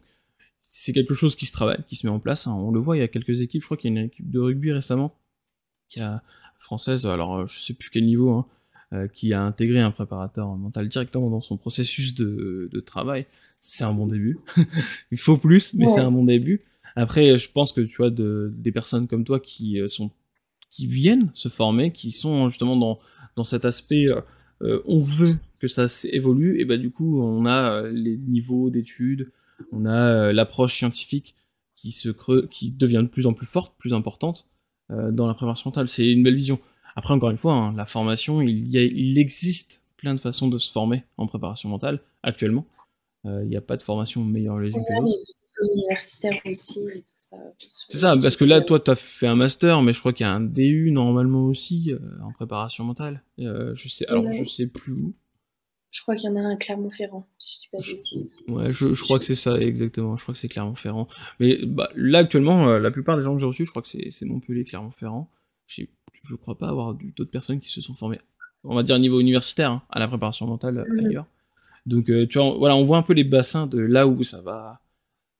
c'est 0.63 0.93
quelque 0.93 1.15
chose 1.15 1.37
qui 1.37 1.47
se 1.47 1.53
travaille, 1.53 1.79
qui 1.89 1.97
se 1.97 2.07
met 2.07 2.13
en 2.13 2.21
place. 2.21 2.47
Hein. 2.47 2.55
On 2.55 2.71
le 2.71 2.81
voit, 2.81 2.97
il 2.97 3.01
y 3.01 3.03
a 3.03 3.09
quelques 3.09 3.41
équipes. 3.41 3.63
Je 3.63 3.67
crois 3.67 3.77
qu'il 3.77 3.93
y 3.93 3.97
a 3.97 4.01
une 4.01 4.07
équipe 4.07 4.31
de 4.31 4.41
rugby 4.41 4.73
récemment 4.73 5.15
qui 5.89 6.01
a 6.01 6.23
française, 6.59 7.07
alors 7.07 7.37
euh, 7.37 7.47
je 7.47 7.59
sais 7.59 7.75
plus 7.75 7.91
quel 7.91 8.07
niveau, 8.07 8.31
hein, 8.31 8.47
euh, 8.93 9.09
qui 9.09 9.33
a 9.33 9.43
intégré 9.43 9.81
un 9.81 9.91
préparateur 9.91 10.49
mental 10.57 10.89
directement 10.89 11.31
dans 11.31 11.41
son 11.41 11.57
processus 11.57 12.15
de, 12.15 12.69
de 12.73 12.81
travail. 12.81 13.27
C'est 13.61 13.85
un 13.85 13.93
bon 13.93 14.07
début. 14.07 14.39
Il 15.11 15.19
faut 15.19 15.37
plus, 15.37 15.75
mais 15.75 15.87
c'est 15.87 16.01
un 16.01 16.11
bon 16.11 16.25
début. 16.25 16.65
Après, 16.95 17.37
je 17.37 17.51
pense 17.51 17.73
que 17.73 17.83
tu 17.83 17.97
vois 17.97 18.11
de, 18.11 18.53
des 18.57 18.73
personnes 18.73 19.07
comme 19.07 19.25
toi 19.25 19.39
qui 19.39 19.81
euh, 19.81 19.89
sont 19.89 20.11
qui 20.71 20.87
viennent 20.87 21.31
se 21.35 21.49
former, 21.49 21.93
qui 21.93 22.11
sont 22.11 22.49
justement 22.49 22.77
dans 22.77 22.99
dans 23.37 23.45
cet 23.45 23.65
aspect, 23.65 24.07
euh, 24.63 24.81
on 24.87 25.01
veut 25.01 25.37
que 25.59 25.69
ça 25.69 25.87
évolue, 26.13 26.61
et 26.61 26.65
ben 26.65 26.81
du 26.81 26.91
coup 26.91 27.23
on 27.23 27.45
a 27.47 27.83
les 27.83 28.17
niveaux 28.17 28.71
d'études, 28.71 29.31
on 29.73 29.85
a 29.85 30.33
l'approche 30.33 30.75
scientifique 30.75 31.37
qui 31.75 31.93
se 31.93 32.09
creux, 32.09 32.47
qui 32.51 32.73
devient 32.73 33.03
de 33.03 33.09
plus 33.09 33.27
en 33.27 33.35
plus 33.35 33.47
forte, 33.47 33.75
plus 33.79 33.93
importante 33.93 34.49
dans 34.89 35.27
la 35.27 35.35
préparation 35.35 35.69
mentale. 35.69 35.89
C'est 35.89 36.11
une 36.11 36.23
belle 36.23 36.37
vision. 36.37 36.59
Après, 36.97 37.13
encore 37.13 37.31
une 37.31 37.37
fois, 37.37 37.53
hein, 37.53 37.75
la 37.77 37.85
formation, 37.85 38.41
il, 38.41 38.69
y 38.69 38.79
a, 38.79 38.83
il 38.83 39.19
existe 39.19 39.85
plein 39.99 40.15
de 40.15 40.21
façons 40.21 40.49
de 40.49 40.59
se 40.59 40.73
former 40.73 41.05
en 41.19 41.27
préparation 41.27 41.69
mentale 41.69 42.01
actuellement. 42.23 42.67
Euh, 43.27 43.43
il 43.45 43.49
n'y 43.49 43.57
a 43.57 43.61
pas 43.61 43.77
de 43.77 43.83
formation 43.83 44.25
meilleure 44.25 44.59
les 44.59 44.75
unes 44.75 44.83
que 44.89 45.05
les 45.05 45.13
universitaires 45.63 46.41
aussi 46.45 46.81
et 46.81 47.01
tout 47.01 47.13
ça. 47.15 47.37
C'est 47.59 47.99
ça, 47.99 48.17
parce 48.21 48.37
que 48.37 48.45
là, 48.45 48.61
toi, 48.61 48.81
tu 48.81 48.91
as 48.91 48.97
fait 48.97 49.27
un 49.27 49.37
master, 49.37 49.83
mais 49.83 49.93
je 49.93 50.01
crois 50.01 50.13
qu'il 50.13 50.27
y 50.27 50.29
a 50.29 50.33
un 50.33 50.41
DU 50.41 50.91
normalement 50.93 51.45
aussi 51.47 51.93
euh, 51.93 51.99
en 52.23 52.33
préparation 52.33 52.85
mentale. 52.85 53.23
Euh, 53.39 53.73
je 53.75 53.89
sais, 53.89 54.07
alors, 54.09 54.31
je 54.31 54.45
sais 54.45 54.67
plus 54.67 54.93
où. 54.93 55.15
Je 55.91 56.03
crois 56.03 56.15
qu'il 56.15 56.29
y 56.29 56.33
en 56.33 56.37
a 56.37 56.41
un 56.41 56.55
à 56.55 56.57
Clermont-Ferrand, 56.57 57.27
si 57.39 57.69
je 57.73 57.95
dis 57.95 58.31
pas 58.47 58.53
Ouais, 58.53 58.73
je, 58.73 58.93
je 58.93 59.03
crois 59.03 59.19
que 59.19 59.25
c'est 59.25 59.35
ça, 59.35 59.57
exactement. 59.59 60.17
Je 60.17 60.23
crois 60.23 60.35
que 60.35 60.39
c'est 60.39 60.49
Clermont-Ferrand. 60.49 61.09
Mais 61.41 61.59
bah, 61.65 61.89
là, 61.95 62.19
actuellement, 62.19 62.77
la 62.79 62.91
plupart 62.91 63.17
des 63.17 63.23
gens 63.23 63.33
que 63.33 63.41
j'ai 63.41 63.47
reçus, 63.47 63.65
je 63.65 63.71
crois 63.71 63.83
que 63.83 63.89
c'est 63.89 64.25
Montpellier, 64.27 64.65
Clermont-Ferrand 64.65 65.31
je 66.29 66.35
crois 66.35 66.59
pas 66.59 66.69
avoir 66.69 66.95
d'autres 66.95 67.31
personnes 67.31 67.61
qui 67.61 67.71
se 67.71 67.81
sont 67.81 67.95
formées, 67.95 68.21
on 68.65 68.75
va 68.75 68.83
dire 68.83 68.99
niveau 68.99 69.21
universitaire, 69.21 69.71
hein, 69.71 69.83
à 69.91 69.99
la 69.99 70.09
préparation 70.09 70.47
mentale 70.47 70.79
euh, 70.79 70.85
mhm. 70.89 71.07
ailleurs. 71.07 71.27
Donc, 71.87 72.11
euh, 72.11 72.27
tu 72.27 72.39
vois, 72.39 72.57
voilà, 72.59 72.75
on 72.77 72.85
voit 72.85 72.99
un 72.99 73.03
peu 73.03 73.13
les 73.13 73.25
bassins 73.25 73.67
de 73.67 73.79
là 73.79 74.09
où 74.09 74.23
ça 74.23 74.41
va, 74.41 74.81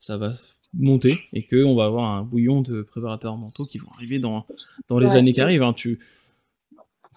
ça 0.07 0.17
va 0.17 0.33
monter 0.73 1.19
et 1.33 1.47
que 1.47 1.65
on 1.65 1.75
va 1.75 1.87
avoir 1.87 2.05
un 2.15 2.23
bouillon 2.23 2.63
de 2.63 2.83
préparateurs 2.83 3.37
mentaux 3.37 3.65
qui 3.65 3.79
vont 3.79 3.91
arriver 3.95 4.19
dans, 4.19 4.47
dans 4.89 4.99
les 4.99 5.17
années 5.17 5.33
qui 5.33 5.41
arrivent. 5.41 5.63
Hein. 5.63 5.73
Tu, 5.73 5.99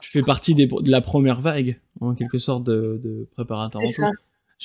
tu 0.02 0.10
fais 0.10 0.24
partie 0.24 0.56
des, 0.56 0.66
de 0.66 0.90
la 0.90 1.02
première 1.02 1.40
vague, 1.40 1.80
en 2.00 2.16
quelque 2.16 2.40
sorte, 2.40 2.64
de, 2.64 3.00
de 3.04 3.28
préparateurs 3.32 3.82
mentaux. 3.82 4.18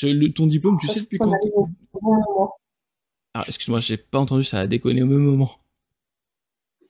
Le, 0.02 0.28
ton 0.28 0.46
diplôme, 0.46 0.78
tu 0.80 0.88
sais 0.88 1.02
depuis 1.02 1.18
quand 1.18 1.32
Ah, 3.34 3.44
excuse-moi, 3.46 3.80
j'ai 3.80 3.96
pas 3.96 4.18
entendu, 4.18 4.42
ça 4.42 4.60
a 4.60 4.66
déconné 4.66 5.02
au 5.02 5.06
même 5.06 5.18
moment. 5.18 5.50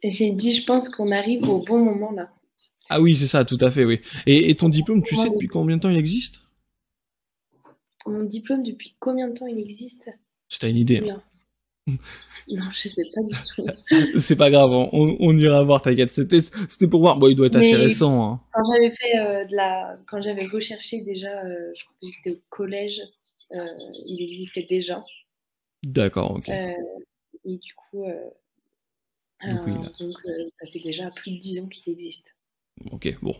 J'ai 0.03 0.31
dit, 0.33 0.53
je 0.53 0.65
pense 0.65 0.89
qu'on 0.89 1.11
arrive 1.11 1.49
au 1.49 1.63
bon 1.63 1.83
moment 1.83 2.13
là. 2.13 2.31
Ah 2.91 3.01
oui, 3.01 3.17
c'est 3.17 3.27
ça, 3.27 3.45
tout 3.45 3.59
à 3.61 3.71
fait, 3.71 3.85
oui. 3.85 4.01
Et, 4.27 4.55
ton 4.55 4.69
diplôme, 4.69 5.03
tu 5.03 5.17
sais 5.17 5.31
depuis 5.31 5.49
combien 5.49 5.77
de 5.77 5.83
temps 5.83 5.91
il 5.91 5.97
existe? 5.97 6.43
Mon 8.07 8.21
diplôme, 8.21 8.63
depuis 8.63 8.95
combien 9.01 9.29
de 9.29 9.33
temps 9.33 9.47
il 9.47 9.59
existe? 9.59 10.11
Une 10.69 10.77
idée 10.77 11.11
hein. 11.11 11.23
Non, 12.49 12.71
je 12.71 12.89
sais 12.89 13.05
pas 13.15 13.23
du 13.23 13.35
tout. 13.55 14.19
c'est 14.19 14.37
pas 14.37 14.51
grave, 14.51 14.71
on, 14.71 15.37
ira 15.37 15.65
voir, 15.65 15.81
t'inquiète. 15.81 16.13
C'était 16.13 16.89
pour 16.89 17.01
voir. 17.01 17.17
Bon, 17.17 17.29
il 17.29 17.37
doit 17.37 17.47
être 17.47 17.57
assez 17.57 17.77
récent. 17.77 18.23
Hein. 18.23 18.41
Quand 18.53 18.63
j'avais 18.71 18.91
fait 18.91 19.19
euh, 19.19 19.45
de 19.47 19.57
la. 19.57 19.99
Quand 20.07 20.21
j'avais 20.21 20.47
recherché 20.47 21.01
déjà, 21.01 21.43
euh, 21.43 21.73
je 21.75 21.85
crois 21.85 21.95
que 22.03 22.07
j'étais 22.07 22.39
au 22.39 22.43
collège, 22.51 23.01
euh, 23.53 23.65
il 24.07 24.23
existait 24.23 24.67
déjà. 24.69 25.03
D'accord, 25.83 26.33
ok. 26.33 26.51
et 26.51 26.75
du 27.45 27.75
coup, 27.75 28.05
donc, 29.47 30.19
ça 30.61 30.67
fait 30.71 30.81
déjà 30.81 31.11
plus 31.11 31.33
de 31.33 31.39
10 31.39 31.61
ans 31.61 31.69
qu'il 31.69 31.93
existe. 31.93 32.35
Ok, 32.91 33.17
bon. 33.23 33.37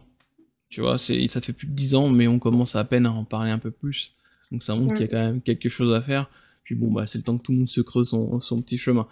Tu 0.71 0.81
vois, 0.81 0.99
ça 0.99 1.41
fait 1.41 1.53
plus 1.53 1.67
de 1.67 1.73
10 1.73 1.95
ans, 1.95 2.09
mais 2.09 2.27
on 2.27 2.39
commence 2.39 2.75
à 2.75 2.85
peine 2.85 3.07
à 3.07 3.13
en 3.13 3.25
parler 3.25 3.51
un 3.51 3.59
peu 3.59 3.71
plus. 3.71 4.17
Donc 4.51 4.63
ça 4.63 4.75
montre 4.75 4.95
qu'il 4.95 5.07
y 5.07 5.09
a 5.09 5.09
quand 5.09 5.23
même 5.23 5.43
quelque 5.43 5.69
chose 5.69 5.95
à 5.95 6.01
faire. 6.01 6.31
Puis 6.65 6.75
bon, 6.75 6.91
bah, 6.91 7.07
c'est 7.07 7.19
le 7.19 7.25
temps 7.25 7.39
que 7.39 7.43
tout 7.43 7.53
le 7.53 7.59
monde 7.59 7.69
se 7.69 7.81
creuse 7.81 8.09
son, 8.09 8.41
son 8.41 8.61
petit 8.61 8.79
chemin. 8.79 9.07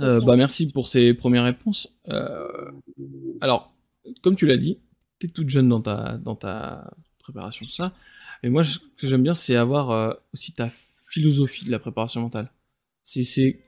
Euh, 0.00 0.20
bah, 0.20 0.36
merci 0.36 0.70
pour 0.72 0.88
ces 0.88 1.12
premières 1.12 1.44
réponses. 1.44 2.00
alors, 3.40 3.74
comme 4.22 4.36
tu 4.36 4.46
l'as 4.46 4.56
dit, 4.56 4.78
tu 5.18 5.26
es 5.26 5.28
toute 5.28 5.48
jeune 5.48 5.68
dans 5.68 5.80
ta, 5.80 6.16
dans 6.18 6.36
ta 6.36 6.90
préparation, 7.18 7.66
tout 7.66 7.72
ça. 7.72 7.92
Et 8.42 8.48
moi, 8.48 8.62
ce 8.62 8.78
que 8.78 9.06
j'aime 9.06 9.22
bien, 9.22 9.34
c'est 9.34 9.56
avoir 9.56 10.16
aussi 10.32 10.52
ta 10.52 10.70
philosophie 11.08 11.64
de 11.64 11.70
la 11.70 11.78
préparation 11.78 12.20
mentale. 12.20 12.52
C'est 13.02 13.60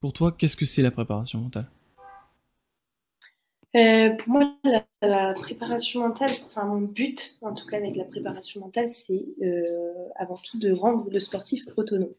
pour 0.00 0.12
toi, 0.12 0.32
qu'est-ce 0.32 0.56
que 0.56 0.66
c'est 0.66 0.82
la 0.82 0.90
préparation 0.90 1.40
mentale? 1.40 1.68
Euh, 3.76 4.10
Pour 4.10 4.28
moi, 4.28 4.56
la, 5.02 5.34
préparation 5.34 6.00
mentale, 6.00 6.32
enfin 6.46 6.64
mon 6.64 6.80
but, 6.80 7.36
en 7.42 7.54
tout 7.54 7.66
cas 7.66 7.76
avec 7.76 7.96
la 7.96 8.04
préparation 8.04 8.60
mentale, 8.60 8.90
c'est 8.90 9.24
euh, 9.42 10.08
avant 10.16 10.36
tout 10.36 10.58
de 10.58 10.72
rendre 10.72 11.08
le 11.10 11.20
sportif 11.20 11.64
autonome. 11.76 12.14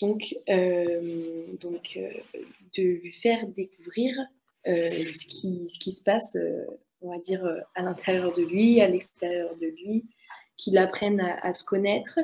Donc, 0.00 0.36
euh, 0.48 1.46
donc 1.60 1.98
de 2.76 2.82
lui 2.82 3.12
faire 3.12 3.46
découvrir 3.46 4.14
ce, 4.64 5.26
qui, 5.26 5.68
ce 5.70 5.78
qui 5.78 5.92
se 5.92 6.02
passe, 6.02 6.36
on 7.00 7.10
va 7.10 7.18
dire, 7.18 7.46
à 7.74 7.82
l'intérieur 7.82 8.34
de 8.34 8.42
lui, 8.42 8.80
à 8.80 8.88
l'extérieur 8.88 9.56
de 9.56 9.66
lui, 9.66 10.04
qu'il 10.56 10.76
apprenne 10.76 11.20
à 11.20 11.52
se 11.52 11.64
connaître 11.64 12.18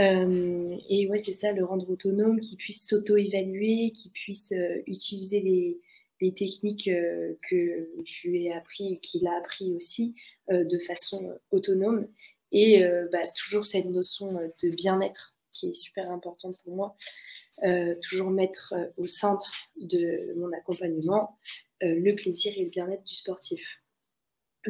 et 0.00 1.08
ouais, 1.08 1.18
c'est 1.18 1.32
ça, 1.32 1.50
le 1.52 1.64
rendre 1.64 1.90
autonome, 1.90 2.40
qu'il 2.40 2.56
puisse 2.56 2.86
s'auto-évaluer, 2.86 3.90
qu'il 3.90 4.12
puisse 4.12 4.54
utiliser 4.86 5.40
les, 5.40 5.78
les 6.20 6.34
techniques 6.34 6.88
euh, 6.88 7.34
que 7.48 7.88
je 8.04 8.28
lui 8.28 8.46
ai 8.46 8.52
appris 8.52 8.94
et 8.94 8.98
qu'il 8.98 9.26
a 9.26 9.36
appris 9.36 9.74
aussi 9.74 10.14
de 10.50 10.78
façon 10.78 11.38
autonome. 11.50 12.08
Et 12.52 12.82
bah, 13.12 13.18
toujours 13.36 13.66
cette 13.66 13.84
notion 13.84 14.32
de 14.32 14.76
bien-être 14.76 15.36
qui 15.52 15.68
est 15.68 15.74
super 15.74 16.10
importante 16.10 16.58
pour 16.64 16.74
moi. 16.74 16.96
toujours 18.00 18.30
mettre 18.30 18.72
au 18.96 19.06
centre 19.06 19.52
de 19.76 20.32
mon 20.36 20.50
accompagnement 20.54 21.38
le 21.82 22.14
plaisir 22.14 22.54
et 22.56 22.64
le 22.64 22.70
bien-être 22.70 23.04
du 23.04 23.14
sportif. 23.14 23.62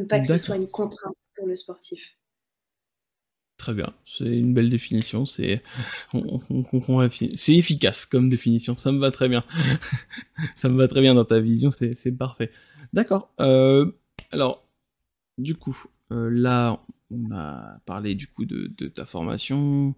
Pas 0.09 0.19
que 0.19 0.27
ce 0.27 0.39
soit 0.39 0.57
une 0.57 0.69
contrainte 0.69 1.15
pour 1.37 1.47
le 1.47 1.55
sportif. 1.55 2.18
Très 3.69 3.75
bien, 3.75 3.93
c'est 4.07 4.25
une 4.25 4.55
belle 4.55 4.71
définition, 4.71 5.27
c'est 5.27 5.61
c'est 7.35 7.55
efficace 7.55 8.07
comme 8.07 8.27
définition, 8.27 8.79
ça 8.79 8.93
me 8.93 8.99
va 8.99 9.11
très 9.11 9.29
bien. 9.29 9.45
ça 10.55 10.71
me 10.71 10.79
va 10.79 10.89
très 10.89 11.03
bien 11.03 11.15
dans 11.15 11.27
ta 11.27 11.39
vision, 11.39 11.71
c'est 11.71 12.17
parfait. 12.17 12.51
D'accord. 12.95 13.31
Euh, 13.41 13.93
alors, 14.31 14.67
du 15.37 15.55
coup, 15.55 15.77
euh, 16.13 16.31
là, 16.31 16.81
on 17.11 17.31
a 17.31 17.79
parlé 17.85 18.15
du 18.15 18.27
coup 18.27 18.47
de, 18.47 18.69
ta 18.89 19.05
formation, 19.05 19.95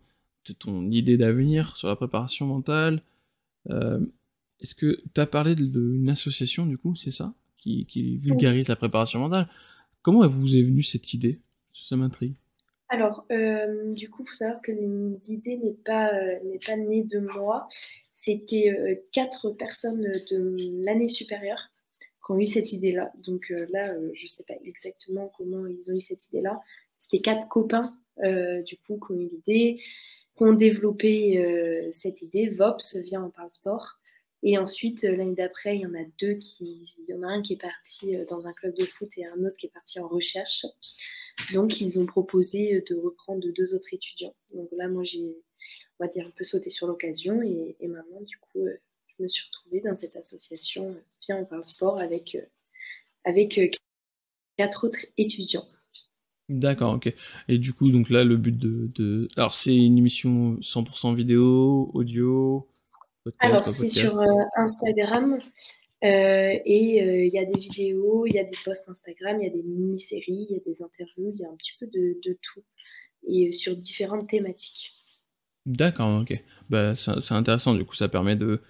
de 0.48 0.52
ton 0.52 0.90
idée 0.90 1.16
d'avenir 1.16 1.76
sur 1.76 1.86
la 1.86 1.94
préparation 1.94 2.48
mentale. 2.48 3.04
Euh, 3.70 4.04
est-ce 4.58 4.74
que 4.74 5.00
tu 5.14 5.20
as 5.20 5.26
parlé 5.26 5.54
d'une 5.54 6.08
association, 6.08 6.66
du 6.66 6.76
coup, 6.76 6.96
c'est 6.96 7.12
ça, 7.12 7.34
qui, 7.56 7.86
qui 7.86 8.16
vulgarise 8.16 8.66
la 8.66 8.74
préparation 8.74 9.20
mentale? 9.20 9.48
Comment 10.02 10.26
vous 10.26 10.56
est 10.56 10.62
venue 10.62 10.82
cette 10.82 11.14
idée? 11.14 11.40
Ça 11.72 11.94
m'intrigue. 11.94 12.34
Alors, 12.92 13.24
euh, 13.30 13.92
du 13.92 14.10
coup, 14.10 14.24
il 14.24 14.28
faut 14.28 14.34
savoir 14.34 14.60
que 14.60 14.72
l'idée 14.72 15.56
n'est 15.58 15.76
pas, 15.84 16.12
euh, 16.12 16.76
née 16.76 17.04
de 17.04 17.20
moi. 17.20 17.68
C'était 18.14 18.68
euh, 18.68 18.96
quatre 19.12 19.50
personnes 19.50 20.10
de 20.30 20.84
l'année 20.84 21.06
supérieure 21.06 21.70
qui 22.00 22.32
ont 22.32 22.38
eu 22.40 22.48
cette 22.48 22.72
idée-là. 22.72 23.12
Donc 23.24 23.52
là, 23.70 23.94
je 24.14 24.22
ne 24.22 24.26
sais 24.26 24.42
pas 24.42 24.54
exactement 24.64 25.32
comment 25.38 25.66
ils 25.68 25.90
ont 25.92 25.94
eu 25.94 26.00
cette 26.00 26.26
idée-là. 26.26 26.60
C'était 26.98 27.22
quatre 27.22 27.48
copains, 27.48 27.96
du 28.66 28.76
coup, 28.78 28.98
qui 28.98 29.12
ont 29.12 29.20
eu 29.20 29.28
l'idée, 29.28 29.82
qui 30.36 30.42
ont 30.42 30.52
développé 30.52 31.90
cette 31.92 32.22
idée. 32.22 32.48
VOPS, 32.48 32.96
vient 33.04 33.22
en 33.22 33.30
parle 33.30 33.50
sport. 33.50 34.00
Et 34.42 34.58
ensuite, 34.58 35.02
l'année 35.02 35.34
d'après, 35.34 35.76
il 35.76 35.82
y 35.82 35.86
en 35.86 35.94
a 35.94 36.04
deux 36.18 36.34
qui. 36.34 36.94
Il 36.98 37.06
y 37.06 37.14
en 37.14 37.22
a 37.22 37.28
un 37.28 37.40
qui 37.40 37.54
est 37.54 37.60
parti 37.60 38.16
dans 38.28 38.46
un 38.46 38.52
club 38.52 38.74
de 38.74 38.84
foot 38.84 39.10
et 39.16 39.26
un 39.26 39.44
autre 39.44 39.56
qui 39.56 39.66
est 39.66 39.72
parti 39.72 40.00
en 40.00 40.08
recherche. 40.08 40.66
Donc, 41.52 41.80
ils 41.80 41.98
ont 41.98 42.06
proposé 42.06 42.84
de 42.88 42.94
reprendre 42.94 43.46
deux 43.56 43.74
autres 43.74 43.92
étudiants. 43.92 44.34
Donc 44.54 44.68
là, 44.72 44.88
moi, 44.88 45.04
j'ai, 45.04 45.36
on 45.98 46.04
va 46.04 46.08
dire, 46.08 46.26
un 46.26 46.30
peu 46.30 46.44
sauté 46.44 46.70
sur 46.70 46.86
l'occasion. 46.86 47.42
Et, 47.42 47.76
maintenant, 47.86 48.20
du 48.20 48.36
coup, 48.38 48.66
je 49.06 49.22
me 49.22 49.28
suis 49.28 49.44
retrouvée 49.46 49.80
dans 49.80 49.94
cette 49.94 50.16
association 50.16 50.96
Viens, 51.26 51.38
on 51.38 51.44
parle 51.44 51.64
sport 51.64 51.98
avec, 51.98 52.38
avec 53.24 53.78
quatre 54.56 54.86
autres 54.86 55.06
étudiants. 55.16 55.66
D'accord, 56.50 56.94
ok. 56.94 57.14
Et 57.46 57.58
du 57.58 57.72
coup, 57.72 57.92
donc 57.92 58.10
là, 58.10 58.24
le 58.24 58.36
but 58.36 58.58
de... 58.58 59.28
Alors, 59.36 59.54
c'est 59.54 59.76
une 59.76 59.98
émission 59.98 60.56
100% 60.56 61.14
vidéo, 61.14 61.90
audio 61.94 62.68
Alors, 63.38 63.64
c'est 63.64 63.88
sur 63.88 64.18
euh, 64.18 64.26
Instagram. 64.56 65.38
Euh, 66.02 66.58
et 66.64 67.02
euh, 67.02 67.24
il 67.26 67.32
y 67.32 67.38
a 67.38 67.44
des 67.44 67.58
vidéos, 67.58 68.26
il 68.26 68.34
y 68.34 68.38
a 68.38 68.44
des 68.44 68.56
posts 68.64 68.88
Instagram, 68.88 69.36
il 69.40 69.44
y 69.44 69.50
a 69.50 69.52
des 69.52 69.62
mini-séries, 69.62 70.46
il 70.48 70.52
y 70.52 70.56
a 70.56 70.60
des 70.64 70.82
interviews, 70.82 71.32
il 71.34 71.40
y 71.40 71.44
a 71.44 71.48
un 71.50 71.56
petit 71.56 71.72
peu 71.78 71.86
de, 71.86 72.38
tout. 72.40 72.62
Et 73.26 73.52
sur 73.52 73.76
différentes 73.76 74.28
thématiques. 74.28 74.92
D'accord, 75.66 76.22
ok. 76.22 76.42
Bah, 76.70 76.94
c'est 76.94 77.32
intéressant, 77.32 77.74
du 77.74 77.84
coup, 77.84 77.94
ça 77.94 78.08
permet 78.08 78.36
de... 78.36 78.60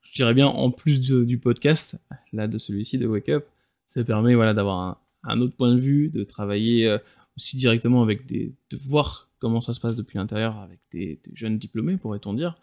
Je 0.00 0.12
dirais 0.14 0.34
bien, 0.34 0.48
en 0.48 0.70
plus 0.72 1.00
du 1.00 1.38
podcast, 1.38 1.96
là, 2.32 2.48
de 2.48 2.58
celui-ci, 2.58 2.98
de 2.98 3.06
Wake 3.06 3.28
Up, 3.28 3.46
ça 3.86 4.02
permet 4.02 4.34
voilà, 4.34 4.52
d'avoir 4.52 4.80
un, 4.80 4.98
un 5.22 5.40
autre 5.40 5.56
point 5.56 5.72
de 5.72 5.80
vue, 5.80 6.08
de 6.08 6.24
travailler 6.24 6.98
aussi 7.36 7.56
directement 7.56 8.02
avec 8.02 8.26
des, 8.26 8.54
de 8.70 8.76
voir 8.76 9.30
comment 9.38 9.60
ça 9.60 9.72
se 9.72 9.80
passe 9.80 9.96
depuis 9.96 10.18
l'intérieur 10.18 10.58
avec 10.58 10.80
des, 10.92 11.20
jeunes 11.34 11.58
diplômés, 11.58 11.96
pourrait-on 11.96 12.34
dire. 12.34 12.56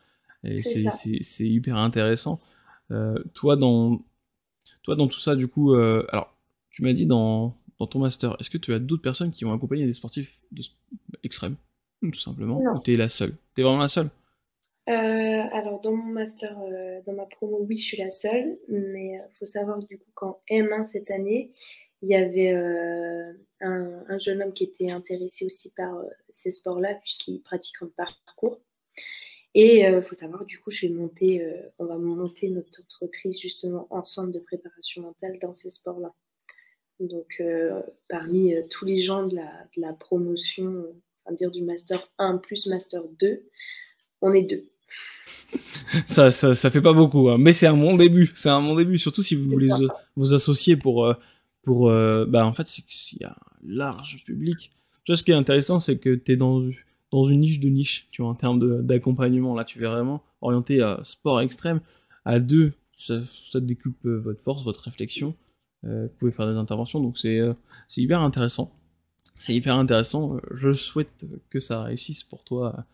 Et 0.44 0.62
c'est 0.62 1.48
hyper 1.48 1.78
intéressant. 1.78 2.40
Euh, 2.92 3.22
toi, 3.34 3.56
dans, 3.56 4.00
toi, 4.84 4.96
dans 4.96 5.08
tout 5.08 5.20
ça, 5.20 5.36
du 5.36 5.48
coup, 5.48 5.74
euh, 5.74 6.06
alors, 6.10 6.36
tu 6.70 6.84
m'as 6.84 6.94
dit 6.94 7.06
dans, 7.06 7.56
dans 7.80 7.88
ton 7.88 8.00
master, 8.00 8.36
est-ce 8.40 8.50
que 8.50 8.58
tu 8.58 8.74
as 8.74 8.80
d'autres 8.80 9.02
personnes 9.02 9.32
qui 9.32 9.44
vont 9.44 9.54
accompagner 9.54 9.86
des 9.86 9.94
sportifs 9.94 10.42
de, 10.52 10.62
extrêmes, 11.24 11.56
tout 12.02 12.14
simplement 12.20 12.60
Ou 12.60 12.82
tu 12.84 12.94
es 12.94 12.98
la 12.98 13.10
seule? 13.10 13.36
Tu 13.56 13.62
es 13.62 13.64
vraiment 13.64 13.80
la 13.80 13.90
seule? 13.90 14.10
Euh, 14.90 15.44
alors 15.52 15.82
dans 15.82 15.92
mon 15.92 16.12
master, 16.12 16.58
dans 17.06 17.14
ma 17.14 17.26
promo, 17.26 17.60
oui, 17.62 17.78
je 17.78 17.84
suis 17.84 17.98
la 17.98 18.10
seule, 18.10 18.58
mais 18.70 19.14
il 19.14 19.38
faut 19.38 19.46
savoir 19.46 19.78
du 19.78 20.00
coup 20.00 20.12
qu'en 20.16 20.40
M1 20.50 20.86
cette 20.86 21.12
année, 21.12 21.52
il 22.02 22.10
y 22.10 22.16
avait 22.16 22.54
euh, 22.54 23.34
un, 23.62 24.20
jeune 24.20 24.42
homme 24.42 24.54
qui 24.54 24.64
était 24.64 24.92
intéressé 24.92 25.46
aussi 25.46 25.74
par 25.76 25.96
euh, 25.96 26.08
ces 26.30 26.52
sports-là, 26.52 26.96
puisqu'il 26.96 27.42
pratique 27.42 27.76
un 27.82 27.90
parcours. 27.98 28.60
Et 29.56 29.80
il 29.80 29.86
euh, 29.86 30.02
faut 30.02 30.16
savoir, 30.16 30.46
du 30.46 30.60
coup, 30.60 30.72
je 30.72 30.88
vais 30.88 30.94
monter, 30.94 31.44
on 31.80 31.86
va 31.86 31.98
monter 31.98 32.50
notre 32.50 32.82
entreprise 32.82 33.40
justement 33.40 33.88
ensemble 33.90 34.32
de 34.32 34.40
préparation 34.40 35.02
mentale 35.02 35.40
dans 35.42 35.54
ces 35.54 35.70
sports-là. 35.70 36.14
Donc, 37.00 37.42
parmi 38.10 38.54
tous 38.70 38.84
les 38.84 39.02
gens 39.02 39.26
de 39.26 39.38
la, 39.38 39.50
de 39.76 39.82
la 39.82 39.94
promotion, 39.94 40.86
enfin 41.24 41.34
dire 41.34 41.50
du 41.50 41.62
Master 41.62 42.12
1 42.18 42.38
plus 42.40 42.68
Master 42.68 43.04
2, 43.20 43.42
on 44.22 44.34
est 44.34 44.42
deux. 44.42 44.66
ça, 46.06 46.30
ça, 46.32 46.56
ça, 46.56 46.70
fait 46.70 46.82
pas 46.82 46.92
beaucoup, 46.92 47.30
hein. 47.30 47.38
mais 47.40 47.54
c'est 47.54 47.68
un 47.68 47.78
bon 47.78 47.96
début. 47.96 48.32
C'est 48.36 48.50
un 48.50 48.62
bon 48.62 48.76
début, 48.76 48.98
surtout 48.98 49.24
si 49.24 49.36
vous 49.36 49.50
voulez 49.50 49.70
vous 50.18 50.34
associer 50.34 50.76
pour 50.76 51.16
pour 51.64 51.90
euh, 51.90 52.26
bah 52.26 52.46
en 52.46 52.54
fait 52.54 52.68
c'est 52.68 52.84
qu'il 52.84 53.22
y 53.22 53.26
a 53.26 53.32
un 53.32 53.58
large 53.64 54.24
public 54.26 54.72
tu 55.04 55.12
vois 55.12 55.18
ce 55.18 55.24
qui 55.24 55.32
est 55.32 55.36
intéressant 55.36 55.80
c'est 55.80 55.98
que 55.98 56.16
tu 56.16 56.32
es 56.32 56.36
dans 56.36 56.64
dans 57.12 57.26
une 57.26 57.42
niche 57.42 57.60
de 57.60 57.70
niche 57.70 58.08
tu 58.12 58.22
vois 58.22 58.32
en 58.32 58.36
termes 58.36 58.82
d'accompagnement 58.82 59.56
là 59.56 59.64
tu 59.64 59.84
es 59.84 59.88
vraiment 59.88 60.24
orienté 60.42 60.82
à 60.82 61.00
sport 61.04 61.42
extrême 61.42 61.82
à 62.26 62.40
deux 62.40 62.74
ça, 62.94 63.22
ça 63.46 63.60
décupe 63.60 64.06
euh, 64.06 64.20
votre 64.20 64.42
force 64.42 64.64
votre 64.64 64.82
réflexion 64.82 65.36
euh, 65.86 66.04
vous 66.04 66.14
pouvez 66.18 66.32
faire 66.32 66.48
des 66.52 66.58
interventions 66.58 67.02
donc 67.02 67.18
c'est 67.18 67.44
c'est 67.88 68.02
hyper 68.02 68.22
intéressant 68.22 68.72
c'est 69.40 69.54
hyper 69.54 69.78
intéressant. 69.78 70.36
Je 70.52 70.74
souhaite 70.74 71.26
que 71.50 71.62
ça 71.62 71.84
réussisse 71.84 72.24
pour 72.24 72.44
toi, 72.44 72.86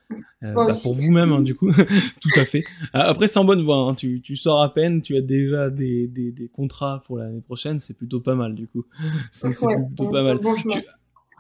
euh, 0.44 0.54
bah, 0.54 0.68
pour 0.84 0.94
vous-même, 0.94 1.32
hein, 1.32 1.42
du 1.42 1.56
coup. 1.56 1.72
Tout 2.22 2.40
à 2.40 2.46
fait. 2.46 2.64
Après, 2.94 3.28
c'est 3.28 3.40
en 3.40 3.46
bonne 3.46 3.64
voie. 3.64 3.78
Hein. 3.78 3.96
Tu, 3.96 4.22
tu, 4.22 4.36
sors 4.36 4.62
à 4.62 4.72
peine, 4.72 5.02
tu 5.02 5.18
as 5.18 5.22
déjà 5.22 5.72
des, 5.72 6.06
des, 6.06 6.32
des 6.32 6.48
contrats 6.48 7.02
pour 7.08 7.18
l'année 7.18 7.42
prochaine. 7.42 7.80
C'est 7.80 7.98
plutôt 7.98 8.20
pas 8.20 8.36
mal, 8.36 8.54
du 8.54 8.68
coup. 8.68 8.86
C'est 9.32 9.50
plutôt 9.66 10.12
pas 10.12 10.22
mal. 10.22 10.40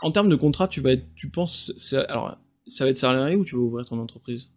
en 0.01 0.09
termes 0.09 0.29
de 0.29 0.35
contrat, 0.35 0.67
tu 0.67 0.81
vas 0.81 0.93
être, 0.93 1.05
tu 1.13 1.29
penses, 1.29 1.93
alors, 2.09 2.35
ça 2.67 2.85
va 2.85 2.91
être 2.91 2.97
salarié 2.97 3.35
ou 3.35 3.45
tu 3.45 3.55
vas 3.55 3.61
ouvrir 3.61 3.85
ton 3.85 3.99
entreprise 3.99 4.49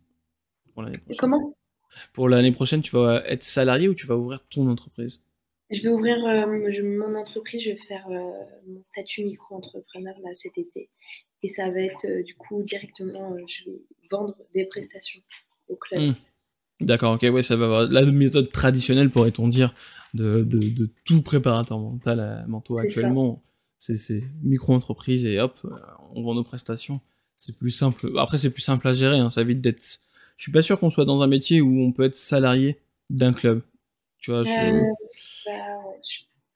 pour 0.72 0.82
l'année 0.82 0.98
prochaine? 0.98 1.18
Comment? 1.18 1.54
Pour 2.12 2.28
l'année 2.28 2.52
prochaine, 2.52 2.82
tu 2.82 2.90
vas 2.92 3.22
être 3.26 3.42
salarié 3.42 3.88
ou 3.88 3.94
tu 3.94 4.06
vas 4.06 4.16
ouvrir 4.16 4.44
ton 4.48 4.68
entreprise? 4.68 5.22
Je 5.70 5.82
vais 5.82 5.90
ouvrir 5.90 6.16
euh, 6.24 6.46
mon 6.82 7.14
entreprise, 7.14 7.62
je 7.62 7.70
vais 7.70 7.76
faire 7.76 8.06
euh, 8.10 8.30
mon 8.66 8.82
statut 8.82 9.24
micro-entrepreneur 9.24 10.14
là 10.24 10.30
cet 10.32 10.56
été. 10.56 10.88
Et 11.42 11.48
ça 11.48 11.70
va 11.70 11.80
être 11.80 12.06
euh, 12.06 12.22
du 12.22 12.34
coup 12.34 12.62
directement, 12.62 13.36
je 13.46 13.64
vais 13.64 13.82
vendre 14.10 14.34
des 14.54 14.64
prestations 14.64 15.20
au 15.68 15.76
club. 15.76 16.00
Hmm. 16.00 16.14
D'accord, 16.80 17.14
ok, 17.14 17.22
ouais, 17.22 17.42
ça 17.42 17.56
va 17.56 17.64
avoir 17.64 17.88
la 17.88 18.06
méthode 18.06 18.48
traditionnelle, 18.50 19.10
pourrait-on 19.10 19.48
dire, 19.48 19.74
de, 20.14 20.44
de, 20.44 20.58
de, 20.58 20.88
tout 21.04 21.22
préparateur 21.22 21.78
mental 21.78 22.20
à 22.20 22.46
Manteau 22.46 22.78
actuellement. 22.78 23.42
C'est 23.78 24.22
micro-entreprise 24.42 25.26
et 25.26 25.40
hop, 25.40 25.58
on 26.14 26.22
vend 26.22 26.34
nos 26.34 26.44
prestations. 26.44 27.00
C'est 27.38 27.56
plus 27.56 27.70
simple. 27.70 28.10
Après, 28.18 28.36
c'est 28.36 28.50
plus 28.50 28.62
simple 28.62 28.88
à 28.88 28.94
gérer, 28.94 29.16
hein, 29.16 29.30
ça 29.30 29.42
évite 29.42 29.60
d'être. 29.60 29.80
Je 30.36 30.42
suis 30.42 30.50
pas 30.50 30.60
sûr 30.60 30.78
qu'on 30.80 30.90
soit 30.90 31.04
dans 31.04 31.22
un 31.22 31.28
métier 31.28 31.60
où 31.60 31.80
on 31.82 31.92
peut 31.92 32.02
être 32.02 32.16
salarié 32.16 32.80
d'un 33.10 33.32
club. 33.32 33.62
Tu 34.18 34.32
vois, 34.32 34.42
je... 34.42 34.50
Bah, 34.50 35.54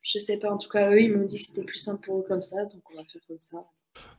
je, 0.03 0.18
sais 0.18 0.39
pas, 0.39 0.51
en 0.51 0.59
tout 0.59 0.68
cas, 0.68 0.91
eux, 0.91 1.01
ils 1.01 1.16
m'ont 1.16 1.24
dit 1.24 1.39
que 1.39 1.45
c'était 1.45 1.62
plus 1.62 1.78
simple 1.78 2.05
pour 2.05 2.18
eux 2.18 2.24
comme 2.26 2.43
ça, 2.43 2.64
donc 2.64 2.83
on 2.93 2.97
va 2.97 3.05
faire 3.05 3.22
comme 3.28 3.39
ça. 3.39 3.64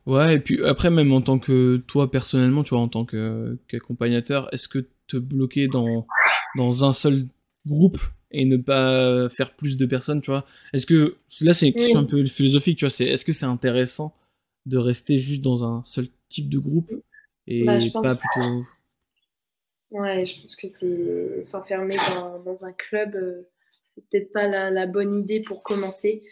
Ouais, 0.06 0.36
et 0.36 0.40
puis 0.40 0.64
après, 0.64 0.90
même 0.90 1.12
en 1.12 1.22
tant 1.22 1.38
que 1.38 1.84
toi, 1.86 2.10
personnellement, 2.10 2.64
tu 2.64 2.70
vois, 2.70 2.80
en 2.80 2.88
tant 2.88 3.04
qu'accompagnateur, 3.04 4.48
est-ce 4.54 4.70
que 4.70 4.88
te 5.08 5.18
bloquer 5.18 5.68
dans, 5.68 6.08
dans 6.56 6.86
un 6.86 6.94
seul 6.94 7.26
groupe 7.66 8.00
et 8.32 8.46
ne 8.46 8.56
pas 8.56 9.28
faire 9.28 9.54
plus 9.54 9.76
de 9.76 9.86
personnes, 9.86 10.22
tu 10.22 10.32
vois? 10.32 10.46
Est-ce 10.72 10.86
que, 10.86 11.18
là, 11.42 11.54
c'est 11.54 11.68
une 11.68 11.74
question 11.74 12.00
un 12.00 12.06
peu 12.06 12.26
philosophique, 12.26 12.78
tu 12.78 12.86
vois, 12.86 12.90
c'est 12.90 13.06
est-ce 13.06 13.26
que 13.26 13.34
c'est 13.34 13.46
intéressant 13.46 14.16
de 14.66 14.78
rester 14.78 15.20
juste 15.20 15.42
dans 15.42 15.66
un 15.66 15.84
seul 15.84 16.08
type 16.34 16.50
de 16.50 16.60
groupe 16.60 16.92
et 17.48 17.64
bah, 17.64 17.80
pas 17.94 18.16
plutôt... 18.16 18.66
Ouais, 19.94 20.26
je 20.26 20.42
pense 20.42 20.56
que 20.56 20.66
c'est 20.66 21.44
s'enfermer 21.44 21.98
dans, 22.10 22.40
dans, 22.40 22.66
un 22.66 22.74
club, 22.74 23.14
euh, 23.14 23.44
c'est 23.86 24.04
peut-être 24.10 24.34
pas 24.34 24.48
la, 24.48 24.88
bonne 24.88 25.20
idée 25.20 25.40
pour 25.40 25.62
commencer. 25.62 26.24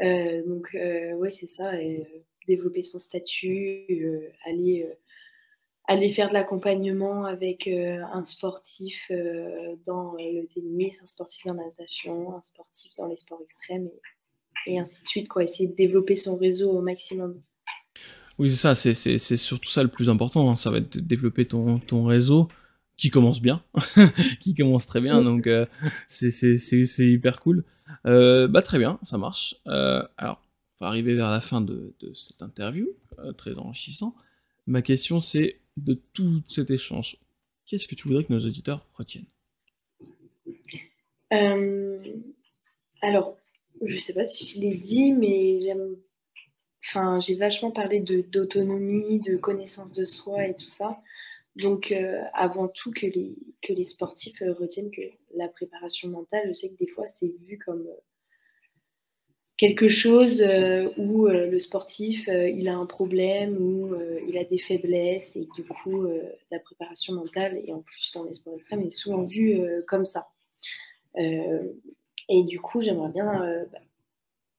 Euh, 0.00 0.46
donc, 0.46 0.68
euh, 0.76 1.14
ouais, 1.14 1.32
c'est 1.32 1.48
ça. 1.48 1.74
Et, 1.82 2.06
développer 2.46 2.82
son 2.82 2.98
statut, 2.98 4.32
aller, 4.44 4.88
aller 5.86 6.08
faire 6.08 6.30
de 6.30 6.34
l'accompagnement 6.34 7.24
avec 7.24 7.68
un 7.68 8.24
sportif 8.24 9.10
dans 9.84 10.14
le 10.14 10.46
tennis, 10.46 10.98
un 11.00 11.06
sportif 11.06 11.46
dans 11.46 11.54
la 11.54 11.64
natation, 11.66 12.34
un 12.34 12.42
sportif 12.42 12.92
dans 12.96 13.06
les 13.06 13.14
sports 13.14 13.42
extrêmes 13.44 13.88
et, 14.66 14.80
ainsi 14.80 15.02
de 15.02 15.06
suite. 15.06 15.28
Quoi. 15.28 15.44
Essayer 15.44 15.68
de 15.68 15.74
développer 15.74 16.16
son 16.16 16.36
réseau 16.36 16.72
au 16.72 16.80
maximum. 16.80 17.40
Oui, 18.40 18.50
c'est 18.50 18.56
ça, 18.56 18.74
c'est 18.74 19.36
surtout 19.36 19.68
ça 19.68 19.82
le 19.82 19.90
plus 19.90 20.08
important. 20.08 20.50
Hein. 20.50 20.56
Ça 20.56 20.70
va 20.70 20.78
être 20.78 20.96
de 20.96 21.00
développer 21.00 21.44
ton, 21.44 21.78
ton 21.78 22.04
réseau 22.06 22.48
qui 22.96 23.10
commence 23.10 23.42
bien, 23.42 23.62
qui 24.40 24.54
commence 24.54 24.86
très 24.86 25.02
bien, 25.02 25.22
donc 25.22 25.46
euh, 25.46 25.66
c'est 26.08 26.56
hyper 27.00 27.38
cool. 27.40 27.66
Euh, 28.06 28.48
bah 28.48 28.62
très 28.62 28.78
bien, 28.78 28.98
ça 29.02 29.18
marche. 29.18 29.56
Euh, 29.66 30.02
alors, 30.16 30.40
on 30.80 30.86
va 30.86 30.88
arriver 30.88 31.14
vers 31.14 31.30
la 31.30 31.42
fin 31.42 31.60
de, 31.60 31.94
de 32.00 32.14
cette 32.14 32.40
interview, 32.40 32.88
très 33.36 33.58
enrichissant. 33.58 34.14
Ma 34.66 34.80
question 34.80 35.20
c'est, 35.20 35.60
de 35.76 35.92
tout 36.14 36.40
cet 36.46 36.70
échange, 36.70 37.18
qu'est-ce 37.66 37.86
que 37.86 37.94
tu 37.94 38.08
voudrais 38.08 38.24
que 38.24 38.32
nos 38.32 38.40
auditeurs 38.40 38.86
retiennent? 38.96 39.28
Alors, 43.02 43.36
je 43.84 43.98
sais 43.98 44.14
pas 44.14 44.24
si 44.24 44.46
je 44.46 44.60
l'ai 44.60 44.76
dit, 44.76 45.12
mais 45.12 45.60
j'aime... 45.60 45.96
Enfin, 46.84 47.20
j'ai 47.20 47.34
vachement 47.34 47.70
parlé 47.70 48.00
d'autonomie, 48.00 49.20
de 49.20 49.36
connaissance 49.36 49.92
de 49.92 50.04
soi 50.04 50.46
et 50.46 50.54
tout 50.54 50.64
ça. 50.64 51.00
Donc, 51.56 51.92
euh, 51.92 52.22
avant 52.32 52.68
tout, 52.68 52.92
que 52.92 53.06
les, 53.06 53.36
que 53.62 53.72
les 53.72 53.84
sportifs 53.84 54.40
euh, 54.42 54.52
retiennent 54.52 54.90
que 54.90 55.02
la 55.34 55.48
préparation 55.48 56.08
mentale, 56.08 56.48
je 56.48 56.52
sais 56.52 56.70
que 56.70 56.78
des 56.78 56.86
fois, 56.86 57.06
c'est 57.06 57.32
vu 57.46 57.58
comme 57.58 57.86
euh, 57.86 58.00
quelque 59.56 59.88
chose 59.88 60.42
où 60.96 61.26
le 61.26 61.58
sportif, 61.58 62.28
il 62.28 62.66
a 62.66 62.74
un 62.74 62.86
problème, 62.86 63.58
où 63.60 63.94
il 64.26 64.38
a 64.38 64.44
des 64.44 64.56
faiblesses, 64.56 65.36
et 65.36 65.46
du 65.54 65.64
coup, 65.64 66.06
la 66.50 66.58
préparation 66.60 67.12
mentale, 67.12 67.60
et 67.66 67.70
en 67.74 67.82
plus 67.82 68.10
dans 68.14 68.24
les 68.24 68.32
sports 68.32 68.54
extrêmes, 68.54 68.80
est 68.80 68.90
souvent 68.90 69.22
vue 69.22 69.60
comme 69.86 70.06
ça. 70.06 70.28
et 71.14 72.42
du 72.44 72.58
coup, 72.58 72.80
j'aimerais 72.80 73.10
bien 73.10 73.66
bah, 73.70 73.80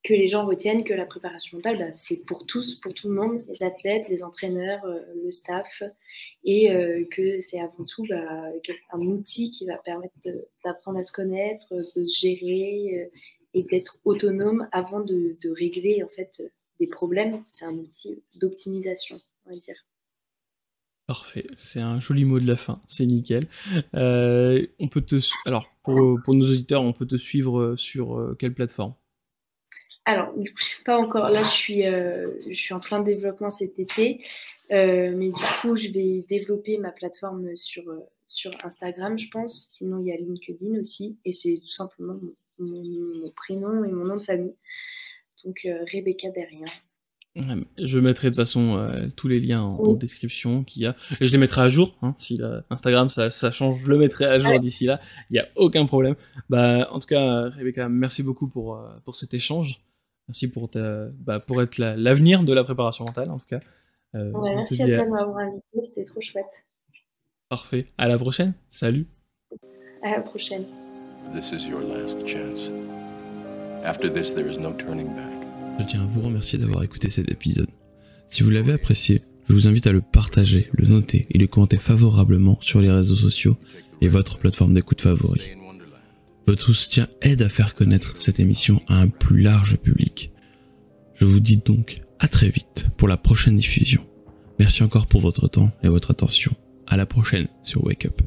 que 0.03 0.13
les 0.13 0.27
gens 0.27 0.45
retiennent 0.45 0.83
que 0.83 0.93
la 0.93 1.05
préparation 1.05 1.57
mentale, 1.57 1.77
bah, 1.77 1.93
c'est 1.93 2.25
pour 2.25 2.45
tous, 2.45 2.75
pour 2.75 2.93
tout 2.93 3.07
le 3.07 3.13
monde, 3.13 3.43
les 3.47 3.63
athlètes, 3.63 4.09
les 4.09 4.23
entraîneurs, 4.23 4.83
euh, 4.85 4.99
le 5.23 5.31
staff, 5.31 5.83
et 6.43 6.71
euh, 6.71 7.05
que 7.11 7.39
c'est 7.39 7.59
avant 7.59 7.85
tout 7.85 8.05
bah, 8.09 8.51
un 8.93 9.01
outil 9.01 9.51
qui 9.51 9.65
va 9.65 9.77
permettre 9.77 10.13
d'apprendre 10.63 10.97
à 10.97 11.03
se 11.03 11.11
connaître, 11.11 11.67
de 11.95 12.07
se 12.07 12.19
gérer 12.19 12.99
euh, 13.11 13.17
et 13.53 13.63
d'être 13.63 13.99
autonome 14.03 14.67
avant 14.71 15.01
de, 15.01 15.37
régler 15.55 16.03
en 16.03 16.07
fait 16.07 16.41
des 16.79 16.87
problèmes. 16.87 17.43
C'est 17.47 17.65
un 17.65 17.73
outil 17.73 18.23
d'optimisation, 18.39 19.21
on 19.45 19.51
va 19.51 19.57
dire. 19.57 19.85
Parfait, 21.05 21.45
c'est 21.57 21.81
un 21.81 21.99
joli 21.99 22.25
mot 22.25 22.39
de 22.39 22.47
la 22.47 22.55
fin, 22.55 22.81
c'est 22.87 23.05
nickel. 23.05 23.47
on 23.93 24.87
peut 24.89 25.01
te, 25.01 25.17
alors 25.45 25.69
pour, 25.83 26.33
nos 26.33 26.45
auditeurs, 26.45 26.81
on 26.81 26.93
peut 26.93 27.05
te 27.05 27.17
suivre 27.17 27.75
sur 27.75 28.35
quelle 28.39 28.53
plateforme? 28.53 28.93
Alors, 30.05 30.35
du 30.35 30.51
coup, 30.51 30.61
pas 30.83 30.97
encore. 30.97 31.29
Là, 31.29 31.43
je 31.43 31.49
suis, 31.49 31.85
euh, 31.85 32.31
je 32.47 32.53
suis 32.53 32.73
en 32.73 32.79
plein 32.79 33.01
développement 33.01 33.49
cet 33.49 33.77
été. 33.77 34.23
Euh, 34.71 35.13
mais 35.15 35.29
du 35.29 35.43
coup, 35.61 35.75
je 35.75 35.89
vais 35.89 36.25
développer 36.27 36.77
ma 36.77 36.91
plateforme 36.91 37.55
sur, 37.55 37.87
euh, 37.89 37.99
sur 38.27 38.51
Instagram, 38.63 39.17
je 39.17 39.29
pense. 39.29 39.53
Sinon, 39.53 39.99
il 39.99 40.07
y 40.07 40.11
a 40.11 40.17
LinkedIn 40.17 40.79
aussi. 40.79 41.17
Et 41.23 41.33
c'est 41.33 41.59
tout 41.61 41.67
simplement 41.67 42.19
mon, 42.57 43.31
prénom 43.35 43.83
et 43.83 43.91
mon 43.91 44.05
nom 44.05 44.17
de 44.17 44.23
famille. 44.23 44.55
Donc, 45.45 45.67
Rebecca 45.91 46.29
derrière. 46.29 46.69
Je 47.79 47.99
mettrai 47.99 48.29
de 48.29 48.35
toute 48.35 48.43
façon 48.43 49.09
tous 49.15 49.27
les 49.27 49.39
liens 49.39 49.61
en, 49.61 49.93
description 49.95 50.63
qu'il 50.63 50.83
y 50.83 50.85
a. 50.85 50.95
Et 51.19 51.25
je 51.25 51.31
les 51.31 51.37
mettrai 51.37 51.61
à 51.61 51.69
jour. 51.69 51.97
Hein, 52.01 52.13
si 52.17 52.39
Instagram 52.69 53.09
ça, 53.09 53.31
ça, 53.31 53.49
change, 53.51 53.81
je 53.83 53.89
le 53.89 53.97
mettrai 53.97 54.25
à 54.25 54.39
jour 54.39 54.59
d'ici 54.59 54.85
là. 54.85 54.99
Il 55.29 55.33
n'y 55.33 55.39
a 55.39 55.47
aucun 55.55 55.85
problème. 55.85 56.15
Bah, 56.49 56.87
en 56.91 56.99
tout 56.99 57.07
cas, 57.07 57.49
Rebecca, 57.49 57.89
merci 57.89 58.21
beaucoup 58.21 58.47
pour, 58.47 58.79
pour 59.05 59.15
cet 59.15 59.33
échange. 59.33 59.81
Merci 60.27 60.49
pour, 60.49 60.69
ta, 60.69 61.07
bah, 61.19 61.39
pour 61.39 61.61
être 61.61 61.77
l'avenir 61.77 62.43
de 62.43 62.53
la 62.53 62.63
préparation 62.63 63.05
mentale, 63.05 63.29
en 63.29 63.37
tout 63.37 63.45
cas. 63.45 63.59
Euh, 64.15 64.31
merci 64.55 64.81
à 64.81 64.95
toi 64.95 65.05
de 65.05 65.11
m'avoir 65.11 65.37
invité, 65.37 65.81
c'était 65.83 66.03
trop 66.03 66.21
chouette. 66.21 66.65
Parfait. 67.49 67.87
À 67.97 68.07
la 68.07 68.17
prochaine. 68.17 68.53
Salut. 68.69 69.07
À 70.03 70.11
la 70.11 70.21
prochaine. 70.21 70.65
This 71.33 71.51
is 71.51 71.67
your 71.67 71.81
last 71.81 72.25
chance. 72.25 72.71
After 73.83 74.11
this, 74.11 74.33
there 74.33 74.47
is 74.47 74.57
no 74.57 74.73
turning 74.73 75.07
back. 75.15 75.31
Je 75.79 75.85
tiens 75.85 76.03
à 76.03 76.07
vous 76.07 76.21
remercier 76.21 76.59
d'avoir 76.59 76.83
écouté 76.83 77.09
cet 77.09 77.31
épisode. 77.31 77.69
Si 78.27 78.43
vous 78.43 78.49
l'avez 78.49 78.73
apprécié, 78.73 79.21
je 79.47 79.53
vous 79.53 79.67
invite 79.67 79.87
à 79.87 79.91
le 79.91 80.01
partager, 80.01 80.69
le 80.73 80.87
noter 80.87 81.27
et 81.31 81.37
le 81.37 81.47
commenter 81.47 81.77
favorablement 81.77 82.57
sur 82.61 82.79
les 82.79 82.91
réseaux 82.91 83.15
sociaux 83.15 83.57
et 84.01 84.07
votre 84.07 84.37
plateforme 84.37 84.73
d'écoute 84.73 85.01
favorite. 85.01 85.51
Votre 86.47 86.73
soutien 86.73 87.07
aide 87.21 87.41
à 87.41 87.49
faire 87.49 87.75
connaître 87.75 88.17
cette 88.17 88.39
émission 88.39 88.81
à 88.87 88.95
un 88.95 89.07
plus 89.07 89.41
large 89.41 89.77
public. 89.77 90.31
Je 91.15 91.25
vous 91.25 91.39
dis 91.39 91.57
donc 91.57 92.01
à 92.19 92.27
très 92.27 92.49
vite 92.49 92.87
pour 92.97 93.07
la 93.07 93.17
prochaine 93.17 93.55
diffusion. 93.55 94.05
Merci 94.59 94.83
encore 94.83 95.07
pour 95.07 95.21
votre 95.21 95.47
temps 95.47 95.71
et 95.83 95.87
votre 95.87 96.11
attention. 96.11 96.53
À 96.87 96.97
la 96.97 97.05
prochaine 97.05 97.47
sur 97.63 97.83
Wake 97.85 98.05
Up. 98.05 98.21